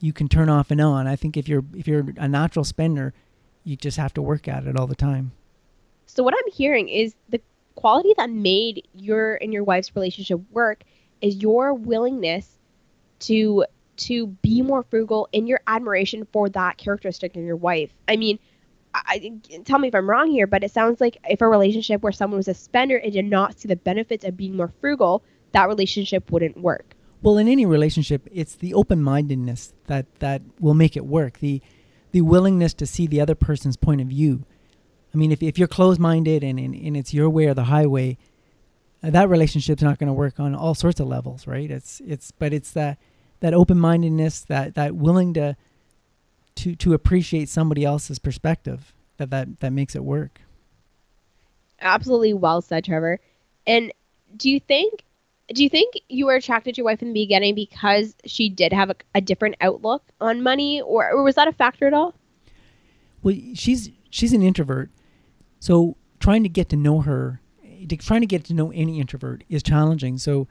you 0.00 0.12
can 0.12 0.28
turn 0.28 0.48
off 0.48 0.70
and 0.70 0.80
on. 0.80 1.06
I 1.06 1.16
think 1.16 1.36
if 1.36 1.48
you're 1.48 1.64
if 1.74 1.86
you're 1.88 2.06
a 2.16 2.28
natural 2.28 2.64
spender, 2.64 3.14
you 3.64 3.76
just 3.76 3.96
have 3.96 4.14
to 4.14 4.22
work 4.22 4.48
at 4.48 4.66
it 4.66 4.76
all 4.76 4.86
the 4.86 4.96
time. 4.96 5.32
So 6.06 6.22
what 6.22 6.34
I'm 6.34 6.52
hearing 6.52 6.88
is 6.88 7.14
the 7.28 7.40
quality 7.74 8.14
that 8.16 8.30
made 8.30 8.86
your 8.94 9.36
and 9.36 9.52
your 9.52 9.64
wife's 9.64 9.94
relationship 9.94 10.40
work 10.50 10.84
is 11.20 11.36
your 11.36 11.74
willingness 11.74 12.58
to 13.20 13.64
to 13.96 14.28
be 14.28 14.62
more 14.62 14.84
frugal 14.84 15.28
in 15.32 15.46
your 15.46 15.60
admiration 15.66 16.26
for 16.32 16.48
that 16.50 16.78
characteristic 16.78 17.36
in 17.36 17.44
your 17.44 17.56
wife. 17.56 17.90
I 18.06 18.16
mean, 18.16 18.38
I, 18.94 19.32
tell 19.64 19.78
me 19.78 19.88
if 19.88 19.94
I'm 19.94 20.08
wrong 20.08 20.30
here, 20.30 20.46
but 20.46 20.64
it 20.64 20.70
sounds 20.70 21.00
like 21.00 21.18
if 21.28 21.40
a 21.40 21.48
relationship 21.48 22.02
where 22.02 22.12
someone 22.12 22.38
was 22.38 22.48
a 22.48 22.54
spender 22.54 22.96
and 22.96 23.12
did 23.12 23.24
not 23.24 23.58
see 23.58 23.68
the 23.68 23.76
benefits 23.76 24.24
of 24.24 24.36
being 24.36 24.56
more 24.56 24.72
frugal, 24.80 25.22
that 25.52 25.68
relationship 25.68 26.30
wouldn't 26.30 26.58
work. 26.60 26.94
Well, 27.20 27.36
in 27.36 27.48
any 27.48 27.66
relationship, 27.66 28.28
it's 28.30 28.54
the 28.54 28.74
open-mindedness 28.74 29.72
that 29.86 30.06
that 30.20 30.42
will 30.60 30.74
make 30.74 30.96
it 30.96 31.04
work. 31.04 31.38
The 31.40 31.60
the 32.12 32.20
willingness 32.22 32.74
to 32.74 32.86
see 32.86 33.06
the 33.06 33.20
other 33.20 33.34
person's 33.34 33.76
point 33.76 34.00
of 34.00 34.06
view. 34.08 34.44
I 35.12 35.16
mean, 35.16 35.32
if 35.32 35.42
if 35.42 35.58
you're 35.58 35.68
closed-minded 35.68 36.44
and 36.44 36.58
and, 36.58 36.74
and 36.74 36.96
it's 36.96 37.12
your 37.12 37.28
way 37.28 37.46
or 37.46 37.54
the 37.54 37.64
highway, 37.64 38.18
uh, 39.02 39.10
that 39.10 39.28
relationship's 39.28 39.82
not 39.82 39.98
going 39.98 40.08
to 40.08 40.12
work 40.12 40.38
on 40.38 40.54
all 40.54 40.74
sorts 40.74 41.00
of 41.00 41.08
levels, 41.08 41.46
right? 41.46 41.70
It's 41.70 42.00
it's 42.06 42.30
but 42.30 42.52
it's 42.52 42.72
that 42.72 42.98
that 43.40 43.54
open 43.54 43.78
mindedness, 43.78 44.40
that 44.42 44.74
that 44.74 44.94
willing 44.94 45.34
to 45.34 45.56
to 46.56 46.74
to 46.76 46.94
appreciate 46.94 47.48
somebody 47.48 47.84
else's 47.84 48.18
perspective 48.18 48.92
that 49.16 49.30
that 49.30 49.60
that 49.60 49.72
makes 49.72 49.94
it 49.94 50.04
work. 50.04 50.40
Absolutely 51.80 52.32
well 52.32 52.60
said, 52.60 52.84
Trevor. 52.84 53.20
And 53.66 53.92
do 54.36 54.50
you 54.50 54.60
think 54.60 55.04
do 55.54 55.62
you 55.62 55.68
think 55.68 55.94
you 56.08 56.26
were 56.26 56.34
attracted 56.34 56.74
to 56.74 56.78
your 56.78 56.84
wife 56.84 57.02
in 57.02 57.08
the 57.08 57.14
beginning 57.14 57.54
because 57.54 58.14
she 58.24 58.48
did 58.48 58.72
have 58.72 58.90
a, 58.90 58.96
a 59.14 59.20
different 59.20 59.56
outlook 59.60 60.02
on 60.20 60.42
money, 60.42 60.80
or, 60.80 61.10
or 61.10 61.22
was 61.22 61.36
that 61.36 61.48
a 61.48 61.52
factor 61.52 61.86
at 61.86 61.94
all? 61.94 62.14
Well, 63.22 63.34
she's 63.54 63.90
she's 64.10 64.32
an 64.32 64.42
introvert, 64.42 64.90
so 65.60 65.96
trying 66.20 66.42
to 66.42 66.48
get 66.48 66.68
to 66.70 66.76
know 66.76 67.00
her 67.00 67.40
trying 67.96 68.20
to 68.20 68.26
get 68.26 68.44
to 68.44 68.54
know 68.54 68.70
any 68.72 69.00
introvert 69.00 69.44
is 69.48 69.62
challenging. 69.62 70.18
So 70.18 70.48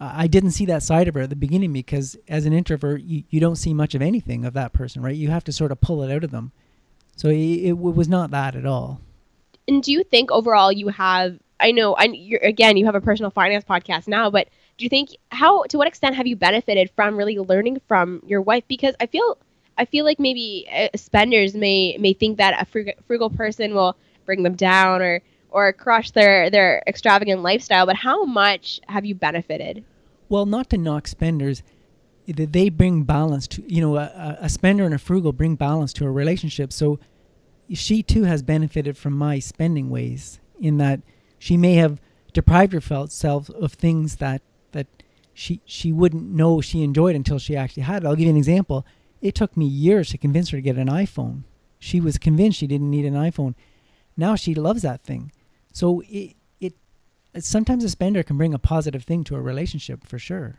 uh, 0.00 0.12
I 0.14 0.26
didn't 0.26 0.52
see 0.52 0.66
that 0.66 0.82
side 0.82 1.08
of 1.08 1.14
her 1.14 1.20
at 1.20 1.30
the 1.30 1.36
beginning 1.36 1.72
because 1.72 2.16
as 2.28 2.46
an 2.46 2.52
introvert, 2.52 3.02
you, 3.02 3.24
you 3.30 3.40
don't 3.40 3.56
see 3.56 3.72
much 3.72 3.94
of 3.94 4.02
anything 4.02 4.44
of 4.44 4.54
that 4.54 4.72
person, 4.72 5.02
right? 5.02 5.14
You 5.14 5.28
have 5.28 5.44
to 5.44 5.52
sort 5.52 5.72
of 5.72 5.80
pull 5.80 6.02
it 6.02 6.12
out 6.12 6.24
of 6.24 6.30
them. 6.30 6.52
So 7.16 7.28
it, 7.28 7.36
it 7.36 7.78
was 7.78 8.08
not 8.08 8.30
that 8.30 8.56
at 8.56 8.66
all. 8.66 9.00
And 9.68 9.82
do 9.82 9.92
you 9.92 10.02
think 10.02 10.30
overall 10.30 10.72
you 10.72 10.88
have? 10.88 11.38
I 11.60 11.72
know, 11.72 11.94
I 11.96 12.04
again, 12.42 12.76
you 12.76 12.86
have 12.86 12.94
a 12.94 13.00
personal 13.00 13.30
finance 13.30 13.64
podcast 13.64 14.08
now, 14.08 14.30
but 14.30 14.48
do 14.78 14.84
you 14.84 14.88
think 14.88 15.10
how 15.30 15.64
to 15.64 15.78
what 15.78 15.86
extent 15.86 16.16
have 16.16 16.26
you 16.26 16.36
benefited 16.36 16.90
from 16.96 17.16
really 17.16 17.38
learning 17.38 17.80
from 17.86 18.22
your 18.26 18.40
wife? 18.40 18.64
Because 18.66 18.94
I 18.98 19.06
feel 19.06 19.38
I 19.76 19.84
feel 19.84 20.04
like 20.04 20.18
maybe 20.18 20.68
uh, 20.72 20.88
spenders 20.96 21.54
may 21.54 21.96
may 21.98 22.12
think 22.12 22.38
that 22.38 22.60
a 22.60 22.64
frugal, 22.64 22.94
frugal 23.06 23.30
person 23.30 23.74
will 23.74 23.96
bring 24.26 24.42
them 24.42 24.54
down 24.54 25.02
or 25.02 25.22
or 25.50 25.72
crush 25.72 26.10
their 26.12 26.50
their 26.50 26.82
extravagant 26.86 27.42
lifestyle, 27.42 27.86
but 27.86 27.96
how 27.96 28.24
much 28.24 28.80
have 28.88 29.04
you 29.04 29.14
benefited? 29.14 29.84
Well, 30.28 30.46
not 30.46 30.70
to 30.70 30.78
knock 30.78 31.08
spenders, 31.08 31.62
they 32.26 32.68
bring 32.68 33.02
balance 33.02 33.46
to 33.48 33.64
you 33.66 33.80
know 33.80 33.96
a, 33.96 34.38
a 34.40 34.48
spender 34.48 34.84
and 34.84 34.94
a 34.94 34.98
frugal 34.98 35.32
bring 35.32 35.56
balance 35.56 35.92
to 35.94 36.06
a 36.06 36.10
relationship. 36.10 36.72
So 36.72 36.98
she 37.72 38.02
too 38.02 38.24
has 38.24 38.42
benefited 38.42 38.96
from 38.96 39.14
my 39.14 39.38
spending 39.38 39.90
ways 39.90 40.40
in 40.60 40.78
that 40.78 41.00
she 41.40 41.56
may 41.56 41.74
have 41.74 42.00
deprived 42.32 42.72
herself 42.74 43.50
of 43.50 43.72
things 43.72 44.16
that 44.16 44.42
that 44.70 44.86
she 45.32 45.60
she 45.64 45.90
wouldn't 45.90 46.30
know 46.30 46.60
she 46.60 46.84
enjoyed 46.84 47.16
until 47.16 47.40
she 47.40 47.56
actually 47.56 47.82
had 47.82 48.04
it. 48.04 48.06
I'll 48.06 48.14
give 48.14 48.26
you 48.26 48.30
an 48.30 48.36
example. 48.36 48.86
It 49.20 49.34
took 49.34 49.56
me 49.56 49.64
years 49.66 50.10
to 50.10 50.18
convince 50.18 50.50
her 50.50 50.58
to 50.58 50.62
get 50.62 50.76
an 50.76 50.88
iPhone. 50.88 51.44
She 51.78 51.98
was 52.00 52.18
convinced 52.18 52.58
she 52.58 52.66
didn't 52.66 52.90
need 52.90 53.06
an 53.06 53.14
iPhone. 53.14 53.54
Now 54.16 54.36
she 54.36 54.54
loves 54.54 54.82
that 54.82 55.02
thing. 55.02 55.32
So 55.72 56.02
it, 56.08 56.36
it 56.60 56.74
sometimes 57.38 57.84
a 57.84 57.88
spender 57.88 58.22
can 58.22 58.36
bring 58.36 58.52
a 58.52 58.58
positive 58.58 59.04
thing 59.04 59.24
to 59.24 59.36
a 59.36 59.40
relationship 59.40 60.06
for 60.06 60.18
sure. 60.18 60.58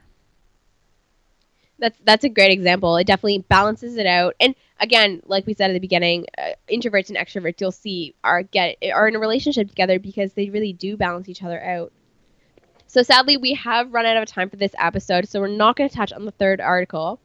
That's 1.82 1.98
that's 2.06 2.24
a 2.24 2.30
great 2.30 2.52
example. 2.52 2.96
It 2.96 3.08
definitely 3.08 3.40
balances 3.40 3.98
it 3.98 4.06
out. 4.06 4.36
And 4.40 4.56
again, 4.80 5.22
like 5.26 5.46
we 5.46 5.54
said 5.54 5.72
at 5.72 5.74
the 5.74 5.80
beginning, 5.80 6.28
uh, 6.38 6.52
introverts 6.72 7.10
and 7.10 7.18
extroverts 7.18 7.60
you'll 7.60 7.74
see 7.74 8.16
are 8.24 8.44
get 8.44 8.78
are 8.94 9.08
in 9.08 9.16
a 9.16 9.20
relationship 9.20 9.68
together 9.68 10.00
because 10.00 10.34
they 10.34 10.50
really 10.50 10.72
do 10.72 10.96
balance 10.96 11.28
each 11.28 11.44
other 11.44 11.62
out. 11.62 11.92
So 12.88 13.02
sadly, 13.04 13.36
we 13.36 13.56
have 13.56 13.94
run 13.94 14.06
out 14.06 14.18
of 14.18 14.28
time 14.28 14.50
for 14.50 14.58
this 14.58 14.76
episode, 14.78 15.28
so 15.28 15.42
we're 15.42 15.48
not 15.48 15.76
going 15.76 15.90
to 15.90 15.96
touch 15.96 16.14
on 16.14 16.26
the 16.26 16.32
third 16.32 16.62
article. 16.62 17.20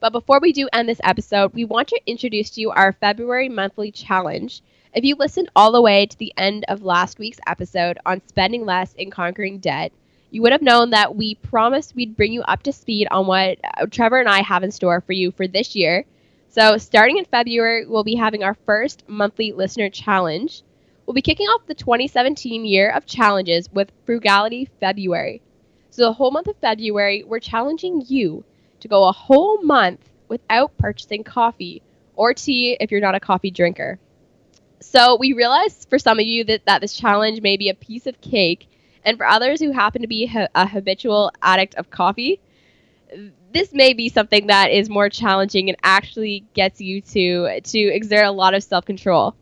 But 0.00 0.12
before 0.12 0.40
we 0.40 0.52
do 0.52 0.68
end 0.72 0.88
this 0.88 1.00
episode, 1.04 1.54
we 1.54 1.64
want 1.64 1.88
to 1.88 2.00
introduce 2.06 2.50
to 2.50 2.60
you 2.60 2.70
our 2.70 2.92
February 2.92 3.48
monthly 3.48 3.92
challenge, 3.92 4.62
if 4.92 5.04
you 5.04 5.14
listened 5.14 5.50
all 5.54 5.70
the 5.70 5.82
way 5.82 6.06
to 6.06 6.18
the 6.18 6.32
end 6.36 6.64
of 6.66 6.82
last 6.82 7.20
week's 7.20 7.38
episode 7.46 7.98
on 8.04 8.22
spending 8.26 8.64
less 8.64 8.92
and 8.98 9.12
conquering 9.12 9.58
debt, 9.58 9.92
you 10.30 10.42
would 10.42 10.52
have 10.52 10.62
known 10.62 10.90
that 10.90 11.16
we 11.16 11.34
promised 11.34 11.94
we'd 11.94 12.16
bring 12.16 12.32
you 12.32 12.42
up 12.42 12.62
to 12.64 12.72
speed 12.72 13.08
on 13.10 13.26
what 13.26 13.58
uh, 13.64 13.86
Trevor 13.90 14.20
and 14.20 14.28
I 14.28 14.42
have 14.42 14.62
in 14.62 14.70
store 14.70 15.00
for 15.00 15.12
you 15.12 15.32
for 15.32 15.46
this 15.46 15.74
year. 15.74 16.04
So, 16.48 16.78
starting 16.78 17.18
in 17.18 17.24
February, 17.24 17.86
we'll 17.86 18.04
be 18.04 18.16
having 18.16 18.42
our 18.42 18.54
first 18.66 19.08
monthly 19.08 19.52
listener 19.52 19.88
challenge. 19.90 20.62
We'll 21.06 21.14
be 21.14 21.22
kicking 21.22 21.46
off 21.46 21.66
the 21.66 21.74
2017 21.74 22.64
year 22.64 22.90
of 22.90 23.06
challenges 23.06 23.68
with 23.72 23.92
Frugality 24.04 24.68
February. 24.80 25.42
So, 25.90 26.02
the 26.02 26.12
whole 26.12 26.30
month 26.30 26.48
of 26.48 26.56
February, 26.56 27.24
we're 27.24 27.40
challenging 27.40 28.02
you 28.06 28.44
to 28.80 28.88
go 28.88 29.08
a 29.08 29.12
whole 29.12 29.62
month 29.62 30.08
without 30.28 30.76
purchasing 30.78 31.24
coffee 31.24 31.82
or 32.16 32.34
tea 32.34 32.76
if 32.80 32.90
you're 32.90 33.00
not 33.00 33.14
a 33.14 33.20
coffee 33.20 33.50
drinker. 33.50 33.98
So 34.80 35.16
we 35.16 35.34
realize 35.34 35.86
for 35.90 35.98
some 35.98 36.18
of 36.18 36.26
you 36.26 36.44
that, 36.44 36.64
that 36.64 36.80
this 36.80 36.94
challenge 36.94 37.42
may 37.42 37.56
be 37.56 37.68
a 37.68 37.74
piece 37.74 38.06
of 38.06 38.20
cake, 38.20 38.66
and 39.04 39.16
for 39.16 39.26
others 39.26 39.60
who 39.60 39.72
happen 39.72 40.02
to 40.02 40.08
be 40.08 40.26
ha- 40.26 40.48
a 40.54 40.66
habitual 40.66 41.32
addict 41.42 41.74
of 41.76 41.90
coffee, 41.90 42.40
this 43.52 43.72
may 43.72 43.92
be 43.92 44.08
something 44.08 44.46
that 44.48 44.70
is 44.70 44.88
more 44.88 45.08
challenging 45.08 45.68
and 45.68 45.78
actually 45.82 46.44
gets 46.54 46.80
you 46.80 47.00
to 47.00 47.60
to 47.60 47.78
exert 47.78 48.24
a 48.24 48.30
lot 48.30 48.54
of 48.54 48.62
self-control. 48.62 49.34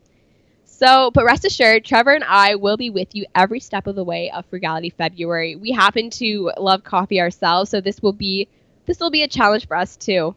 So, 0.64 1.10
but 1.10 1.24
rest 1.24 1.44
assured, 1.44 1.84
Trevor 1.84 2.12
and 2.12 2.24
I 2.24 2.54
will 2.54 2.76
be 2.76 2.90
with 2.90 3.14
you 3.14 3.26
every 3.34 3.58
step 3.58 3.88
of 3.88 3.96
the 3.96 4.04
way 4.04 4.30
of 4.30 4.46
Frugality 4.46 4.90
February. 4.90 5.56
We 5.56 5.72
happen 5.72 6.08
to 6.10 6.52
love 6.56 6.84
coffee 6.84 7.20
ourselves, 7.20 7.70
so 7.70 7.80
this 7.80 8.00
will 8.00 8.12
be 8.12 8.48
this 8.86 9.00
will 9.00 9.10
be 9.10 9.22
a 9.22 9.28
challenge 9.28 9.66
for 9.66 9.76
us 9.76 9.96
too. 9.96 10.34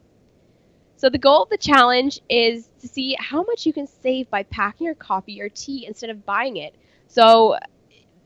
So 0.97 1.09
the 1.09 1.17
goal 1.17 1.43
of 1.43 1.49
the 1.49 1.57
challenge 1.57 2.19
is 2.29 2.69
to 2.81 2.87
see 2.87 3.15
how 3.19 3.43
much 3.43 3.65
you 3.65 3.73
can 3.73 3.87
save 3.87 4.29
by 4.29 4.43
packing 4.43 4.85
your 4.85 4.95
coffee 4.95 5.41
or 5.41 5.49
tea 5.49 5.85
instead 5.87 6.09
of 6.09 6.25
buying 6.25 6.57
it. 6.57 6.75
So 7.07 7.57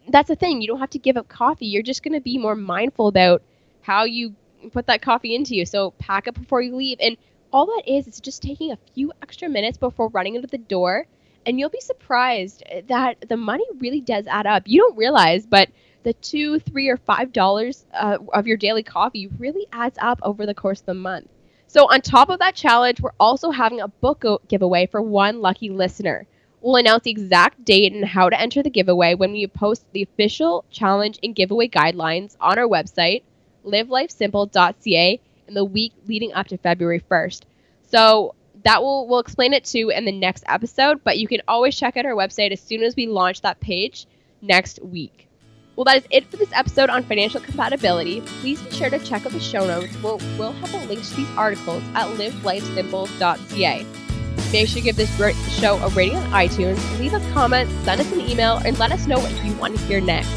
that's 0.10 0.28
the 0.28 0.36
thing, 0.36 0.62
you 0.62 0.68
don't 0.68 0.80
have 0.80 0.92
to 0.92 1.00
give 1.00 1.18
up 1.18 1.28
coffee. 1.28 1.68
You're 1.68 1.84
just 1.84 2.04
going 2.04 2.14
to 2.14 2.22
be 2.22 2.38
more 2.38 2.56
mindful 2.56 3.08
about 3.08 3.44
how 3.82 4.04
you 4.06 4.36
put 4.72 4.88
that 4.88 5.02
coffee 5.02 5.36
into 5.36 5.56
you. 5.56 5.66
So 5.66 5.92
pack 5.92 6.28
up 6.28 6.36
before 6.36 6.62
you 6.62 6.76
leave. 6.76 6.98
And 7.02 7.18
all 7.52 7.66
that 7.68 7.84
is, 7.88 8.08
is 8.08 8.20
just 8.20 8.42
taking 8.42 8.72
a 8.72 8.78
few 8.94 9.12
extra 9.22 9.50
minutes 9.50 9.78
before 9.78 10.10
running 10.10 10.36
into 10.36 10.48
the 10.48 10.58
door. 10.58 11.08
And 11.46 11.60
you'll 11.60 11.70
be 11.70 11.80
surprised 11.82 12.64
that 12.88 13.18
the 13.28 13.38
money 13.38 13.66
really 13.80 14.02
does 14.02 14.26
add 14.28 14.48
up. 14.48 14.64
You 14.66 14.82
don't 14.82 14.98
realize, 14.98 15.46
but 15.46 15.70
the 16.04 16.14
two, 16.14 16.60
three, 16.60 16.90
or 16.90 16.98
five 16.98 17.32
dollars 17.34 17.86
uh, 17.94 18.18
of 18.34 18.48
your 18.48 18.58
daily 18.58 18.84
coffee 18.84 19.28
really 19.28 19.68
adds 19.72 19.98
up 20.02 20.20
over 20.24 20.46
the 20.46 20.54
course 20.54 20.80
of 20.80 20.86
the 20.88 20.94
month. 20.96 21.30
So, 21.68 21.92
on 21.92 22.02
top 22.02 22.30
of 22.30 22.40
that 22.40 22.56
challenge, 22.56 23.02
we're 23.02 23.12
also 23.20 23.52
having 23.52 23.82
a 23.82 23.88
book 23.88 24.24
giveaway 24.48 24.88
for 24.88 25.02
one 25.02 25.42
lucky 25.42 25.70
listener. 25.70 26.28
We'll 26.66 26.78
announce 26.78 27.04
the 27.04 27.12
exact 27.12 27.64
date 27.64 27.94
and 27.94 28.04
how 28.04 28.28
to 28.28 28.42
enter 28.42 28.64
the 28.64 28.72
giveaway 28.72 29.14
when 29.14 29.34
we 29.34 29.46
post 29.46 29.86
the 29.94 30.02
official 30.02 30.66
challenge 30.72 31.20
and 31.22 31.36
giveaway 31.36 31.68
guidelines 31.68 32.36
on 32.42 32.58
our 32.58 32.66
website, 32.66 33.22
livelifesimple.ca, 33.64 35.20
in 35.48 35.54
the 35.54 35.64
week 35.64 35.94
leading 36.08 36.34
up 36.34 36.48
to 36.48 36.58
February 36.58 37.04
1st. 37.08 37.42
So 37.84 38.34
that 38.64 38.82
will 38.82 39.08
we'll 39.08 39.20
explain 39.20 39.54
it 39.54 39.64
too 39.64 39.92
in 39.92 40.06
the 40.06 40.12
next 40.12 40.44
episode, 40.48 41.04
but 41.04 41.20
you 41.20 41.28
can 41.28 41.44
always 41.48 41.76
check 41.76 41.98
out 41.98 42.08
our 42.08 42.16
website 42.16 42.52
as 42.52 42.62
soon 42.62 42.82
as 42.82 42.96
we 42.96 43.06
launch 43.06 43.42
that 43.42 43.60
page 43.60 44.08
next 44.42 44.84
week. 44.84 45.28
Well, 45.76 45.86
that 45.86 45.98
is 45.98 46.08
it 46.10 46.32
for 46.32 46.38
this 46.38 46.52
episode 46.52 46.90
on 46.90 47.04
financial 47.04 47.42
compatibility. 47.42 48.22
Please 48.22 48.60
be 48.60 48.72
sure 48.72 48.90
to 48.90 48.98
check 48.98 49.24
out 49.24 49.34
the 49.34 49.40
show 49.40 49.68
notes. 49.68 49.96
We'll, 50.02 50.18
we'll 50.40 50.54
have 50.54 50.74
a 50.74 50.84
link 50.88 51.04
to 51.04 51.16
these 51.16 51.30
articles 51.38 51.84
at 51.94 52.08
livelifesimple.ca. 52.08 54.05
Make 54.52 54.68
sure 54.68 54.80
to 54.80 54.82
give 54.82 54.96
this 54.96 55.16
show 55.60 55.78
a 55.78 55.90
rating 55.90 56.18
on 56.18 56.32
iTunes, 56.32 57.00
leave 57.00 57.14
us 57.14 57.34
comments, 57.34 57.74
send 57.84 58.02
us 58.02 58.12
an 58.12 58.22
email, 58.22 58.58
and 58.58 58.78
let 58.80 58.92
us 58.92 59.08
know 59.08 59.20
what 59.20 59.32
you 59.44 59.54
want 59.56 59.78
to 59.78 59.86
hear 59.86 60.00
next. 60.00 60.32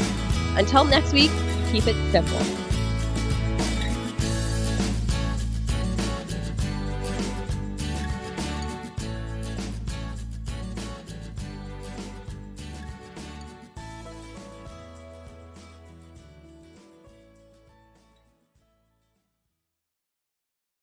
Until 0.55 0.83
next 0.83 1.13
week, 1.13 1.31
keep 1.71 1.87
it 1.87 1.95
simple. 2.11 2.68